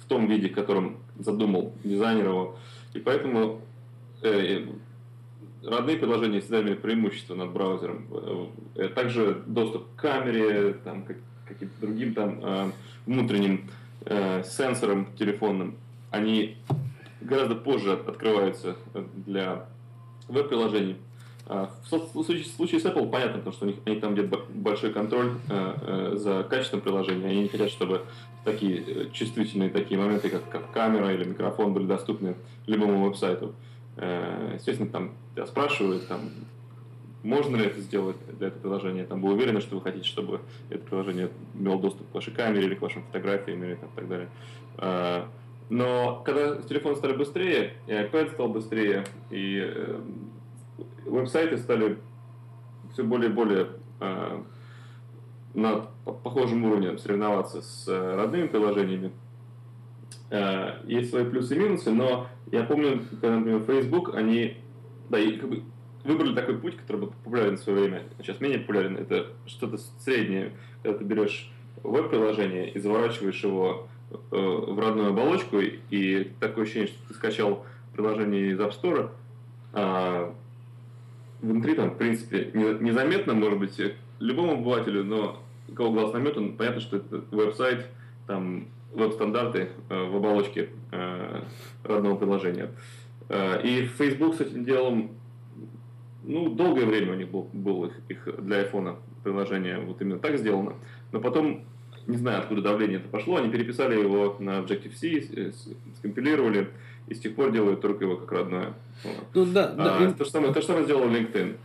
в, 0.00 0.06
том 0.06 0.28
виде, 0.28 0.48
в 0.48 0.54
котором 0.54 0.98
задумал 1.18 1.74
дизайнер 1.82 2.28
его. 2.28 2.56
И 2.94 3.00
поэтому 3.00 3.60
э, 4.22 4.66
родные 5.64 5.96
приложения 5.96 6.40
всегда 6.40 6.62
имеют 6.62 6.82
преимущество 6.82 7.34
над 7.34 7.50
браузером. 7.50 8.06
Э, 8.76 8.88
также 8.88 9.42
доступ 9.46 9.88
к 9.96 10.00
камере, 10.00 10.74
там, 10.84 11.04
каким-то 11.46 11.80
другим 11.80 12.14
там, 12.14 12.38
э, 12.42 12.70
внутренним 13.06 13.68
э, 14.04 14.44
сенсорам 14.44 15.08
телефонным, 15.18 15.74
они 16.10 16.58
гораздо 17.20 17.56
позже 17.56 17.92
открываются 17.92 18.76
для 19.26 19.66
веб-приложений. 20.28 20.96
А, 21.46 21.70
в 21.84 21.88
случае, 21.88 22.44
в 22.44 22.46
случае 22.46 22.80
с 22.80 22.84
Apple 22.84 23.10
понятно, 23.10 23.38
потому 23.38 23.52
что 23.52 23.64
у 23.64 23.68
них, 23.68 23.76
у 23.84 23.90
них 23.90 24.00
там 24.00 24.14
где-то 24.14 24.44
большой 24.54 24.92
контроль 24.92 25.32
за 26.12 26.46
качеством 26.48 26.80
приложения. 26.80 27.26
Они 27.26 27.42
не 27.42 27.48
хотят, 27.48 27.70
чтобы 27.70 28.02
такие 28.44 29.10
чувствительные 29.12 29.70
такие 29.70 30.00
моменты, 30.00 30.28
как, 30.30 30.48
как 30.48 30.70
камера 30.72 31.12
или 31.12 31.24
микрофон, 31.24 31.72
были 31.72 31.86
доступны 31.86 32.36
любому 32.66 33.04
веб-сайту. 33.04 33.54
Естественно, 34.54 34.88
там 34.88 35.12
тебя 35.34 35.46
спрашивают, 35.46 36.06
там, 36.08 36.30
можно 37.22 37.56
ли 37.56 37.66
это 37.66 37.80
сделать 37.80 38.16
для 38.38 38.48
этого 38.48 38.62
приложения. 38.62 39.04
Там 39.04 39.20
вы 39.20 39.32
уверены, 39.32 39.60
что 39.60 39.76
вы 39.76 39.82
хотите, 39.82 40.06
чтобы 40.06 40.40
это 40.70 40.84
приложение 40.84 41.30
имело 41.54 41.80
доступ 41.80 42.10
к 42.10 42.14
вашей 42.14 42.32
камере 42.32 42.66
или 42.66 42.74
к 42.74 42.82
вашим 42.82 43.02
фотографиям 43.04 43.62
или 43.62 43.74
там, 43.74 43.90
так 43.94 44.08
далее. 44.08 44.28
А, 44.78 45.28
но 45.68 46.22
когда 46.24 46.56
телефоны 46.62 46.96
стали 46.96 47.16
быстрее, 47.16 47.74
и 47.86 47.92
iPad 47.92 48.32
стал 48.32 48.48
быстрее, 48.48 49.04
и 49.30 49.62
э, 49.64 50.00
веб-сайты 51.04 51.58
стали 51.58 51.98
все 52.92 53.04
более 53.04 53.30
и 53.30 53.32
более 53.32 53.68
э, 54.00 54.42
на 55.54 55.86
похожем 56.04 56.64
уровне 56.64 56.98
соревноваться 56.98 57.62
с 57.62 57.86
э, 57.88 58.14
родными 58.16 58.46
приложениями, 58.46 59.12
есть 60.86 61.10
свои 61.10 61.26
плюсы 61.26 61.54
и 61.54 61.58
минусы, 61.58 61.90
но 61.90 62.26
я 62.50 62.64
помню, 62.64 63.02
когда, 63.20 63.36
например, 63.36 63.60
Facebook, 63.66 64.14
они 64.14 64.56
да, 65.12 65.18
и 65.18 65.36
как 65.36 65.50
бы 65.50 65.62
выбрали 66.04 66.34
такой 66.34 66.56
путь, 66.56 66.76
который 66.76 67.02
был 67.02 67.08
популярен 67.08 67.56
в 67.56 67.60
свое 67.60 67.80
время, 67.82 68.04
а 68.18 68.22
сейчас 68.22 68.40
менее 68.40 68.60
популярен. 68.60 68.96
Это 68.96 69.28
что-то 69.46 69.78
среднее, 69.98 70.52
когда 70.82 70.98
ты 70.98 71.04
берешь 71.04 71.52
веб-приложение 71.82 72.70
и 72.70 72.78
заворачиваешь 72.78 73.44
его 73.44 73.88
э, 74.10 74.16
в 74.30 74.78
родную 74.78 75.10
оболочку, 75.10 75.58
и 75.60 76.32
такое 76.40 76.64
ощущение, 76.64 76.88
что 76.88 77.08
ты 77.08 77.14
скачал 77.14 77.66
приложение 77.92 78.52
из 78.52 78.58
App 78.58 78.72
Store, 78.72 79.10
а 79.74 80.34
внутри 81.42 81.74
там, 81.74 81.90
в 81.90 81.98
принципе, 81.98 82.50
незаметно, 82.54 83.34
может 83.34 83.58
быть, 83.58 83.78
любому 84.20 84.52
обывателю, 84.52 85.04
но 85.04 85.42
у 85.68 85.72
кого 85.74 85.90
глаз 85.90 86.12
наметан, 86.12 86.56
понятно, 86.56 86.80
что 86.80 86.96
это 86.98 87.22
веб-сайт, 87.30 87.86
там, 88.26 88.66
веб-стандарты 88.94 89.70
э, 89.88 90.04
в 90.04 90.16
оболочке 90.16 90.70
э, 90.92 91.42
родного 91.84 92.16
приложения. 92.16 92.70
Э, 93.28 93.60
и 93.62 93.86
Facebook 93.86 94.34
с 94.34 94.40
этим 94.40 94.64
делом 94.64 95.10
ну, 96.24 96.50
долгое 96.50 96.84
время 96.84 97.12
у 97.12 97.16
них 97.16 97.28
был, 97.28 97.48
был 97.52 97.86
их, 97.86 97.92
их 98.08 98.28
для 98.44 98.62
iPhone 98.62 98.96
приложение 99.24 99.78
вот 99.80 100.00
именно 100.00 100.18
так 100.18 100.38
сделано. 100.38 100.74
Но 101.10 101.20
потом, 101.20 101.64
не 102.06 102.16
знаю, 102.16 102.40
откуда 102.40 102.62
давление 102.62 102.98
это 102.98 103.08
пошло, 103.08 103.36
они 103.36 103.50
переписали 103.50 103.98
его 103.98 104.36
на 104.38 104.60
Objective-C, 104.60 105.52
скомпилировали, 105.96 106.68
и 107.08 107.14
с 107.14 107.20
тех 107.20 107.34
пор 107.34 107.52
делают 107.52 107.80
только 107.80 108.04
его 108.04 108.16
как 108.16 108.32
родное. 108.32 108.74
Ну, 109.34 109.44
да, 109.46 109.72
да. 109.72 109.98
А, 109.98 110.12
то, 110.12 110.24
же 110.24 110.30
самое, 110.30 110.52
то 110.52 110.60
же 110.60 110.66
самое 110.66 110.84
сделал 110.84 111.08
LinkedIn. 111.08 111.56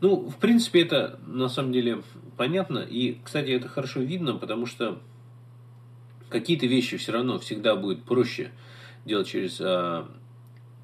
Ну, 0.00 0.28
в 0.28 0.36
принципе, 0.36 0.82
это 0.82 1.20
на 1.26 1.48
самом 1.48 1.72
деле 1.72 2.02
понятно. 2.36 2.78
И, 2.78 3.18
кстати, 3.22 3.50
это 3.50 3.68
хорошо 3.68 4.00
видно, 4.00 4.34
потому 4.34 4.66
что 4.66 4.98
какие-то 6.30 6.66
вещи 6.66 6.96
все 6.96 7.12
равно 7.12 7.38
всегда 7.38 7.76
будет 7.76 8.04
проще 8.04 8.50
делать 9.04 9.28
через 9.28 9.60
э, 9.60 10.04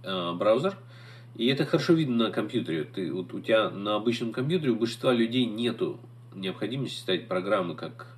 э, 0.03 0.33
браузер, 0.33 0.77
и 1.37 1.47
это 1.47 1.65
хорошо 1.65 1.93
видно 1.93 2.27
на 2.27 2.31
компьютере. 2.31 2.85
Ты, 2.85 3.13
вот 3.13 3.33
у 3.33 3.41
тебя 3.41 3.71
на 3.71 3.97
обычном 3.97 4.33
компьютере 4.33 4.73
у 4.73 4.77
большинства 4.77 5.13
людей 5.13 5.47
нету 5.47 5.99
необходимости 6.35 6.99
ставить 6.99 7.29
программы, 7.29 7.75
как 7.75 8.17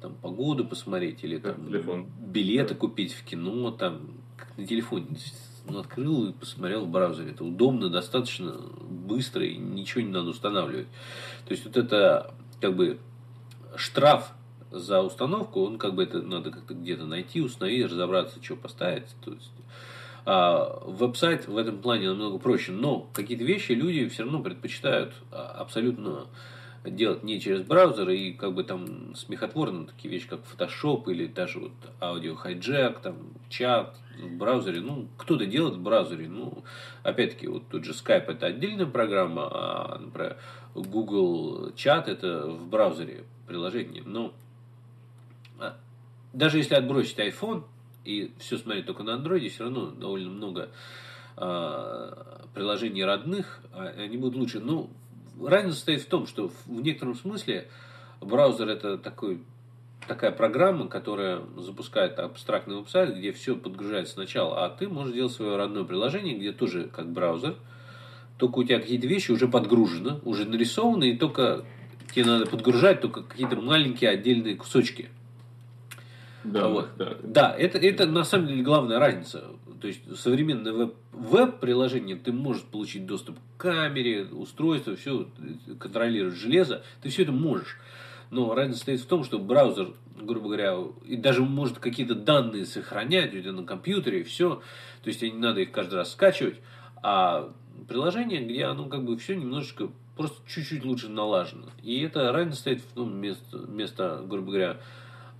там 0.00 0.14
погоду 0.14 0.64
посмотреть 0.64 1.22
или 1.24 1.38
там 1.38 1.66
телефон. 1.66 2.06
билеты 2.18 2.74
купить 2.74 3.12
в 3.12 3.24
кино, 3.24 3.70
там 3.70 4.21
как 4.46 4.58
на 4.58 4.66
телефоне. 4.66 5.06
Ну, 5.68 5.78
открыл 5.78 6.28
и 6.28 6.32
посмотрел 6.32 6.84
в 6.84 6.88
браузере. 6.88 7.30
Это 7.30 7.44
удобно, 7.44 7.88
достаточно 7.88 8.52
быстро 8.52 9.44
и 9.44 9.56
ничего 9.56 10.02
не 10.02 10.10
надо 10.10 10.30
устанавливать. 10.30 10.88
То 11.46 11.52
есть 11.52 11.64
вот 11.64 11.76
это 11.76 12.34
как 12.60 12.74
бы 12.74 12.98
штраф 13.76 14.32
за 14.72 15.02
установку, 15.02 15.64
он 15.64 15.78
как 15.78 15.94
бы 15.94 16.02
это 16.02 16.20
надо 16.22 16.50
как-то 16.50 16.74
где-то 16.74 17.04
найти, 17.04 17.40
установить, 17.40 17.86
разобраться, 17.86 18.42
что 18.42 18.56
поставить. 18.56 19.06
То 19.24 19.32
есть 19.32 19.52
а, 20.24 20.82
веб-сайт 20.86 21.46
в 21.46 21.56
этом 21.56 21.78
плане 21.78 22.08
намного 22.08 22.38
проще, 22.38 22.72
но 22.72 23.08
какие-то 23.12 23.44
вещи 23.44 23.72
люди 23.72 24.08
все 24.08 24.24
равно 24.24 24.40
предпочитают 24.40 25.12
а, 25.30 25.58
абсолютно 25.58 26.26
делать 26.84 27.22
не 27.22 27.40
через 27.40 27.62
браузер 27.62 28.08
и 28.10 28.32
как 28.32 28.54
бы 28.54 28.64
там 28.64 29.14
смехотворно 29.14 29.86
такие 29.86 30.10
вещи, 30.10 30.28
как 30.28 30.40
Photoshop 30.40 31.10
или 31.10 31.26
даже 31.26 31.60
вот 31.60 31.72
аудио 32.00 32.34
хайджек, 32.34 33.00
там 33.00 33.16
чат 33.48 33.96
в 34.20 34.36
браузере. 34.36 34.80
Ну, 34.80 35.06
кто-то 35.16 35.46
делает 35.46 35.76
в 35.76 35.82
браузере. 35.82 36.28
Ну, 36.28 36.64
опять-таки, 37.02 37.46
вот 37.46 37.68
тут 37.68 37.84
же 37.84 37.92
Skype 37.92 38.26
это 38.26 38.46
отдельная 38.46 38.86
программа, 38.86 39.48
а, 39.50 39.98
например, 39.98 40.36
Google 40.74 41.72
чат 41.76 42.08
это 42.08 42.48
в 42.48 42.68
браузере 42.68 43.24
приложение. 43.46 44.02
Но 44.04 44.32
а, 45.60 45.76
даже 46.32 46.58
если 46.58 46.74
отбросить 46.74 47.18
iPhone, 47.18 47.64
и 48.04 48.32
все 48.38 48.58
смотреть 48.58 48.86
только 48.86 49.02
на 49.02 49.14
андроиде, 49.14 49.48
все 49.48 49.64
равно 49.64 49.86
довольно 49.86 50.28
много 50.28 50.70
э, 51.36 52.12
приложений 52.52 53.04
родных, 53.04 53.60
а 53.72 53.86
они 53.96 54.16
будут 54.16 54.36
лучше. 54.36 54.58
Ну, 54.58 54.90
разница 55.40 55.76
состоит 55.76 56.02
в 56.02 56.06
том, 56.06 56.26
что 56.26 56.50
в 56.66 56.80
некотором 56.80 57.14
смысле 57.14 57.68
браузер 58.20 58.68
это 58.68 58.98
такой 58.98 59.42
такая 60.06 60.32
программа, 60.32 60.88
которая 60.88 61.42
запускает 61.56 62.18
абстрактный 62.18 62.76
веб-сайт, 62.76 63.16
где 63.16 63.32
все 63.32 63.54
подгружается 63.54 64.14
сначала, 64.14 64.64
а 64.64 64.68
ты 64.70 64.88
можешь 64.88 65.14
делать 65.14 65.32
свое 65.32 65.56
родное 65.56 65.84
приложение, 65.84 66.36
где 66.36 66.52
тоже 66.52 66.90
как 66.94 67.10
браузер, 67.10 67.56
только 68.38 68.58
у 68.58 68.64
тебя 68.64 68.80
какие-то 68.80 69.06
вещи 69.06 69.30
уже 69.30 69.46
подгружены, 69.46 70.20
уже 70.24 70.44
нарисованы, 70.44 71.10
и 71.10 71.16
только 71.16 71.64
тебе 72.12 72.24
надо 72.24 72.46
подгружать 72.46 73.00
только 73.00 73.22
какие-то 73.22 73.56
маленькие 73.56 74.10
отдельные 74.10 74.56
кусочки. 74.56 75.08
Да, 76.44 76.68
вот. 76.68 76.88
да. 76.96 77.16
да 77.22 77.56
это, 77.56 77.78
это 77.78 78.06
на 78.06 78.24
самом 78.24 78.48
деле 78.48 78.62
главная 78.62 78.98
разница. 78.98 79.44
То 79.80 79.88
есть 79.88 80.00
современное 80.16 80.72
веб, 80.72 80.94
веб-приложение 81.12 82.16
ты 82.16 82.32
можешь 82.32 82.62
получить 82.62 83.06
доступ 83.06 83.38
к 83.56 83.62
камере, 83.62 84.24
устройству, 84.24 84.96
все 84.96 85.28
контролировать 85.78 86.34
железо, 86.34 86.82
ты 87.02 87.08
все 87.08 87.22
это 87.22 87.32
можешь. 87.32 87.78
Но 88.30 88.54
разница 88.54 88.80
стоит 88.80 89.00
в 89.00 89.06
том, 89.06 89.24
что 89.24 89.38
браузер, 89.38 89.92
грубо 90.18 90.46
говоря, 90.46 90.78
и 91.04 91.16
даже 91.16 91.42
может 91.42 91.78
какие-то 91.78 92.14
данные 92.14 92.64
сохранять 92.64 93.34
у 93.34 93.40
тебя 93.40 93.52
на 93.52 93.64
компьютере, 93.64 94.24
все. 94.24 94.62
То 95.02 95.08
есть 95.08 95.20
тебе 95.20 95.32
не 95.32 95.38
надо 95.38 95.60
их 95.60 95.70
каждый 95.70 95.96
раз 95.96 96.12
скачивать. 96.12 96.56
А 97.02 97.52
приложение, 97.88 98.42
где 98.42 98.64
оно 98.64 98.86
как 98.86 99.04
бы 99.04 99.16
все 99.18 99.36
немножечко 99.36 99.90
просто 100.16 100.38
чуть-чуть 100.48 100.84
лучше 100.84 101.08
налажено. 101.08 101.66
И 101.82 102.00
это 102.00 102.32
разница 102.32 102.60
стоит 102.60 102.80
в 102.80 102.94
том 102.94 103.16
место, 103.16 103.58
место 103.68 104.24
грубо 104.26 104.52
говоря, 104.52 104.80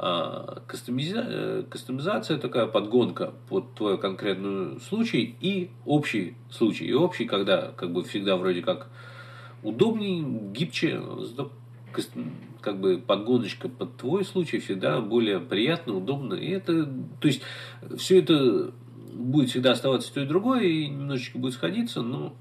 а, 0.05 0.63
кастомизация, 0.67 1.63
кастомизация 1.63 2.37
такая 2.37 2.67
подгонка 2.67 3.35
под 3.49 3.73
твой 3.75 3.99
конкретный 3.99 4.81
случай 4.81 5.37
и 5.41 5.71
общий 5.87 6.35
случай. 6.51 6.87
И 6.87 6.93
общий, 6.93 7.25
когда 7.25 7.71
как 7.77 7.93
бы 7.93 8.03
всегда 8.03 8.37
вроде 8.37 8.63
как 8.63 8.89
удобнее, 9.63 10.25
гибче, 10.53 11.01
как 12.61 12.81
бы 12.81 12.99
подгоночка 12.99 13.69
под 13.69 13.97
твой 13.97 14.25
случай 14.25 14.59
всегда 14.59 15.01
более 15.01 15.39
приятно, 15.39 15.95
удобно. 15.97 16.35
И 16.35 16.51
это, 16.51 16.85
то 17.21 17.29
есть, 17.29 17.43
все 17.97 18.19
это 18.19 18.73
будет 19.15 19.51
всегда 19.51 19.71
оставаться 19.71 20.13
то 20.13 20.21
и 20.21 20.27
другое, 20.27 20.65
и 20.65 20.89
немножечко 20.89 21.39
будет 21.39 21.55
сходиться, 21.55 22.03
но 22.03 22.35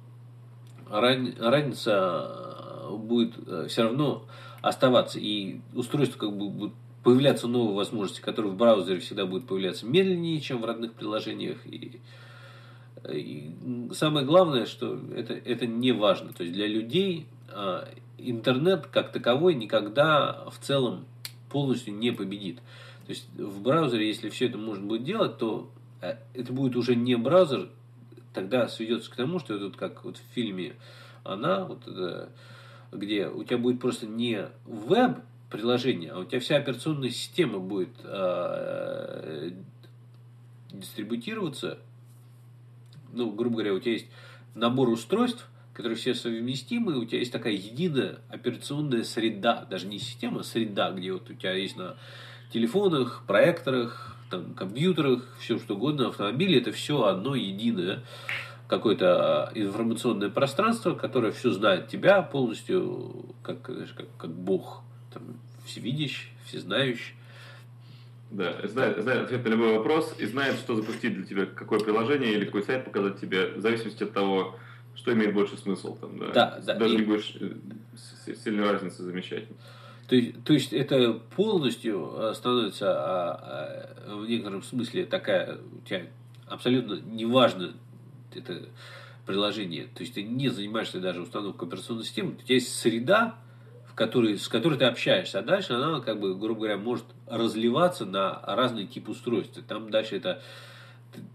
разница 0.90 2.88
будет 2.90 3.36
э, 3.46 3.68
все 3.70 3.84
равно 3.84 4.26
оставаться. 4.64 5.20
И 5.20 5.62
устройство 5.76 6.18
как 6.18 6.36
бы 6.36 6.50
будет 6.50 6.74
появляться 7.04 7.48
новые 7.48 7.76
возможности, 7.76 8.22
которые 8.22 8.52
в 8.52 8.58
браузере 8.58 9.00
всегда 9.00 9.26
будут 9.26 9.48
появляться 9.48 9.86
медленнее, 9.86 10.40
чем 10.40 10.62
в 10.62 10.66
родных 10.66 10.94
приложениях. 10.94 11.58
И, 11.66 12.00
и 13.10 13.52
самое 13.94 14.26
главное, 14.26 14.66
что 14.66 15.00
это, 15.16 15.34
это 15.34 15.66
не 15.66 15.92
важно. 15.92 16.34
То 16.34 16.44
есть 16.44 16.54
для 16.54 16.68
людей 16.68 17.26
а, 17.50 17.88
интернет 18.18 18.88
как 18.88 19.12
таковой 19.12 19.56
никогда 19.56 20.46
в 20.50 20.60
целом 20.60 21.06
полностью 21.50 21.94
не 21.94 22.12
победит. 22.12 22.58
То 23.06 23.10
есть 23.10 23.28
в 23.36 23.62
браузере, 23.62 24.08
если 24.08 24.30
все 24.30 24.48
это 24.48 24.58
можно 24.58 24.86
будет 24.86 25.04
делать, 25.04 25.38
то 25.38 25.70
э, 26.02 26.16
это 26.34 26.54
будет 26.54 26.76
уже 26.76 26.96
не 26.96 27.16
браузер, 27.16 27.70
тогда 28.34 28.68
сведется 28.68 29.12
к 29.12 29.16
тому, 29.16 29.40
что 29.40 29.56
это 29.56 29.66
вот 29.66 29.76
как 29.76 30.06
вот 30.06 30.18
в 30.18 30.34
фильме 30.34 30.74
она, 31.24 31.66
вот 31.66 31.88
это, 31.88 32.30
где 32.92 33.28
у 33.28 33.44
тебя 33.44 33.58
будет 33.58 33.80
просто 33.82 34.06
не 34.06 34.48
веб 34.66 35.20
приложение, 35.52 36.12
а 36.12 36.20
у 36.20 36.26
тебя 36.26 36.40
вся 36.40 36.58
операционная 36.58 37.10
система 37.10 37.60
будет 37.60 37.90
э, 38.04 39.52
дистрибутироваться. 40.72 41.78
Ну, 43.14 43.32
грубо 43.32 43.58
говоря, 43.58 43.74
у 43.74 43.80
тебя 43.80 43.94
есть 43.94 44.08
набор 44.56 44.90
устройств, 44.90 45.48
которые 45.74 45.98
все 45.98 46.16
совместимы, 46.16 46.98
у 46.98 47.06
тебя 47.06 47.20
есть 47.20 47.32
такая 47.32 47.54
единая 47.54 48.20
операционная 48.30 49.04
среда, 49.04 49.66
даже 49.70 49.88
не 49.88 50.00
система, 50.00 50.40
а 50.40 50.44
среда, 50.44 50.92
где 50.92 51.12
вот 51.12 51.30
у 51.30 51.34
тебя 51.34 51.54
есть 51.54 51.76
на 51.76 51.98
телефонах, 52.52 53.24
проекторах, 53.28 54.18
там, 54.30 54.54
компьютерах, 54.54 55.36
все 55.40 55.60
что 55.60 55.76
угодно, 55.76 56.08
автомобиле, 56.08 56.60
это 56.60 56.72
все 56.72 57.04
одно 57.04 57.36
единое 57.36 58.04
какое-то 58.68 59.52
информационное 59.54 60.30
пространство, 60.30 60.94
которое 60.94 61.34
все 61.34 61.52
знает 61.52 61.90
тебя 61.90 62.22
полностью, 62.22 63.36
как, 63.44 63.68
знаешь, 63.68 63.92
как, 63.92 64.08
как 64.18 64.32
Бог, 64.32 64.84
там, 65.14 65.24
всевидящий, 65.66 66.30
всезнающий. 66.46 67.16
Да, 68.32 68.66
знает, 68.66 69.02
знает 69.04 69.26
ответ 69.26 69.44
на 69.44 69.50
любой 69.50 69.78
вопрос 69.78 70.16
и 70.18 70.26
знает, 70.26 70.56
что 70.56 70.76
запустить 70.76 71.14
для 71.16 71.26
тебя, 71.26 71.46
какое 71.46 71.80
приложение 71.80 72.34
или 72.34 72.46
какой 72.46 72.64
сайт 72.64 72.86
показать 72.86 73.20
тебе, 73.20 73.48
в 73.48 73.60
зависимости 73.60 74.04
от 74.04 74.14
того, 74.14 74.58
что 74.96 75.14
имеет 75.14 75.34
больше 75.34 75.58
смысл. 75.58 75.98
Там, 75.98 76.18
да. 76.18 76.32
Да, 76.32 76.60
да. 76.66 76.76
Даже 76.76 76.96
И- 76.96 76.98
не 76.98 77.04
будешь 77.04 77.36
э, 77.40 78.36
сильной 78.36 78.72
разницы 78.72 79.04
замечать. 79.04 79.46
То 80.08 80.16
есть, 80.16 80.44
то 80.44 80.54
есть 80.54 80.74
это 80.74 81.14
полностью 81.36 82.14
э, 82.18 82.34
становится 82.34 82.92
а, 82.92 83.94
а, 84.08 84.16
в 84.18 84.28
некотором 84.28 84.62
смысле 84.62 85.06
такая 85.06 85.58
у 85.58 85.88
тебя 85.88 86.08
абсолютно 86.48 86.96
неважно 86.96 87.74
это 88.34 88.68
приложение. 89.26 89.86
То 89.86 90.02
есть 90.02 90.14
ты 90.14 90.24
не 90.24 90.50
занимаешься 90.50 91.00
даже 91.00 91.22
установкой 91.22 91.68
операционной 91.68 92.04
системы, 92.04 92.32
у 92.32 92.36
тебя 92.36 92.56
есть 92.56 92.78
среда, 92.78 93.36
в 93.92 93.96
которой, 93.96 94.38
с 94.38 94.48
которой 94.48 94.78
ты 94.78 94.86
общаешься, 94.86 95.40
а 95.40 95.42
дальше 95.42 95.74
она, 95.74 96.00
как 96.00 96.20
бы, 96.20 96.34
грубо 96.34 96.62
говоря, 96.62 96.78
может 96.78 97.04
разливаться 97.28 98.06
на 98.06 98.42
разный 98.46 98.88
тип 98.88 99.10
устройств. 99.10 99.60
Там 99.68 99.90
дальше 99.90 100.16
это 100.16 100.42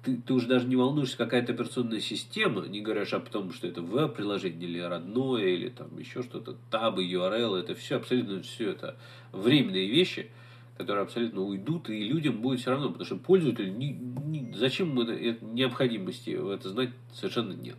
ты, 0.02 0.16
ты- 0.16 0.32
уже 0.32 0.46
даже 0.48 0.66
не 0.66 0.74
волнуешься, 0.74 1.18
какая 1.18 1.42
это 1.42 1.52
операционная 1.52 2.00
система, 2.00 2.66
не 2.66 2.80
говоришь 2.80 3.12
о 3.12 3.20
том, 3.20 3.52
что 3.52 3.66
это 3.66 3.82
веб-приложение 3.82 4.70
или 4.70 4.78
родное, 4.78 5.44
или 5.44 5.68
там 5.68 5.98
еще 5.98 6.22
что-то, 6.22 6.56
табы, 6.70 7.04
URL, 7.04 7.56
это 7.56 7.74
все 7.74 7.96
абсолютно 7.96 8.40
все 8.40 8.70
это 8.70 8.96
временные 9.32 9.86
вещи, 9.86 10.30
которые 10.78 11.02
абсолютно 11.02 11.42
уйдут, 11.42 11.90
и 11.90 12.04
людям 12.04 12.40
будет 12.40 12.60
все 12.60 12.70
равно, 12.70 12.88
потому 12.88 13.04
что 13.04 13.16
пользователю 13.16 13.70
ни- 13.70 13.98
ни- 14.24 14.52
зачем 14.54 14.98
это, 14.98 15.12
это 15.12 15.44
необходимости 15.44 16.30
это 16.30 16.70
знать 16.70 16.90
совершенно 17.12 17.52
нет. 17.52 17.76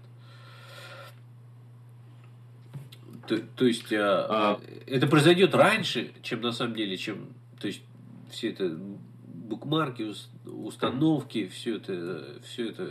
То, 3.28 3.38
то 3.56 3.66
есть 3.66 3.92
а, 3.94 4.26
А- 4.30 4.60
это 4.86 5.08
произойдет 5.08 5.54
раньше, 5.56 6.12
чем 6.22 6.42
на 6.42 6.52
самом 6.52 6.76
деле, 6.76 6.98
чем 6.98 7.28
то 7.60 7.68
есть 7.68 7.82
все 8.32 8.50
это 8.50 8.78
букмарки, 9.26 10.04
ус- 10.04 10.30
установки, 10.46 11.48
все 11.48 11.78
это, 11.78 12.24
все 12.46 12.70
это 12.70 12.90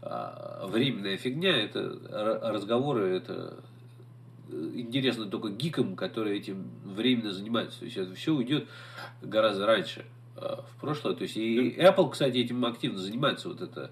а, 0.00 0.66
временная 0.68 1.16
фигня, 1.16 1.56
это 1.56 1.96
разговоры, 2.42 3.08
это 3.16 3.62
э, 4.50 4.70
интересно 4.74 5.26
только 5.26 5.50
гикам, 5.50 5.96
которые 5.96 6.38
этим 6.38 6.70
временно 6.84 7.32
занимаются. 7.32 7.80
То 7.80 7.84
есть 7.84 7.96
это 7.96 8.14
все 8.14 8.32
уйдет 8.34 8.66
гораздо 9.22 9.66
раньше 9.66 10.04
а, 10.36 10.62
в 10.62 10.80
прошлое. 10.80 11.14
То 11.14 11.22
есть 11.22 11.36
и 11.36 11.70
Apple, 11.78 12.10
кстати, 12.10 12.38
этим 12.38 12.64
активно 12.64 12.98
занимается. 12.98 13.48
Вот 13.48 13.60
это 13.60 13.90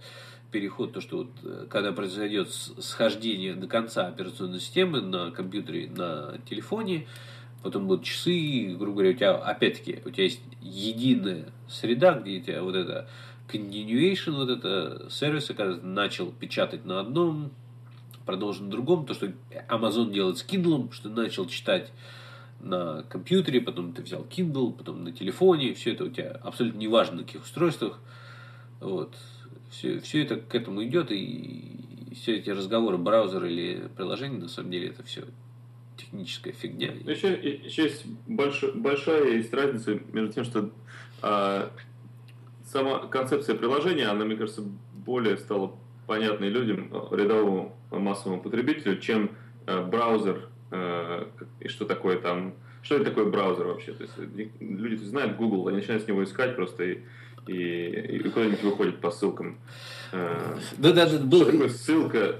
переход, 0.50 0.92
то, 0.92 1.00
что 1.00 1.18
вот, 1.18 1.30
э, 1.42 1.66
когда 1.68 1.92
произойдет 1.92 2.50
схождение 2.52 3.54
до 3.54 3.66
конца 3.66 4.06
операционной 4.06 4.60
системы 4.60 5.00
на 5.00 5.30
компьютере, 5.30 5.90
на 5.90 6.38
телефоне, 6.48 7.06
потом 7.62 7.86
будут 7.86 8.04
часы, 8.04 8.74
грубо 8.78 8.98
говоря, 8.98 9.10
у 9.10 9.14
тебя, 9.14 9.34
опять-таки, 9.36 10.00
у 10.04 10.10
тебя 10.10 10.24
есть 10.24 10.40
единая 10.60 11.46
среда, 11.68 12.14
где 12.14 12.38
у 12.38 12.42
тебя 12.42 12.62
вот 12.62 12.74
это 12.74 13.08
continuation, 13.48 14.32
вот 14.32 14.48
это 14.50 15.08
сервисы, 15.10 15.54
когда 15.54 15.74
ты 15.74 15.86
начал 15.86 16.32
печатать 16.32 16.84
на 16.84 17.00
одном, 17.00 17.50
продолжил 18.24 18.64
на 18.64 18.70
другом, 18.70 19.06
то, 19.06 19.14
что 19.14 19.32
Amazon 19.68 20.12
делает 20.12 20.38
с 20.38 20.44
Kindle, 20.44 20.92
что 20.92 21.08
начал 21.08 21.46
читать 21.46 21.90
на 22.60 23.02
компьютере, 23.04 23.60
потом 23.60 23.92
ты 23.92 24.02
взял 24.02 24.24
Kindle, 24.24 24.72
потом 24.72 25.04
на 25.04 25.12
телефоне, 25.12 25.74
все 25.74 25.92
это 25.92 26.04
у 26.04 26.08
тебя 26.08 26.38
абсолютно 26.42 26.78
неважно 26.78 27.16
на 27.18 27.22
каких 27.24 27.42
устройствах, 27.42 27.98
вот, 28.80 29.14
все, 29.70 30.00
все 30.00 30.22
это 30.22 30.36
к 30.36 30.54
этому 30.54 30.84
идет, 30.84 31.10
и 31.10 32.10
все 32.14 32.36
эти 32.36 32.50
разговоры, 32.50 32.98
браузер 32.98 33.44
или 33.44 33.88
приложение, 33.96 34.40
на 34.40 34.48
самом 34.48 34.70
деле, 34.70 34.88
это 34.88 35.02
все 35.04 35.24
техническая 35.96 36.52
фигня. 36.52 36.92
Еще, 37.04 37.32
еще 37.34 37.84
есть 37.84 38.04
больш- 38.26 38.72
большая 38.74 39.32
есть 39.32 39.52
разница 39.52 39.98
между 40.12 40.32
тем, 40.32 40.44
что 40.44 40.70
а, 41.22 41.70
сама 42.64 43.06
концепция 43.06 43.54
приложения, 43.54 44.06
она, 44.06 44.24
мне 44.24 44.36
кажется, 44.36 44.62
более 44.94 45.36
стала 45.36 45.74
понятной 46.06 46.48
людям, 46.48 46.90
э, 46.92 47.16
рядовому 47.16 47.76
э, 47.90 47.98
массовому 47.98 48.40
потребителю, 48.42 48.98
чем 48.98 49.30
э, 49.66 49.84
браузер 49.84 50.48
э, 50.70 51.26
и 51.60 51.68
что 51.68 51.84
такое 51.84 52.18
там, 52.18 52.54
что 52.82 52.96
это 52.96 53.04
такое 53.06 53.26
браузер 53.26 53.66
вообще. 53.66 53.92
То 53.92 54.02
есть 54.02 54.14
э, 54.18 54.48
люди 54.58 55.04
знают 55.04 55.36
Google, 55.36 55.68
они 55.68 55.78
начинают 55.78 56.04
с 56.04 56.08
него 56.08 56.24
искать 56.24 56.56
просто 56.56 56.84
и, 56.84 56.98
и, 57.46 57.52
и 57.52 58.18
куда-нибудь 58.28 58.62
выходят 58.62 59.00
по 59.00 59.10
ссылкам. 59.10 59.58
Э, 60.12 60.58
Да, 60.78 60.92
да, 60.92 61.06
да, 61.06 61.08
Что 61.08 61.24
было 61.24 61.44
такое 61.46 61.68
ссылка? 61.68 62.36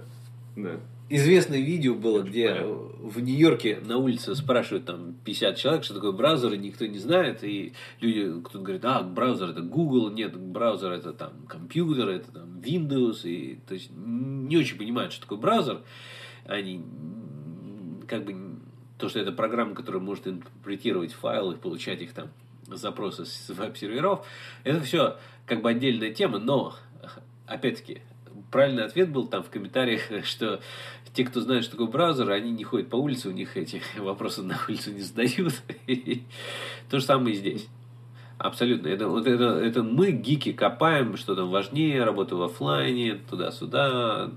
Да. 0.57 0.81
известное 1.09 1.61
видео 1.61 1.95
было, 1.95 2.23
где 2.23 2.63
в 2.63 3.21
Нью-Йорке 3.21 3.79
на 3.85 3.99
улице 3.99 4.35
спрашивают 4.35 4.85
там 4.85 5.15
50 5.25 5.57
человек, 5.57 5.85
что 5.85 5.95
такое 5.95 6.13
браузер, 6.13 6.53
и 6.53 6.59
никто 6.59 6.87
не 6.87 6.99
знает, 6.99 7.43
и 7.43 7.73
люди, 8.01 8.41
кто-то 8.43 8.59
говорит, 8.59 8.85
а, 8.85 9.03
браузер 9.03 9.51
это 9.51 9.63
Google, 9.63 10.11
нет, 10.11 10.37
браузер 10.37 10.93
это 10.93 11.13
там 11.13 11.33
компьютер, 11.49 12.09
это 12.09 12.33
там 12.33 12.61
Windows, 12.61 13.23
и 13.25 13.59
то 13.67 13.75
есть 13.75 13.91
не 13.95 14.57
очень 14.57 14.77
понимают, 14.77 15.13
что 15.13 15.23
такое 15.23 15.39
браузер, 15.39 15.81
они 16.47 16.85
как 18.07 18.25
бы 18.25 18.37
то, 18.99 19.09
что 19.09 19.19
это 19.19 19.33
программа, 19.33 19.75
которая 19.75 20.03
может 20.03 20.27
интерпретировать 20.29 21.13
файлы, 21.13 21.57
получать 21.57 22.03
их 22.03 22.13
там 22.13 22.29
запросы 22.77 23.25
с 23.25 23.49
веб-серверов, 23.49 24.27
это 24.65 24.81
все 24.83 25.17
как 25.47 25.63
бы 25.63 25.71
отдельная 25.71 26.13
тема, 26.13 26.39
но 26.39 26.75
опять-таки 27.47 28.03
правильный 28.51 28.85
ответ 28.85 29.11
был 29.11 29.27
там 29.27 29.43
в 29.43 29.51
комментариях, 29.51 30.03
что 30.25 30.61
те, 31.13 31.25
кто 31.25 31.41
знает, 31.41 31.65
что 31.65 31.73
такое 31.73 31.89
браузер, 31.89 32.31
они 32.31 32.51
не 32.51 32.65
ходят 32.65 32.89
по 32.89 32.97
улице, 32.97 33.29
у 33.29 33.33
них 33.33 33.57
эти 33.57 33.83
вопросы 33.99 34.43
на 34.43 34.59
улицу 34.69 34.93
не 34.93 35.01
задают. 35.01 35.55
То 36.91 36.99
же 36.99 37.05
самое 37.05 37.35
и 37.35 37.39
здесь. 37.39 37.69
Абсолютно. 38.39 38.89
Это, 38.89 39.09
вот 39.09 39.27
это, 39.27 39.59
это 39.59 39.83
мы, 39.83 40.13
гики, 40.13 40.53
копаем, 40.53 41.17
что 41.19 41.35
там 41.35 41.51
важнее, 41.51 42.05
работа 42.05 42.37
в 42.37 42.43
офлайне, 42.43 43.21
туда-сюда, 43.29 44.31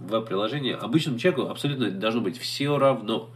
веб-приложение. 0.00 0.74
Обычному 0.74 1.18
человеку 1.18 1.48
абсолютно 1.48 1.90
должно 1.90 2.20
быть 2.20 2.38
все 2.38 2.76
равно. 2.78 3.30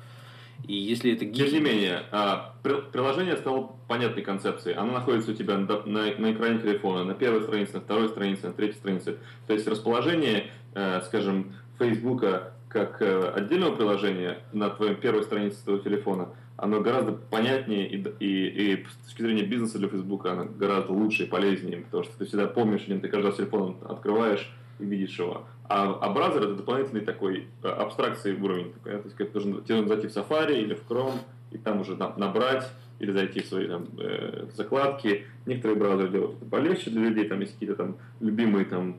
И 0.68 0.74
если 0.74 1.14
это 1.14 1.24
гики... 1.24 1.48
Тем 1.48 1.54
не 1.54 1.60
менее, 1.60 2.02
а, 2.12 2.54
при- 2.62 2.82
приложение 2.92 3.36
стало 3.36 3.72
понятной 3.88 4.22
концепцией. 4.22 4.76
Оно 4.76 4.92
находится 4.92 5.30
у 5.32 5.34
тебя 5.34 5.56
на, 5.56 5.66
на- 5.86 6.14
на 6.16 6.32
экране 6.32 6.60
телефона, 6.60 7.04
на 7.04 7.14
первой 7.14 7.42
странице, 7.42 7.74
на 7.74 7.80
второй 7.80 8.08
странице, 8.10 8.46
на 8.48 8.52
третьей 8.52 8.76
странице. 8.76 9.16
То 9.46 9.54
есть 9.54 9.66
расположение, 9.66 10.50
э, 10.74 11.00
скажем, 11.06 11.54
Фейсбука 11.78 12.52
как 12.68 13.00
э, 13.00 13.30
отдельного 13.30 13.74
приложения 13.74 14.40
на 14.52 14.68
твоей 14.68 14.94
первой 14.94 15.22
странице 15.22 15.64
твоего 15.64 15.82
телефона, 15.82 16.28
оно 16.58 16.80
гораздо 16.80 17.12
понятнее 17.12 17.88
и, 17.88 18.04
и, 18.18 18.72
и 18.74 18.84
с 18.84 19.06
точки 19.06 19.22
зрения 19.22 19.44
бизнеса 19.44 19.78
для 19.78 19.88
Фейсбука 19.88 20.32
оно 20.32 20.44
гораздо 20.44 20.92
лучше 20.92 21.22
и 21.22 21.26
полезнее, 21.26 21.78
потому 21.78 22.02
что 22.04 22.18
ты 22.18 22.26
всегда 22.26 22.46
помнишь 22.46 22.82
ты 22.82 23.08
каждый 23.08 23.26
раз 23.26 23.36
телефон 23.36 23.78
открываешь 23.88 24.52
и 24.80 24.84
видишь 24.84 25.18
его. 25.18 25.46
А, 25.68 25.98
а 26.00 26.08
браузер 26.10 26.44
это 26.44 26.54
дополнительный 26.54 27.02
такой 27.02 27.46
э, 27.62 27.68
абстракции 27.68 28.34
уровень. 28.34 28.72
Такой, 28.72 28.92
да, 28.92 28.98
то 28.98 29.04
есть 29.04 29.16
ты 29.16 29.24
должен, 29.26 29.62
тебе 29.64 29.76
нужно 29.76 29.94
зайти 29.94 30.08
в 30.08 30.16
Safari 30.16 30.60
или 30.62 30.74
в 30.74 30.88
Chrome 30.88 31.18
и 31.50 31.58
там 31.58 31.80
уже 31.80 31.94
на- 31.96 32.14
набрать 32.16 32.66
или 32.98 33.12
зайти 33.12 33.40
в 33.40 33.46
свои 33.46 33.68
там, 33.68 33.86
э, 33.98 34.46
закладки. 34.54 35.26
Некоторые 35.46 35.78
браузеры 35.78 36.08
делают 36.08 36.36
это 36.36 36.46
полегче 36.46 36.90
для 36.90 37.02
людей, 37.02 37.28
там 37.28 37.40
есть 37.40 37.52
какие-то 37.52 37.76
там 37.76 37.96
любимые 38.20 38.64
там 38.64 38.96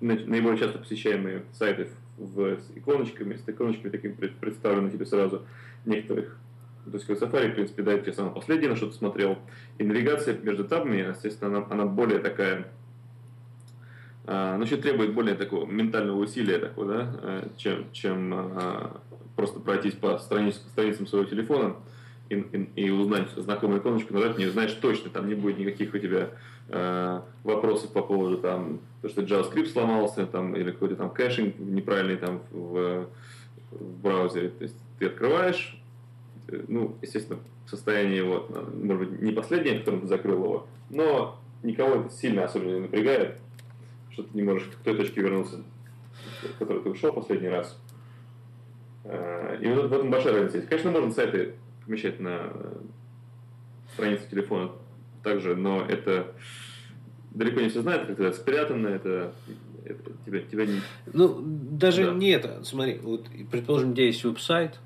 на- 0.00 0.14
наиболее 0.14 0.58
часто 0.58 0.78
посещаемые 0.78 1.42
сайты 1.52 1.88
в, 2.16 2.58
с 2.58 2.70
иконочками, 2.76 3.34
с 3.34 3.48
иконочками 3.48 3.90
такими 3.90 4.12
пред- 4.12 4.36
представлены 4.36 4.90
тебе 4.90 5.04
сразу 5.04 5.42
некоторых. 5.84 6.36
То 6.84 6.92
есть 6.94 7.06
как 7.06 7.18
Safari, 7.18 7.50
в 7.50 7.54
принципе, 7.54 7.82
дает 7.82 8.02
тебе 8.02 8.12
самое 8.12 8.34
последнее, 8.34 8.70
на 8.70 8.76
что 8.76 8.86
ты 8.86 8.92
смотрел. 8.94 9.36
И 9.78 9.84
навигация 9.84 10.38
между 10.38 10.64
табами, 10.64 11.08
естественно, 11.08 11.58
она, 11.58 11.66
она 11.70 11.86
более 11.86 12.20
такая 12.20 12.68
а, 14.30 14.58
ну, 14.58 14.64
еще 14.64 14.76
требует 14.76 15.14
более 15.14 15.34
такого 15.34 15.64
ментального 15.64 16.18
усилия, 16.18 16.58
такого, 16.58 16.86
да, 16.86 17.08
э, 17.22 17.48
чем, 17.56 17.86
чем 17.92 18.34
а, 18.34 19.00
просто 19.34 19.58
пройтись 19.58 19.94
по 19.94 20.18
страниц, 20.18 20.56
страницам 20.56 21.06
своего 21.06 21.26
телефона 21.26 21.76
и, 22.28 22.34
и, 22.34 22.68
и 22.88 22.90
узнать 22.90 23.30
знакомую 23.36 23.80
иконочку, 23.80 24.12
на 24.12 24.18
нее, 24.34 24.50
знаешь 24.50 24.72
точно, 24.72 25.08
там 25.08 25.28
не 25.28 25.34
будет 25.34 25.58
никаких 25.58 25.94
у 25.94 25.98
тебя 25.98 26.28
э, 26.68 27.20
вопросов 27.42 27.90
по 27.90 28.02
поводу 28.02 28.36
там, 28.36 28.80
то, 29.00 29.08
что 29.08 29.22
JavaScript 29.22 29.68
сломался, 29.68 30.26
там, 30.26 30.54
или 30.54 30.72
какой-то 30.72 30.96
там 30.96 31.08
caching 31.08 31.58
неправильный 31.58 32.16
там 32.16 32.42
в, 32.50 33.08
в 33.70 34.02
браузере. 34.02 34.50
То 34.50 34.64
есть 34.64 34.76
ты 34.98 35.06
открываешь, 35.06 35.80
э, 36.48 36.64
ну, 36.68 36.96
естественно, 37.00 37.38
состояние 37.66 38.18
его, 38.18 38.46
может 38.74 39.08
быть, 39.08 39.22
не 39.22 39.32
последнее, 39.32 39.76
в 39.76 39.78
котором 39.78 40.02
ты 40.02 40.06
закрыл 40.06 40.44
его, 40.44 40.66
но 40.90 41.40
никого 41.62 41.94
это 41.94 42.10
сильно 42.10 42.44
особенно 42.44 42.74
не 42.74 42.80
напрягает, 42.80 43.38
что 44.18 44.28
ты 44.28 44.36
не 44.36 44.42
можешь 44.42 44.66
к 44.66 44.82
той 44.82 44.96
точке 44.96 45.20
вернуться, 45.20 45.62
который 46.58 46.82
ты 46.82 46.90
ушел 46.90 47.12
последний 47.12 47.48
раз. 47.48 47.78
Э, 49.04 49.58
и 49.60 49.68
вот 49.68 49.90
в 49.90 49.92
этом 49.92 50.10
большая 50.10 50.34
разница 50.34 50.56
есть. 50.56 50.68
Конечно, 50.68 50.90
можно 50.90 51.12
сайты 51.12 51.54
помещать 51.86 52.18
на 52.18 52.52
страницу 53.94 54.24
телефона 54.28 54.72
также, 55.22 55.54
но 55.54 55.82
это 55.82 56.34
далеко 57.30 57.60
не 57.60 57.68
все 57.68 57.82
знают, 57.82 58.06
как 58.06 58.18
это 58.18 58.36
спрятано, 58.36 58.88
это, 58.88 59.32
это 59.84 60.10
тебя, 60.26 60.40
тебя 60.40 60.66
не... 60.66 60.80
Ну, 61.12 61.40
даже 61.40 62.06
да. 62.06 62.14
не 62.14 62.30
это. 62.30 62.64
Смотри, 62.64 62.98
вот, 62.98 63.28
предположим, 63.50 63.92
у 63.92 63.94
тебя 63.94 64.06
есть 64.06 64.24
веб-сайт, 64.24 64.80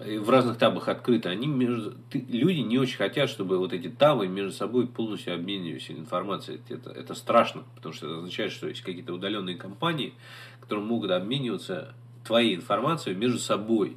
в 0.00 0.30
разных 0.30 0.56
табах 0.56 0.88
открыто, 0.88 1.28
они 1.28 1.46
между, 1.46 1.94
ты, 2.10 2.24
люди 2.28 2.60
не 2.60 2.78
очень 2.78 2.96
хотят, 2.96 3.28
чтобы 3.28 3.58
вот 3.58 3.72
эти 3.72 3.88
табы 3.88 4.28
между 4.28 4.52
собой 4.52 4.86
полностью 4.86 5.34
обменивались 5.34 5.90
информацией. 5.90 6.60
Это, 6.70 6.90
это 6.90 7.14
страшно, 7.14 7.64
потому 7.74 7.94
что 7.94 8.06
это 8.06 8.16
означает, 8.16 8.52
что 8.52 8.68
есть 8.68 8.80
какие-то 8.80 9.12
удаленные 9.12 9.56
компании, 9.56 10.14
которые 10.60 10.84
могут 10.86 11.10
обмениваться 11.10 11.94
твоей 12.24 12.54
информацией 12.54 13.14
между 13.14 13.38
собой. 13.38 13.96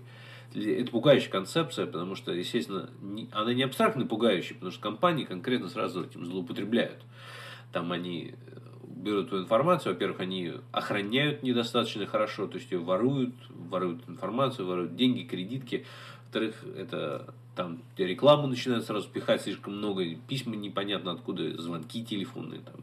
Это 0.53 0.91
пугающая 0.91 1.31
концепция, 1.31 1.85
потому 1.85 2.15
что, 2.15 2.33
естественно, 2.33 2.89
не, 3.01 3.29
она 3.31 3.53
не 3.53 3.63
абстрактно 3.63 4.05
пугающая, 4.05 4.55
потому 4.55 4.71
что 4.71 4.81
компании 4.81 5.23
конкретно 5.23 5.69
сразу 5.69 6.03
этим 6.03 6.25
злоупотребляют. 6.25 6.99
Там 7.71 7.91
они 7.91 8.35
берут 9.03 9.27
эту 9.27 9.39
информацию, 9.39 9.93
во-первых, 9.93 10.21
они 10.21 10.53
охраняют 10.71 11.43
недостаточно 11.43 12.05
хорошо, 12.05 12.47
то 12.47 12.57
есть 12.57 12.71
ее 12.71 12.79
воруют, 12.79 13.35
воруют 13.49 14.01
информацию, 14.07 14.67
воруют 14.67 14.95
деньги, 14.95 15.23
кредитки. 15.23 15.85
Во-вторых, 16.25 16.63
это 16.77 17.33
там 17.55 17.81
рекламу 17.97 18.47
начинают 18.47 18.85
сразу 18.85 19.07
пихать 19.09 19.41
слишком 19.41 19.77
много, 19.77 20.03
письма 20.27 20.55
непонятно 20.55 21.11
откуда, 21.11 21.61
звонки 21.61 22.03
телефонные, 22.03 22.61
там, 22.61 22.81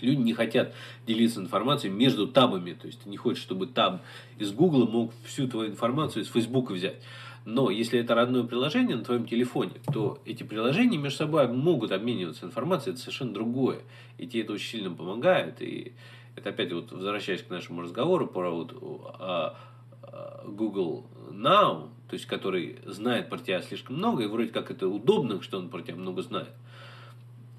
люди 0.00 0.20
не 0.20 0.32
хотят 0.32 0.74
делиться 1.06 1.40
информацией 1.40 1.92
между 1.92 2.26
табами. 2.26 2.72
То 2.72 2.86
есть 2.86 3.00
ты 3.00 3.08
не 3.08 3.16
хочешь, 3.16 3.42
чтобы 3.42 3.66
таб 3.66 4.02
из 4.38 4.52
Гугла 4.52 4.86
мог 4.86 5.12
всю 5.24 5.48
твою 5.48 5.70
информацию 5.70 6.22
из 6.22 6.28
Фейсбука 6.28 6.72
взять. 6.72 6.96
Но 7.44 7.70
если 7.70 8.00
это 8.00 8.14
родное 8.14 8.44
приложение 8.44 8.96
на 8.96 9.04
твоем 9.04 9.26
телефоне, 9.26 9.74
то 9.92 10.20
эти 10.24 10.42
приложения 10.42 10.98
между 10.98 11.18
собой 11.18 11.48
могут 11.48 11.92
обмениваться 11.92 12.46
информацией, 12.46 12.92
это 12.92 13.00
совершенно 13.00 13.32
другое. 13.32 13.80
И 14.18 14.26
тебе 14.26 14.42
это 14.42 14.52
очень 14.52 14.68
сильно 14.68 14.90
помогает. 14.90 15.62
И 15.62 15.94
это 16.36 16.50
опять 16.50 16.72
вот 16.72 16.92
возвращаясь 16.92 17.42
к 17.42 17.50
нашему 17.50 17.82
разговору 17.82 18.26
про 18.26 18.50
вот, 18.50 18.76
а, 19.18 19.56
а, 20.02 20.44
Google 20.46 21.06
Now, 21.30 21.88
то 22.08 22.14
есть 22.14 22.26
который 22.26 22.78
знает 22.86 23.28
про 23.28 23.38
тебя 23.38 23.62
слишком 23.62 23.96
много, 23.96 24.24
и 24.24 24.26
вроде 24.26 24.50
как 24.50 24.70
это 24.70 24.88
удобно, 24.88 25.40
что 25.42 25.58
он 25.58 25.68
про 25.68 25.82
тебя 25.82 25.96
много 25.96 26.22
знает 26.22 26.48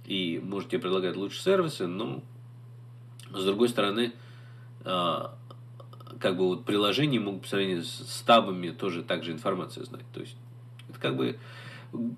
и 0.10 0.42
может 0.44 0.70
тебе 0.70 0.82
предлагать 0.82 1.16
лучшие 1.16 1.42
сервисы, 1.42 1.86
но 1.86 2.24
с 3.32 3.46
другой 3.46 3.70
стороны, 3.70 4.12
а, 4.84 5.38
как 6.20 6.38
бы 6.38 6.48
вот 6.48 6.66
приложения 6.66 7.20
могут 7.20 7.44
по 7.44 7.48
сравнению 7.48 7.84
с 7.84 8.24
табами 8.26 8.70
тоже 8.70 9.04
также 9.04 9.32
информацию 9.32 9.86
знать. 9.86 10.06
То 10.14 10.22
есть 10.22 10.36
это 10.90 11.00
как 11.00 11.16
бы 11.16 11.40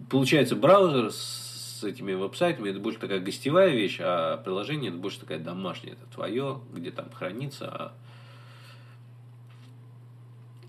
получается 0.10 0.56
браузер 0.56 1.12
с 1.12 1.84
этими 1.84 2.14
веб-сайтами, 2.14 2.70
это 2.70 2.80
больше 2.80 3.00
такая 3.00 3.20
гостевая 3.20 3.70
вещь, 3.70 3.98
а 4.00 4.38
приложение 4.38 4.90
это 4.90 5.00
больше 5.00 5.20
такая 5.20 5.40
домашняя, 5.40 5.94
это 5.94 6.06
твое, 6.14 6.62
где 6.74 6.92
там 6.92 7.10
хранится. 7.12 7.68
А... 7.68 7.94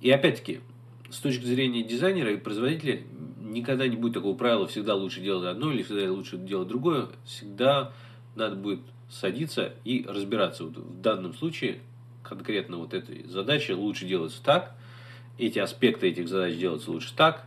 И 0.00 0.10
опять-таки, 0.10 0.60
с 1.10 1.18
точки 1.18 1.44
зрения 1.44 1.82
дизайнера 1.82 2.32
и 2.32 2.36
производителя, 2.36 3.02
никогда 3.40 3.86
не 3.86 3.96
будет 3.96 4.14
такого 4.14 4.36
правила, 4.36 4.66
всегда 4.66 4.94
лучше 4.94 5.20
делать 5.20 5.46
одно 5.46 5.70
или 5.72 5.82
всегда 5.82 6.10
лучше 6.10 6.38
делать 6.38 6.68
другое. 6.68 7.08
Всегда 7.24 7.92
надо 8.34 8.56
будет 8.56 8.80
садиться 9.10 9.74
и 9.84 10.04
разбираться. 10.08 10.64
Вот 10.64 10.78
в 10.78 11.00
данном 11.00 11.34
случае 11.34 11.80
конкретно 12.22 12.78
вот 12.78 12.94
этой 12.94 13.26
задачи 13.28 13.72
лучше 13.72 14.06
делаться 14.06 14.42
так, 14.42 14.74
эти 15.38 15.58
аспекты 15.58 16.08
этих 16.08 16.28
задач 16.28 16.56
делаться 16.56 16.90
лучше 16.90 17.14
так, 17.14 17.46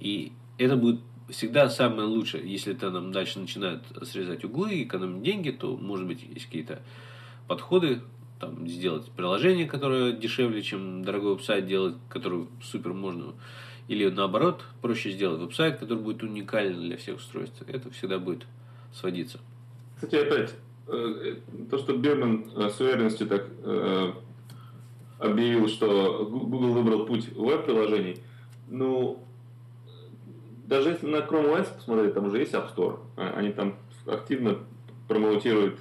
и 0.00 0.32
это 0.58 0.76
будет 0.76 1.00
всегда 1.30 1.68
самое 1.68 2.06
лучшее. 2.06 2.50
Если 2.50 2.74
это 2.74 2.90
нам 2.90 3.12
дальше 3.12 3.38
начинают 3.38 3.82
срезать 4.02 4.44
углы, 4.44 4.82
экономить 4.82 5.22
деньги, 5.22 5.50
то, 5.50 5.76
может 5.76 6.06
быть, 6.06 6.22
есть 6.22 6.46
какие-то 6.46 6.80
подходы, 7.48 8.02
там, 8.40 8.68
сделать 8.68 9.10
приложение, 9.12 9.66
которое 9.66 10.12
дешевле, 10.12 10.62
чем 10.62 11.04
дорогой 11.04 11.34
веб-сайт 11.34 11.66
делать, 11.66 11.96
который 12.08 12.46
супер 12.62 12.92
можно 12.92 13.34
или 13.86 14.08
наоборот, 14.08 14.64
проще 14.80 15.10
сделать 15.10 15.40
веб-сайт, 15.40 15.78
который 15.78 15.98
будет 15.98 16.22
уникален 16.22 16.80
для 16.80 16.96
всех 16.96 17.16
устройств. 17.16 17.62
Это 17.66 17.90
всегда 17.90 18.18
будет 18.18 18.46
сводиться. 18.92 19.40
Кстати, 19.96 20.16
опять, 20.16 20.54
то, 20.86 21.78
что 21.78 21.96
Бирман 21.96 22.44
э, 22.56 22.68
с 22.68 22.80
уверенностью 22.80 23.26
так 23.26 23.46
э, 23.62 24.12
объявил, 25.18 25.68
что 25.68 26.26
Google 26.30 26.72
выбрал 26.72 27.06
путь 27.06 27.32
веб-приложений, 27.34 28.18
ну, 28.68 29.18
даже 30.66 30.90
если 30.90 31.06
на 31.06 31.16
Chrome 31.16 31.56
OS 31.56 31.74
посмотреть, 31.74 32.14
там 32.14 32.26
уже 32.26 32.38
есть 32.38 32.52
App 32.52 32.74
Store. 32.74 32.98
Они 33.16 33.52
там 33.52 33.76
активно 34.06 34.58
промоутируют 35.08 35.78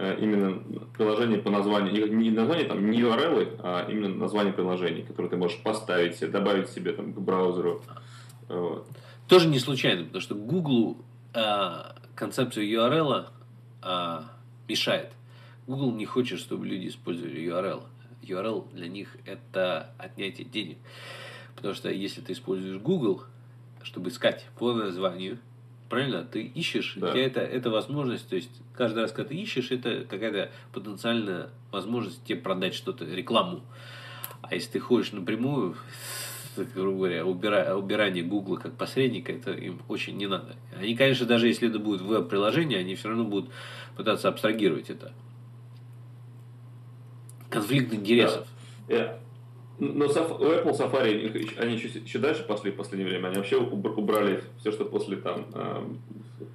Э, 0.00 0.16
именно 0.20 0.62
приложение 0.96 1.40
по 1.40 1.50
названию, 1.50 2.16
не 2.16 2.30
название 2.30 2.66
там, 2.66 2.88
не 2.88 3.00
URL, 3.00 3.58
а 3.64 3.84
именно 3.90 4.14
название 4.14 4.52
приложений, 4.52 5.02
которое 5.08 5.28
ты 5.28 5.36
можешь 5.36 5.60
поставить 5.60 6.14
себе, 6.14 6.28
добавить 6.28 6.68
себе 6.68 6.92
там 6.92 7.12
к 7.12 7.18
браузеру. 7.18 7.82
Вот. 8.48 8.86
Тоже 9.26 9.48
не 9.48 9.58
случайно, 9.58 10.04
потому 10.04 10.20
что 10.22 10.36
Google 10.36 10.98
э, 11.34 11.68
концепцию 12.14 12.68
URL 12.68 13.26
э, 13.82 14.20
мешает. 14.68 15.12
Google 15.66 15.92
не 15.92 16.06
хочет, 16.06 16.38
чтобы 16.38 16.66
люди 16.66 16.88
использовали 16.88 17.40
URL. 17.40 17.82
URL 18.22 18.72
для 18.72 18.88
них 18.88 19.16
это 19.24 19.92
отнятие 19.98 20.46
денег. 20.46 20.78
Потому 21.56 21.74
что 21.74 21.90
если 21.90 22.20
ты 22.20 22.32
используешь 22.32 22.80
Google, 22.80 23.22
чтобы 23.82 24.10
искать 24.10 24.46
по 24.58 24.72
названию, 24.72 25.38
Правильно? 25.88 26.22
Ты 26.22 26.42
ищешь, 26.42 26.94
да. 26.96 27.08
у 27.08 27.12
тебя 27.12 27.24
это, 27.24 27.40
это 27.40 27.70
возможность, 27.70 28.28
то 28.28 28.36
есть 28.36 28.50
каждый 28.74 29.02
раз, 29.02 29.12
когда 29.12 29.30
ты 29.30 29.36
ищешь, 29.36 29.70
это 29.70 30.04
какая-то 30.04 30.50
потенциальная 30.72 31.48
возможность 31.72 32.22
тебе 32.24 32.38
продать 32.38 32.74
что-то, 32.74 33.06
рекламу. 33.06 33.62
А 34.42 34.54
если 34.54 34.72
ты 34.72 34.80
ходишь 34.80 35.12
напрямую, 35.12 35.76
грубо 36.74 36.98
говоря, 36.98 37.24
убира, 37.24 37.74
убирание 37.74 38.22
Гугла 38.22 38.56
как 38.56 38.74
посредника, 38.76 39.32
это 39.32 39.52
им 39.52 39.80
очень 39.88 40.18
не 40.18 40.26
надо. 40.26 40.56
Они, 40.78 40.94
конечно, 40.94 41.24
даже 41.24 41.48
если 41.48 41.70
это 41.70 41.78
будет 41.78 42.02
веб-приложение, 42.02 42.80
они 42.80 42.94
все 42.94 43.08
равно 43.08 43.24
будут 43.24 43.50
пытаться 43.98 44.28
абстрагировать 44.28 44.88
это. 44.88 45.12
Конфликт 47.50 47.92
интересов. 47.92 48.46
Да. 48.88 49.18
Но 49.78 50.06
у 50.06 50.08
Apple 50.08 50.76
Safari 50.76 51.56
они 51.60 51.74
еще, 51.74 51.88
еще 51.98 52.18
дальше 52.18 52.44
пошли 52.44 52.70
в 52.70 52.76
последнее 52.76 53.08
время. 53.10 53.28
Они 53.28 53.36
вообще 53.36 53.56
убрали 53.56 54.42
все, 54.58 54.72
что 54.72 54.84
после 54.84 55.16
там 55.16 55.46
эм, 55.54 56.00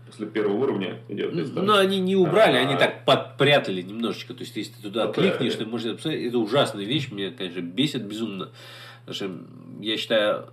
после 0.08 0.28
первого 0.28 0.58
уровня 0.58 1.00
идет. 1.08 1.34
Ну, 1.34 1.62
но 1.62 1.78
они 1.78 2.00
не 2.00 2.16
убрали, 2.16 2.58
а, 2.58 2.62
они 2.62 2.76
так 2.76 3.06
подпрятали 3.06 3.82
немножечко. 3.82 4.34
То 4.34 4.42
есть, 4.42 4.56
если 4.58 4.74
ты 4.74 4.82
туда 4.84 5.08
подпрятали. 5.08 5.38
кликнешь, 5.38 5.56
ты 5.56 5.66
можешь 5.66 5.96
посмотреть. 5.96 6.28
Это 6.28 6.38
ужасная 6.38 6.86
вещь, 6.86 7.12
меня, 7.12 7.32
конечно, 7.32 7.62
бесит 7.62 8.04
безумно. 8.04 8.50
Потому 9.06 9.16
что 9.16 9.84
я 9.84 9.98
считаю, 9.98 10.50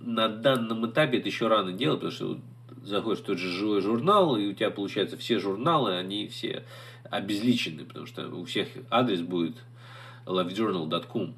на 0.00 0.28
данном 0.28 0.90
этапе 0.90 1.18
это 1.18 1.28
еще 1.28 1.48
рано 1.48 1.72
делать, 1.72 2.00
потому 2.00 2.12
что 2.12 2.38
заходишь 2.86 3.22
в 3.22 3.26
тот 3.26 3.38
же 3.38 3.50
живой 3.50 3.82
журнал, 3.82 4.36
и 4.36 4.46
у 4.46 4.52
тебя, 4.52 4.70
получается, 4.70 5.16
все 5.16 5.38
журналы, 5.38 5.96
они 5.96 6.28
все 6.28 6.64
обезличены, 7.10 7.84
потому 7.84 8.06
что 8.06 8.28
у 8.28 8.44
всех 8.44 8.68
адрес 8.90 9.20
будет 9.20 9.56
lovejournal.com 10.26 11.34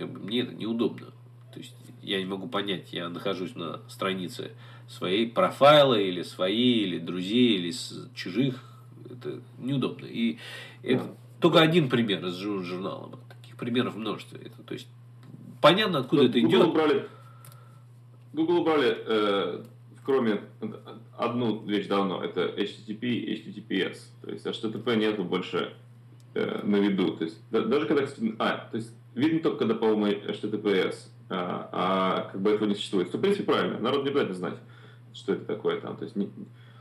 как 0.00 0.10
бы 0.10 0.18
мне 0.20 0.40
это 0.40 0.54
неудобно. 0.54 1.08
То 1.52 1.58
есть 1.58 1.74
я 2.02 2.18
не 2.18 2.24
могу 2.24 2.48
понять, 2.48 2.92
я 2.92 3.10
нахожусь 3.10 3.54
на 3.54 3.80
странице 3.88 4.52
своей 4.88 5.28
профайла 5.28 5.94
или 5.94 6.22
своей, 6.22 6.84
или 6.84 6.98
друзей, 6.98 7.58
или 7.58 7.72
чужих. 8.14 8.64
Это 9.10 9.40
неудобно. 9.58 10.06
И 10.06 10.38
это 10.82 11.04
yeah. 11.04 11.16
только 11.38 11.60
один 11.60 11.90
пример 11.90 12.24
из 12.24 12.36
журнала. 12.36 13.18
Таких 13.28 13.56
примеров 13.56 13.94
множество. 13.94 14.36
Это, 14.36 14.62
то 14.62 14.72
есть 14.72 14.88
понятно, 15.60 15.98
откуда 15.98 16.24
это 16.24 16.40
Google 16.40 16.48
идет. 16.48 16.68
Убрали, 16.68 17.08
Google 18.32 18.60
убрали 18.60 18.96
э, 19.06 19.64
Chrome 20.06 20.40
одну 21.16 21.64
вещь 21.64 21.86
давно. 21.86 22.22
Это 22.22 22.46
HTTP 22.46 23.00
и 23.02 23.34
HTTPS. 23.34 23.98
То 24.22 24.30
есть 24.30 24.46
HTTP 24.46 24.96
нету 24.96 25.24
больше 25.24 25.74
э, 26.34 26.60
на 26.62 26.76
виду. 26.76 27.16
То 27.16 27.24
есть 27.24 27.38
даже 27.50 27.86
когда... 27.86 28.06
А, 28.38 28.68
то 28.70 28.76
есть 28.76 28.92
видно 29.14 29.40
только, 29.40 29.58
когда, 29.60 29.74
по-моему, 29.74 30.06
HTTPS, 30.06 30.94
а, 31.28 31.68
а 31.72 32.30
как 32.32 32.40
бы 32.40 32.50
этого 32.50 32.68
не 32.68 32.74
существует. 32.74 33.10
То, 33.10 33.18
в 33.18 33.20
принципе, 33.20 33.44
правильно. 33.44 33.78
Народ 33.78 34.04
не 34.04 34.10
обязательно 34.10 34.36
знать, 34.36 34.58
что 35.12 35.32
это 35.32 35.44
такое 35.44 35.80
там. 35.80 35.96
То 35.96 36.04
есть 36.04 36.16
не, 36.16 36.30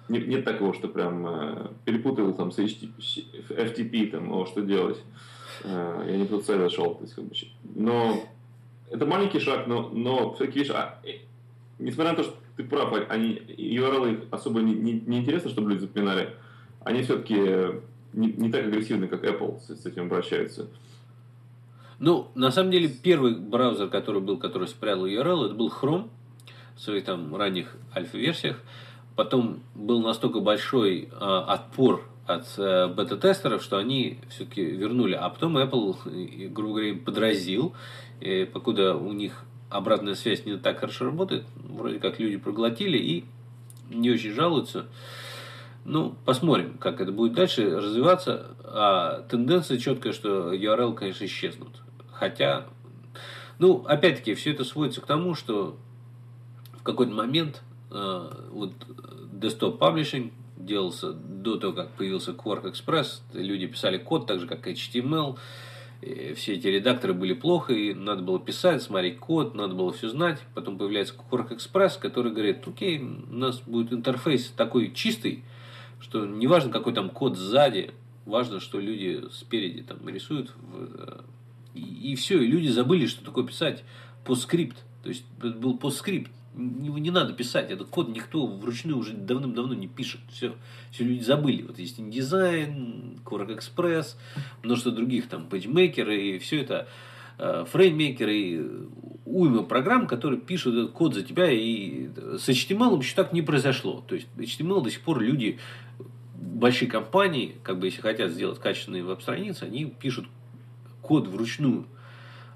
не, 0.08 0.20
нет 0.20 0.46
такого, 0.46 0.74
что 0.74 0.88
прям 0.88 1.28
э, 1.28 1.68
перепутал 1.86 2.34
там 2.34 2.52
с 2.52 2.60
HTTP, 2.60 3.46
FTP, 3.50 4.12
там, 4.12 4.32
о, 4.32 4.46
что 4.46 4.62
делать. 4.62 4.98
Э, 5.64 6.06
я 6.08 6.18
не 6.18 6.26
тот 6.26 6.46
сайт 6.46 6.60
зашел. 6.60 6.96
То 6.96 7.04
есть, 7.04 7.16
как 7.16 7.26
бы, 7.26 7.36
но 7.76 8.24
это 8.90 9.06
маленький 9.06 9.40
шаг, 9.40 9.68
но, 9.68 9.90
но 9.90 10.34
все-таки, 10.34 10.60
видишь, 10.60 10.74
а, 10.76 11.00
э, 11.04 11.20
несмотря 11.78 12.12
на 12.12 12.18
то, 12.18 12.24
что 12.24 12.36
ты 12.60 12.66
прав, 12.66 12.94
они, 13.08 13.42
URL 13.58 14.28
особо 14.32 14.60
не, 14.60 14.74
не, 14.74 14.92
не 14.92 15.20
интересно, 15.20 15.50
чтобы 15.50 15.70
люди 15.70 15.80
запоминали, 15.80 16.36
они 16.84 17.04
все-таки 17.04 17.36
не, 18.12 18.34
не 18.34 18.52
так 18.52 18.66
агрессивны, 18.66 19.08
как 19.08 19.24
Apple 19.24 19.62
с, 19.62 19.70
с 19.82 19.86
этим 19.86 20.08
обращаются. 20.08 20.68
Ну, 22.00 22.28
на 22.36 22.52
самом 22.52 22.72
деле, 22.72 22.90
первый 22.90 23.34
браузер, 23.38 23.88
который 23.88 24.20
был, 24.20 24.38
который 24.38 24.68
спрятал 24.68 25.06
URL, 25.06 25.46
это 25.46 25.56
был 25.56 25.70
Chrome 25.70 26.10
в 26.76 26.82
своих 26.82 27.06
там 27.06 27.34
ранних 27.34 27.78
альфа-версиях. 27.96 28.62
Потом 29.16 29.62
был 29.74 30.02
настолько 30.02 30.42
большой 30.42 31.04
э, 31.04 31.16
отпор 31.16 32.10
от 32.28 32.46
э, 32.58 32.88
бета-тестеров, 32.88 33.64
что 33.64 33.78
они 33.78 34.20
все-таки 34.28 34.66
вернули. 34.66 35.14
А 35.14 35.30
потом 35.30 35.58
Apple, 35.58 36.50
грубо 36.50 36.74
говоря, 36.74 36.96
подразил, 36.96 37.74
и 38.20 38.44
покуда 38.44 38.96
у 38.96 39.14
них 39.14 39.46
обратная 39.70 40.16
связь 40.16 40.46
не 40.46 40.58
так 40.58 40.80
хорошо 40.80 41.06
работает, 41.06 41.46
вроде 41.56 42.00
как 42.00 42.20
люди 42.20 42.38
проглотили 42.38 42.98
и 42.98 43.26
не 43.90 44.12
очень 44.12 44.32
жалуются. 44.32 44.88
Ну, 45.86 46.16
посмотрим, 46.26 46.78
как 46.78 47.02
это 47.02 47.12
будет 47.12 47.34
дальше 47.34 47.78
развиваться. 47.78 48.56
А 48.64 49.22
тенденция 49.30 49.78
четкая, 49.78 50.14
что 50.14 50.54
URL, 50.54 50.94
конечно, 50.94 51.26
исчезнут. 51.26 51.82
Хотя, 52.12 52.66
ну, 53.58 53.86
опять-таки, 53.88 54.34
все 54.36 54.52
это 54.52 54.64
сводится 54.64 55.02
к 55.02 55.06
тому, 55.06 55.36
что 55.36 55.78
в 56.74 56.84
какой-то 56.84 57.14
момент 57.14 57.64
э, 57.92 58.32
вот 58.52 58.74
desktop 59.34 59.80
publishing 59.80 60.32
делался 60.58 61.14
до 61.14 61.58
того, 61.58 61.74
как 61.74 61.92
появился 61.92 62.32
Quark 62.32 62.72
Express. 62.72 63.22
Люди 63.34 63.68
писали 63.68 63.98
код 63.98 64.28
так 64.28 64.40
же, 64.40 64.48
как 64.48 64.68
HTML. 64.68 65.38
Все 66.02 66.54
эти 66.54 66.68
редакторы 66.68 67.14
были 67.14 67.34
плохо, 67.34 67.74
и 67.74 67.94
надо 67.94 68.22
было 68.22 68.40
писать, 68.40 68.82
смотреть 68.82 69.18
код, 69.20 69.54
надо 69.54 69.76
было 69.76 69.92
все 69.92 70.08
знать. 70.08 70.40
Потом 70.56 70.78
появляется 70.78 71.14
Quark 71.14 71.50
Express, 71.50 72.00
который 72.00 72.32
говорит, 72.32 72.66
окей, 72.66 73.00
у 73.00 73.36
нас 73.36 73.60
будет 73.60 73.92
интерфейс 73.92 74.48
такой 74.56 74.94
чистый, 74.94 75.44
что 76.00 76.26
неважно, 76.26 76.72
какой 76.72 76.94
там 76.94 77.10
код 77.10 77.38
сзади, 77.38 77.92
важно, 78.26 78.62
что 78.62 78.80
люди 78.80 79.24
спереди 79.34 79.84
там 79.84 80.08
рисуют. 80.08 80.54
В, 80.56 81.26
и, 81.74 82.12
и 82.12 82.16
все, 82.16 82.42
и 82.42 82.48
люди 82.48 82.70
забыли, 82.70 83.06
что 83.06 83.26
такое 83.26 83.46
писать 83.46 83.84
постскрипт. 84.24 84.78
То 85.04 85.10
есть 85.10 85.26
был 85.38 85.78
постскрипт 85.78 86.32
не, 86.54 86.90
не 86.90 87.12
надо 87.12 87.34
писать, 87.34 87.72
этот 87.72 87.90
код 87.90 88.10
никто 88.10 88.46
вручную 88.46 88.98
уже 88.98 89.14
давным-давно 89.14 89.74
не 89.74 89.88
пишет. 89.88 90.22
Все, 90.32 90.56
все 90.92 91.04
люди 91.04 91.24
забыли. 91.24 91.64
Вот 91.64 91.80
есть 91.80 92.00
InDesign, 92.00 93.24
Quark 93.24 93.58
Express, 93.58 94.16
множество 94.64 94.92
других 94.92 95.28
там 95.28 95.48
PageMaker 95.50 96.16
и 96.16 96.40
все 96.40 96.62
это 96.62 96.88
э, 97.38 97.66
FrameMaker 97.72 98.32
и 98.32 98.88
уйма 99.26 99.64
программ, 99.64 100.08
которые 100.08 100.40
пишут 100.40 100.76
этот 100.76 100.92
код 100.92 101.14
за 101.14 101.24
тебя, 101.24 101.52
и 101.52 102.08
с 102.38 102.50
HTML 102.50 102.98
еще 103.00 103.16
так 103.16 103.32
не 103.32 103.42
произошло. 103.42 104.04
То 104.08 104.16
есть 104.16 104.28
HTML 104.38 104.84
до 104.84 104.90
сих 104.90 105.02
пор 105.02 105.22
люди, 105.22 105.60
большие 106.34 106.90
компании, 106.90 107.56
как 107.64 107.80
бы 107.80 107.88
если 107.88 108.02
хотят 108.02 108.32
сделать 108.32 108.60
качественные 108.60 109.04
веб-страницы, 109.04 109.64
они 109.64 109.86
пишут 109.86 110.26
код 111.02 111.28
вручную. 111.28 111.86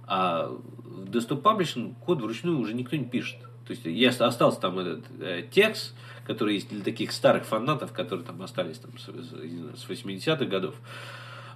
А 0.06 0.48
в 0.48 1.10
Desktop 1.10 1.42
Publishing 1.42 1.96
код 2.04 2.22
вручную 2.22 2.60
уже 2.60 2.74
никто 2.74 2.96
не 2.96 3.06
пишет. 3.06 3.38
То 3.66 3.72
есть 3.72 3.86
я 3.86 4.10
остался 4.10 4.60
там 4.60 4.80
этот 4.80 5.06
э, 5.20 5.44
текст, 5.50 5.94
который 6.26 6.56
есть 6.56 6.70
для 6.70 6.84
таких 6.84 7.12
старых 7.12 7.46
фанатов, 7.46 7.94
которые 7.94 8.26
там 8.26 8.42
остались 8.42 8.80
там, 8.80 8.98
с, 8.98 9.04
с 9.04 9.90
80-х 9.90 10.46
годов 10.46 10.76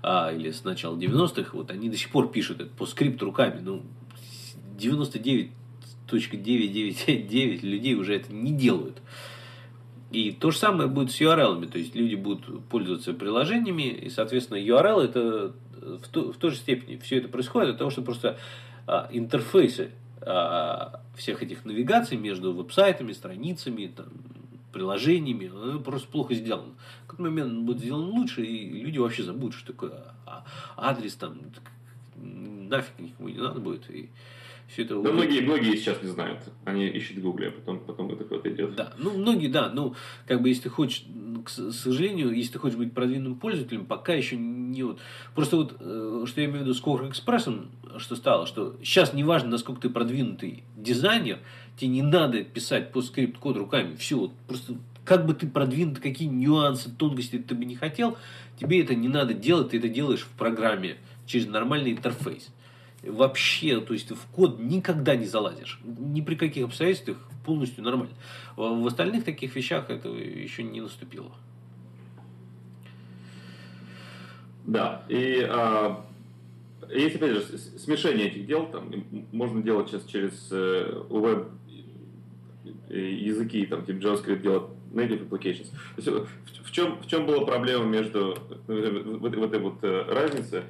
а, 0.04 0.32
или 0.32 0.52
с 0.52 0.64
начала 0.64 0.96
90-х, 0.96 1.50
вот 1.54 1.72
они 1.72 1.90
до 1.90 1.98
сих 1.98 2.10
пор 2.10 2.32
пишут 2.32 2.62
это 2.62 2.70
по 2.70 2.86
скрипту 2.86 3.26
руками. 3.26 3.60
Ну, 3.62 3.84
99.999 4.78 7.66
людей 7.66 7.96
уже 7.96 8.16
это 8.16 8.32
не 8.34 8.54
делают. 8.54 9.02
И 10.12 10.32
то 10.32 10.52
же 10.52 10.58
самое 10.58 10.88
будет 10.88 11.12
с 11.12 11.20
URL. 11.20 11.68
То 11.68 11.78
есть 11.78 11.94
люди 11.96 12.16
будут 12.16 12.66
пользоваться 12.68 13.14
приложениями, 13.14 13.90
и, 13.90 14.10
соответственно, 14.10 14.58
URL 14.58 15.04
это 15.04 15.54
в, 15.82 16.08
то, 16.10 16.32
в 16.32 16.38
той 16.38 16.52
же 16.52 16.58
степени 16.58 16.98
все 16.98 17.18
это 17.18 17.28
происходит 17.28 17.72
от 17.72 17.78
того, 17.78 17.90
что 17.90 18.02
просто 18.02 18.38
а, 18.86 19.10
интерфейсы 19.12 19.92
всех 21.16 21.44
этих 21.44 21.66
навигаций 21.66 22.18
между 22.18 22.54
веб-сайтами, 22.54 23.14
страницами, 23.14 23.88
там, 23.88 24.08
приложениями, 24.72 25.80
просто 25.80 26.08
плохо 26.10 26.36
сделано. 26.36 26.74
В 27.06 27.08
какой 27.08 27.30
момент 27.30 27.52
он 27.52 27.66
будет 27.66 27.80
сделан 27.80 28.10
лучше, 28.10 28.44
и 28.44 28.82
люди 28.82 28.98
вообще 28.98 29.24
забудут, 29.24 29.56
что 29.56 29.74
такое 29.74 30.04
а, 30.26 30.44
адрес 30.76 31.16
там, 31.16 31.38
нафиг 32.16 33.00
никому 33.00 33.30
не 33.30 33.38
надо 33.38 33.60
будет. 33.60 33.90
И 33.90 34.10
все 34.68 34.84
это... 34.84 35.02
Да 35.02 35.12
многие, 35.12 35.42
многие 35.42 35.76
сейчас 35.78 36.02
не 36.04 36.10
знают. 36.10 36.42
Они 36.66 36.88
ищут 36.88 37.18
в 37.18 37.22
Гугле, 37.22 37.48
а 37.48 37.52
потом, 37.52 37.80
потом 37.80 38.12
это 38.12 38.26
куда-то 38.26 38.52
идет. 38.54 38.76
Да, 38.76 38.94
ну 38.98 39.18
многие, 39.18 39.48
да. 39.48 39.70
Ну, 39.74 39.96
как 40.28 40.42
бы, 40.42 40.50
если 40.50 40.64
ты 40.64 40.70
хочешь, 40.70 41.06
к 41.46 41.50
сожалению, 41.50 42.34
если 42.34 42.54
ты 42.54 42.60
хочешь 42.60 42.78
быть 42.78 42.94
продвинутым 42.94 43.36
пользователем, 43.36 43.86
пока 43.86 44.14
еще 44.14 44.36
не 44.36 44.84
вот... 44.84 45.00
Просто 45.36 45.56
вот, 45.56 45.78
э, 45.80 46.26
что 46.28 46.42
я 46.42 46.48
имею 46.48 46.60
в 46.60 46.62
виду 46.64 46.74
с 46.74 46.84
Core 46.84 47.10
Экспрессом, 47.10 47.72
что 47.98 48.18
стало, 48.18 48.46
что 48.46 48.76
сейчас 48.84 49.14
не 49.14 49.24
важно, 49.24 49.52
насколько 49.52 49.82
ты 49.82 49.90
продвинутый 49.90 50.64
дизайнер, 50.76 51.40
тебе 51.78 51.90
не 51.90 52.02
надо 52.02 52.44
писать 52.44 52.92
по 52.92 53.02
скрипт 53.02 53.38
код 53.38 53.56
руками. 53.56 53.96
Все, 53.96 54.18
вот 54.18 54.34
просто 54.48 54.74
как 55.06 55.26
бы 55.26 55.34
ты 55.34 55.48
продвинут, 55.48 56.00
какие 56.00 56.28
нюансы, 56.28 56.92
тонкости 56.92 57.38
ты 57.38 57.56
бы 57.56 57.64
не 57.64 57.76
хотел, 57.76 58.18
тебе 58.60 58.82
это 58.82 58.96
не 58.96 59.08
надо 59.08 59.34
делать, 59.34 59.70
ты 59.70 59.78
это 59.78 59.88
делаешь 59.88 60.24
в 60.24 60.38
программе 60.38 60.98
через 61.26 61.48
нормальный 61.48 61.92
интерфейс 61.92 62.50
вообще, 63.04 63.80
то 63.80 63.94
есть 63.94 64.12
в 64.12 64.26
код 64.32 64.60
никогда 64.60 65.16
не 65.16 65.26
залазишь. 65.26 65.80
Ни 65.84 66.22
при 66.22 66.36
каких 66.36 66.66
обстоятельствах 66.66 67.18
полностью 67.46 67.84
нормально. 67.84 68.14
В 68.56 68.86
остальных 68.88 69.24
таких 69.24 69.56
вещах 69.56 69.90
это 69.90 70.10
еще 70.10 70.64
не 70.64 70.82
наступило. 70.82 71.32
Да, 74.66 75.06
и 75.08 75.48
а, 75.50 76.06
есть 76.90 77.16
опять 77.16 77.32
же 77.32 77.58
смешение 77.58 78.28
этих 78.28 78.46
дел, 78.46 78.68
там 78.68 78.92
можно 79.32 79.62
делать 79.62 79.90
сейчас 79.90 80.04
через 80.06 80.50
э, 80.52 81.04
веб 81.10 81.48
языки, 82.90 83.66
там, 83.66 83.86
типа 83.86 83.98
JavaScript 83.98 84.42
делать 84.42 84.64
native 84.94 85.30
applications. 85.30 85.70
То 85.96 85.98
есть, 85.98 86.08
в, 86.08 86.64
в, 86.64 86.72
чем, 86.72 87.00
в 87.02 87.08
чем 87.08 87.26
была 87.26 87.46
проблема 87.46 87.86
между 87.86 88.38
в, 88.68 88.74
в 88.74 89.44
этой 89.44 89.60
вот 89.60 89.78
э, 89.84 90.04
разнице? 90.08 90.64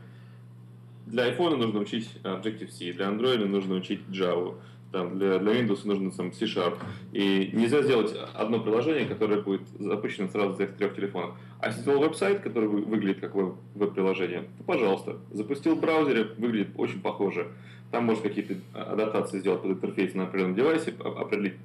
Для 1.08 1.30
iPhone 1.30 1.56
нужно 1.56 1.80
учить 1.80 2.10
Objective-C, 2.24 2.94
для 2.94 3.08
Android 3.08 3.46
нужно 3.46 3.76
учить 3.76 4.02
Java, 4.10 4.56
там, 4.92 5.18
для, 5.18 5.40
для 5.40 5.54
Windows 5.54 5.82
нужно 5.86 6.12
там, 6.12 6.32
C-Sharp. 6.32 6.78
И 7.12 7.52
нельзя 7.54 7.82
сделать 7.82 8.14
одно 8.34 8.60
приложение, 8.60 9.06
которое 9.06 9.42
будет 9.42 9.68
запущено 9.80 10.28
сразу 10.28 10.56
за 10.56 10.68
трех 10.68 10.96
телефонов. 10.96 11.36
А 11.60 11.68
если 11.68 11.82
сделал 11.82 12.02
веб-сайт, 12.02 12.42
который 12.42 12.68
выглядит 12.68 13.20
как 13.20 13.36
веб-приложение, 13.36 14.46
то, 14.58 14.64
пожалуйста, 14.64 15.18
запустил 15.32 15.76
в 15.76 15.82
браузере, 15.82 16.30
выглядит 16.38 16.70
очень 16.78 17.02
похоже. 17.02 17.48
Там 17.92 18.06
можно 18.06 18.24
какие-то 18.24 18.56
адаптации 18.74 19.40
сделать 19.40 19.62
под 19.62 19.72
интерфейс 19.72 20.14
на 20.14 20.24
определенном 20.24 20.56
девайсе, 20.56 20.94
определить 21.00 21.56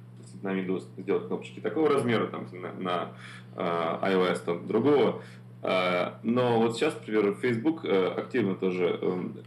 на 0.41 0.49
Windows 0.49 0.83
сделать 0.97 1.27
кнопочки 1.27 1.59
такого 1.59 1.89
размера, 1.89 2.27
там, 2.27 2.47
на, 2.51 2.73
на 2.73 3.09
uh, 3.55 4.01
iOS 4.01 4.39
там, 4.45 4.67
другого. 4.67 5.21
А, 5.65 6.19
но 6.23 6.59
вот 6.59 6.75
сейчас, 6.75 6.93
например, 6.93 7.35
Facebook 7.35 7.85
э, 7.85 8.07
активно 8.17 8.55
тоже 8.55 8.99
эм, 9.01 9.37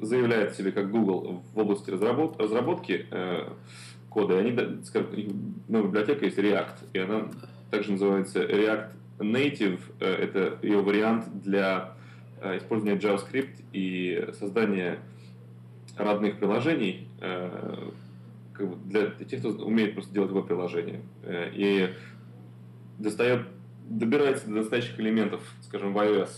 заявляет 0.00 0.54
себе 0.54 0.72
как 0.72 0.90
Google 0.90 1.42
в 1.52 1.58
области 1.58 1.90
разработки 1.90 3.06
э, 3.10 3.50
кода. 4.08 4.38
Они, 4.38 4.58
скажем, 4.82 5.10
новая 5.68 5.88
библиотека 5.88 6.24
есть 6.24 6.38
React, 6.38 6.76
и 6.94 6.98
она 7.00 7.28
также 7.70 7.92
называется 7.92 8.42
React 8.44 8.88
Native. 9.18 9.80
Э, 10.00 10.06
это 10.06 10.58
ее 10.62 10.80
вариант 10.80 11.26
для 11.42 11.92
использования 12.42 12.98
JavaScript 12.98 13.62
и 13.72 14.30
создания 14.38 14.98
родных 15.96 16.38
приложений 16.38 17.08
для 18.84 19.06
тех, 19.24 19.40
кто 19.40 19.50
умеет 19.64 19.94
просто 19.94 20.12
делать 20.12 20.30
веб-приложения. 20.30 21.00
И 21.26 21.94
достает 22.98 23.46
добирается 23.88 24.46
до 24.46 24.52
настоящих 24.52 24.98
элементов, 24.98 25.40
скажем, 25.62 25.92
в 25.92 25.98
iOS, 25.98 26.30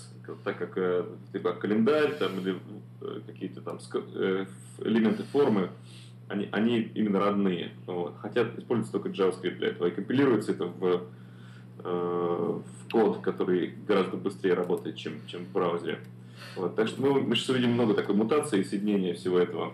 так 0.45 0.59
как 0.59 0.77
э, 0.77 1.05
типа 1.33 1.53
календарь 1.53 2.15
там, 2.19 2.39
или 2.41 2.59
э, 3.01 3.21
какие-то 3.27 3.61
там 3.61 3.79
э, 4.15 4.47
элементы 4.81 5.23
формы, 5.25 5.71
они, 6.29 6.49
они 6.53 6.81
именно 6.81 7.21
родные. 7.21 7.73
Вот. 7.87 8.17
Хотя 8.21 8.43
используется 8.57 8.93
только 8.93 9.11
JavaScript 9.11 9.59
для 9.59 9.69
этого. 9.69 9.87
И 9.87 9.93
компилируется 9.93 10.53
это 10.53 10.67
в, 10.67 11.07
в 11.79 12.91
код, 12.91 13.21
который 13.21 13.75
гораздо 13.87 14.17
быстрее 14.17 14.55
работает, 14.55 14.97
чем, 14.97 15.25
чем 15.29 15.45
в 15.45 15.53
браузере. 15.53 16.01
Вот. 16.57 16.75
Так 16.75 16.89
что 16.89 17.01
мы, 17.01 17.21
мы 17.21 17.37
сейчас 17.37 17.51
увидим 17.51 17.73
много 17.73 17.95
такой 17.95 18.17
мутации 18.17 18.61
и 18.61 18.65
соединения 18.65 19.15
всего 19.15 19.39
этого. 19.39 19.73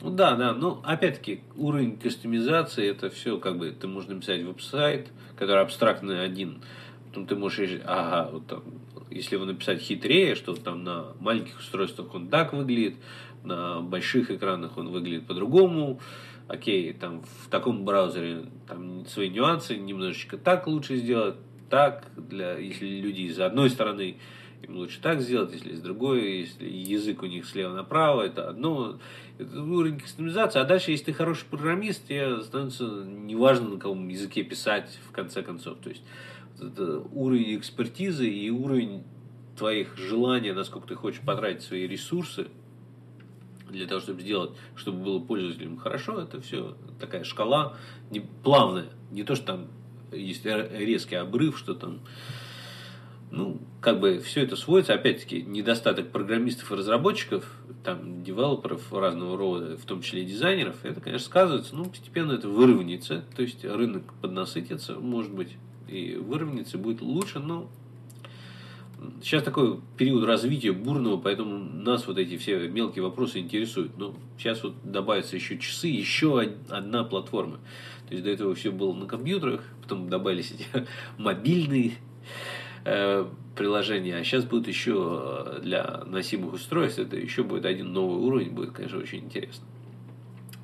Ну 0.00 0.10
да, 0.10 0.36
да. 0.36 0.52
Ну, 0.54 0.80
опять-таки, 0.84 1.40
уровень 1.56 1.98
кастомизации, 1.98 2.88
это 2.88 3.10
все 3.10 3.38
как 3.38 3.58
бы, 3.58 3.70
ты 3.70 3.88
можешь 3.88 4.08
написать 4.08 4.42
веб-сайт, 4.42 5.08
который 5.36 5.62
абстрактный 5.62 6.22
один. 6.22 6.62
Потом 7.08 7.26
ты 7.26 7.36
можешь, 7.36 7.80
ага, 7.84 8.30
вот 8.30 8.46
там, 8.46 8.62
если 9.10 9.34
его 9.34 9.44
написать 9.44 9.80
хитрее, 9.80 10.34
что 10.34 10.54
там 10.54 10.84
на 10.84 11.06
маленьких 11.20 11.58
устройствах 11.58 12.14
он 12.14 12.28
так 12.28 12.52
выглядит, 12.52 12.96
на 13.44 13.80
больших 13.80 14.30
экранах 14.30 14.76
он 14.76 14.90
выглядит 14.90 15.26
по-другому. 15.26 16.00
Окей, 16.46 16.92
там 16.92 17.22
в 17.22 17.48
таком 17.50 17.84
браузере 17.84 18.46
там 18.66 19.04
свои 19.06 19.28
нюансы, 19.28 19.76
немножечко 19.76 20.38
так 20.38 20.66
лучше 20.66 20.96
сделать, 20.96 21.36
так, 21.68 22.06
для, 22.16 22.56
если 22.56 22.86
люди 22.86 23.22
из 23.22 23.38
одной 23.38 23.68
стороны 23.68 24.16
им 24.62 24.76
лучше 24.76 25.00
так 25.00 25.20
сделать, 25.20 25.52
если 25.52 25.70
есть 25.70 25.82
другое, 25.82 26.20
если 26.20 26.68
язык 26.68 27.22
у 27.22 27.26
них 27.26 27.46
слева 27.46 27.74
направо, 27.74 28.22
это 28.22 28.48
одно, 28.48 28.98
это 29.38 29.62
уровень 29.62 29.98
кастомизации. 30.00 30.58
А 30.58 30.64
дальше, 30.64 30.90
если 30.90 31.06
ты 31.06 31.12
хороший 31.12 31.46
программист, 31.46 32.06
тебе 32.06 32.40
становится 32.42 32.84
неважно, 33.04 33.70
на 33.70 33.76
каком 33.76 34.08
языке 34.08 34.42
писать, 34.42 34.98
в 35.08 35.12
конце 35.12 35.42
концов. 35.42 35.78
То 35.78 35.90
есть, 35.90 36.02
это 36.60 37.00
уровень 37.12 37.56
экспертизы 37.56 38.28
и 38.28 38.50
уровень 38.50 39.04
твоих 39.56 39.96
желаний, 39.96 40.52
насколько 40.52 40.88
ты 40.88 40.94
хочешь 40.94 41.20
потратить 41.20 41.62
свои 41.62 41.86
ресурсы 41.86 42.48
для 43.70 43.86
того, 43.86 44.00
чтобы 44.00 44.22
сделать, 44.22 44.52
чтобы 44.76 45.04
было 45.04 45.18
пользователям 45.20 45.76
хорошо, 45.76 46.20
это 46.20 46.40
все 46.40 46.76
такая 46.98 47.24
шкала 47.24 47.76
не, 48.10 48.20
плавная. 48.20 48.88
Не 49.10 49.24
то, 49.24 49.34
что 49.34 49.46
там 49.46 49.66
есть 50.12 50.44
резкий 50.44 51.16
обрыв, 51.16 51.58
что 51.58 51.74
там 51.74 52.00
ну, 53.30 53.60
как 53.80 54.00
бы 54.00 54.18
все 54.20 54.42
это 54.42 54.56
сводится, 54.56 54.94
опять-таки, 54.94 55.42
недостаток 55.42 56.10
программистов 56.10 56.72
и 56.72 56.74
разработчиков, 56.74 57.50
там, 57.84 58.22
девелоперов 58.24 58.92
разного 58.92 59.36
рода, 59.36 59.76
в 59.76 59.84
том 59.84 60.02
числе 60.02 60.24
дизайнеров, 60.24 60.84
это, 60.84 61.00
конечно, 61.00 61.26
сказывается, 61.26 61.76
ну, 61.76 61.84
постепенно 61.86 62.32
это 62.32 62.48
выровняется, 62.48 63.24
то 63.36 63.42
есть 63.42 63.64
рынок 63.64 64.02
поднасытится, 64.20 64.94
может 64.94 65.32
быть, 65.32 65.56
и 65.86 66.16
выровняется, 66.16 66.78
будет 66.78 67.00
лучше, 67.00 67.38
но 67.38 67.70
сейчас 69.22 69.42
такой 69.42 69.80
период 69.96 70.24
развития 70.24 70.72
бурного, 70.72 71.18
поэтому 71.18 71.58
нас 71.58 72.06
вот 72.06 72.18
эти 72.18 72.36
все 72.36 72.68
мелкие 72.68 73.02
вопросы 73.02 73.38
интересуют. 73.38 73.96
Но 73.96 74.14
сейчас 74.36 74.62
вот 74.62 74.74
добавятся 74.82 75.36
еще 75.36 75.58
часы, 75.58 75.88
еще 75.88 76.40
одна 76.40 77.04
платформа. 77.04 77.58
То 78.08 78.14
есть 78.14 78.24
до 78.24 78.30
этого 78.30 78.54
все 78.54 78.70
было 78.70 78.92
на 78.92 79.06
компьютерах, 79.06 79.62
потом 79.82 80.08
добавились 80.08 80.52
эти 80.52 80.66
мобильные 81.18 81.92
Э, 82.84 83.26
приложения, 83.56 84.16
а 84.16 84.24
сейчас 84.24 84.44
будет 84.44 84.68
еще 84.68 85.56
э, 85.56 85.60
для 85.62 86.04
носимых 86.06 86.54
устройств, 86.54 87.00
это 87.00 87.16
еще 87.16 87.42
будет 87.42 87.64
один 87.64 87.92
новый 87.92 88.18
уровень, 88.18 88.50
будет, 88.50 88.70
конечно, 88.70 88.98
очень 88.98 89.18
интересно. 89.18 89.66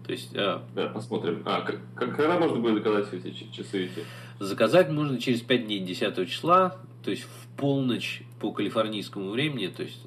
То 0.06 0.12
есть, 0.12 0.30
а, 0.36 0.62
да, 0.76 0.88
посмотрим. 0.88 1.42
А, 1.44 1.62
как, 1.62 1.80
когда 1.96 2.38
можно 2.38 2.58
будет 2.58 2.84
заказать 2.84 3.12
эти 3.12 3.50
часы 3.50 3.86
эти? 3.86 4.04
Заказать 4.38 4.90
можно 4.90 5.18
через 5.18 5.40
5 5.40 5.66
дней 5.66 5.80
10 5.80 6.28
числа, 6.28 6.76
то 7.02 7.10
есть 7.10 7.24
в 7.24 7.56
полночь 7.56 8.22
по 8.38 8.52
калифорнийскому 8.52 9.30
времени, 9.30 9.66
то 9.66 9.82
есть 9.82 10.00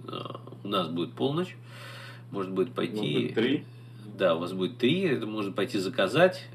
у 0.63 0.67
нас 0.67 0.87
будет 0.87 1.13
полночь, 1.13 1.57
может 2.31 2.51
будет 2.51 2.73
пойти... 2.73 3.29
Три? 3.35 3.65
Да, 4.17 4.35
у 4.35 4.39
вас 4.39 4.53
будет 4.53 4.77
три, 4.77 5.01
это 5.01 5.25
можно 5.27 5.51
пойти 5.51 5.77
заказать. 5.77 6.47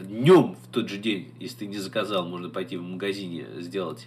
Днем 0.00 0.54
в 0.62 0.72
тот 0.72 0.88
же 0.88 0.98
день, 0.98 1.32
если 1.40 1.60
ты 1.60 1.66
не 1.66 1.78
заказал, 1.78 2.28
можно 2.28 2.50
пойти 2.50 2.76
в 2.76 2.82
магазине 2.82 3.46
сделать 3.58 4.06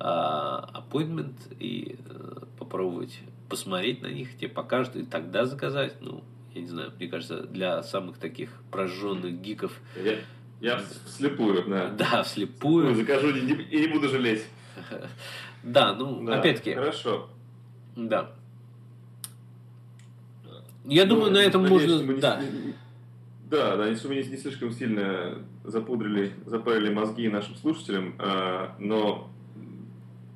appointment 0.00 1.34
и 1.58 1.96
э, 2.08 2.44
попробовать 2.58 3.20
посмотреть 3.48 4.00
на 4.00 4.06
них, 4.06 4.36
тебе 4.36 4.48
покажут, 4.48 4.96
и 4.96 5.02
тогда 5.02 5.44
заказать. 5.44 5.96
Ну, 6.00 6.24
я 6.54 6.62
не 6.62 6.68
знаю, 6.68 6.92
мне 6.96 7.08
кажется, 7.08 7.42
для 7.42 7.82
самых 7.82 8.18
таких 8.18 8.50
прожженных 8.70 9.40
гиков. 9.40 9.72
Я, 10.02 10.16
я 10.60 10.82
вслепую, 11.06 11.64
да. 11.68 11.88
Да, 11.98 12.22
вслепую. 12.22 12.94
Закажу 12.94 13.28
и 13.30 13.40
не, 13.42 13.52
и 13.52 13.80
не 13.80 13.88
буду 13.88 14.08
жалеть. 14.08 14.46
Да, 15.62 15.92
ну, 15.92 16.24
да, 16.24 16.38
опять-таки. 16.38 16.72
Хорошо. 16.72 17.28
Да. 17.94 18.30
Я 20.86 21.04
ну, 21.04 21.16
думаю, 21.16 21.32
на 21.32 21.38
этом 21.42 21.64
надеюсь, 21.64 21.90
можно... 21.90 22.12
Не, 22.12 22.18
да. 22.18 22.42
да, 23.50 23.76
да, 23.76 23.86
если 23.88 24.08
мы 24.08 24.14
не, 24.14 24.22
не 24.22 24.38
слишком 24.38 24.72
сильно 24.72 25.36
запудрили, 25.64 26.32
запарили 26.46 26.90
мозги 26.90 27.28
нашим 27.28 27.56
слушателям, 27.56 28.14
э, 28.18 28.68
но 28.78 29.30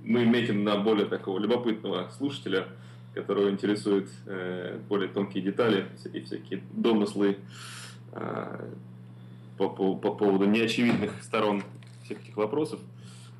мы 0.05 0.25
метим 0.25 0.65
на 0.65 0.77
более 0.77 1.07
такого 1.07 1.39
любопытного 1.39 2.11
слушателя, 2.17 2.69
которого 3.15 3.51
интересуют 3.51 4.09
э, 4.27 4.79
более 4.89 5.09
тонкие 5.09 5.43
детали 5.43 5.87
и 6.13 6.21
всякие 6.21 6.63
домыслы 6.73 7.39
э, 8.13 8.71
по, 9.57 9.69
по, 9.69 9.97
по 9.97 10.15
поводу 10.15 10.47
неочевидных 10.47 11.23
сторон 11.23 11.63
всех 12.05 12.23
этих 12.23 12.37
вопросов. 12.37 12.79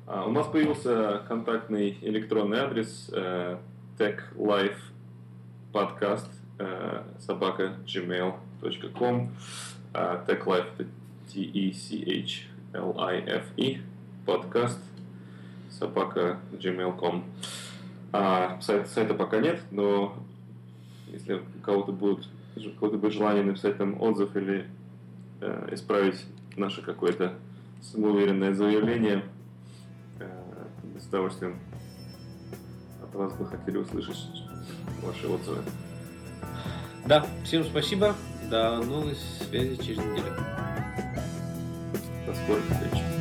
А, 0.07 0.25
у 0.25 0.31
нас 0.31 0.47
появился 0.47 1.21
контактный 1.27 1.97
электронный 2.01 2.59
адрес 2.59 3.09
э, 3.11 3.57
techlifepodcast 3.97 6.29
э, 6.59 7.03
собака 7.19 7.73
gmail.com 7.85 9.29
э, 9.93 10.23
techlife 10.27 10.87
T-E-C-H-L-I-F-E 11.33 12.21
подкаст 14.25 14.79
собака 15.77 16.39
gmail.com. 16.51 17.23
А 18.11 18.59
сайт, 18.61 18.87
сайта 18.87 19.13
пока 19.13 19.39
нет, 19.39 19.61
но 19.71 20.15
если 21.07 21.35
у 21.35 21.61
кого-то 21.63 21.91
будет, 21.91 22.27
у 22.55 22.79
кого-то 22.79 22.97
будет 22.97 23.13
желание 23.13 23.43
написать 23.43 23.77
там 23.77 24.01
отзыв 24.01 24.35
или 24.35 24.67
э, 25.41 25.69
исправить 25.71 26.25
наше 26.55 26.81
какое-то 26.81 27.33
самоуверенное 27.81 28.53
заявление, 28.53 29.23
э, 30.19 30.27
с 30.99 31.07
удовольствием 31.07 31.59
от 33.03 33.13
вас 33.13 33.33
бы 33.33 33.45
хотели 33.45 33.77
услышать 33.77 34.17
ваши 35.01 35.27
отзывы. 35.27 35.61
Да, 37.05 37.25
всем 37.43 37.63
спасибо. 37.63 38.15
До 38.49 38.77
новой 38.77 39.15
связи 39.15 39.75
через 39.75 39.97
неделю. 39.97 40.33
До 42.25 42.33
скорых 42.33 42.63
встреч. 42.63 43.14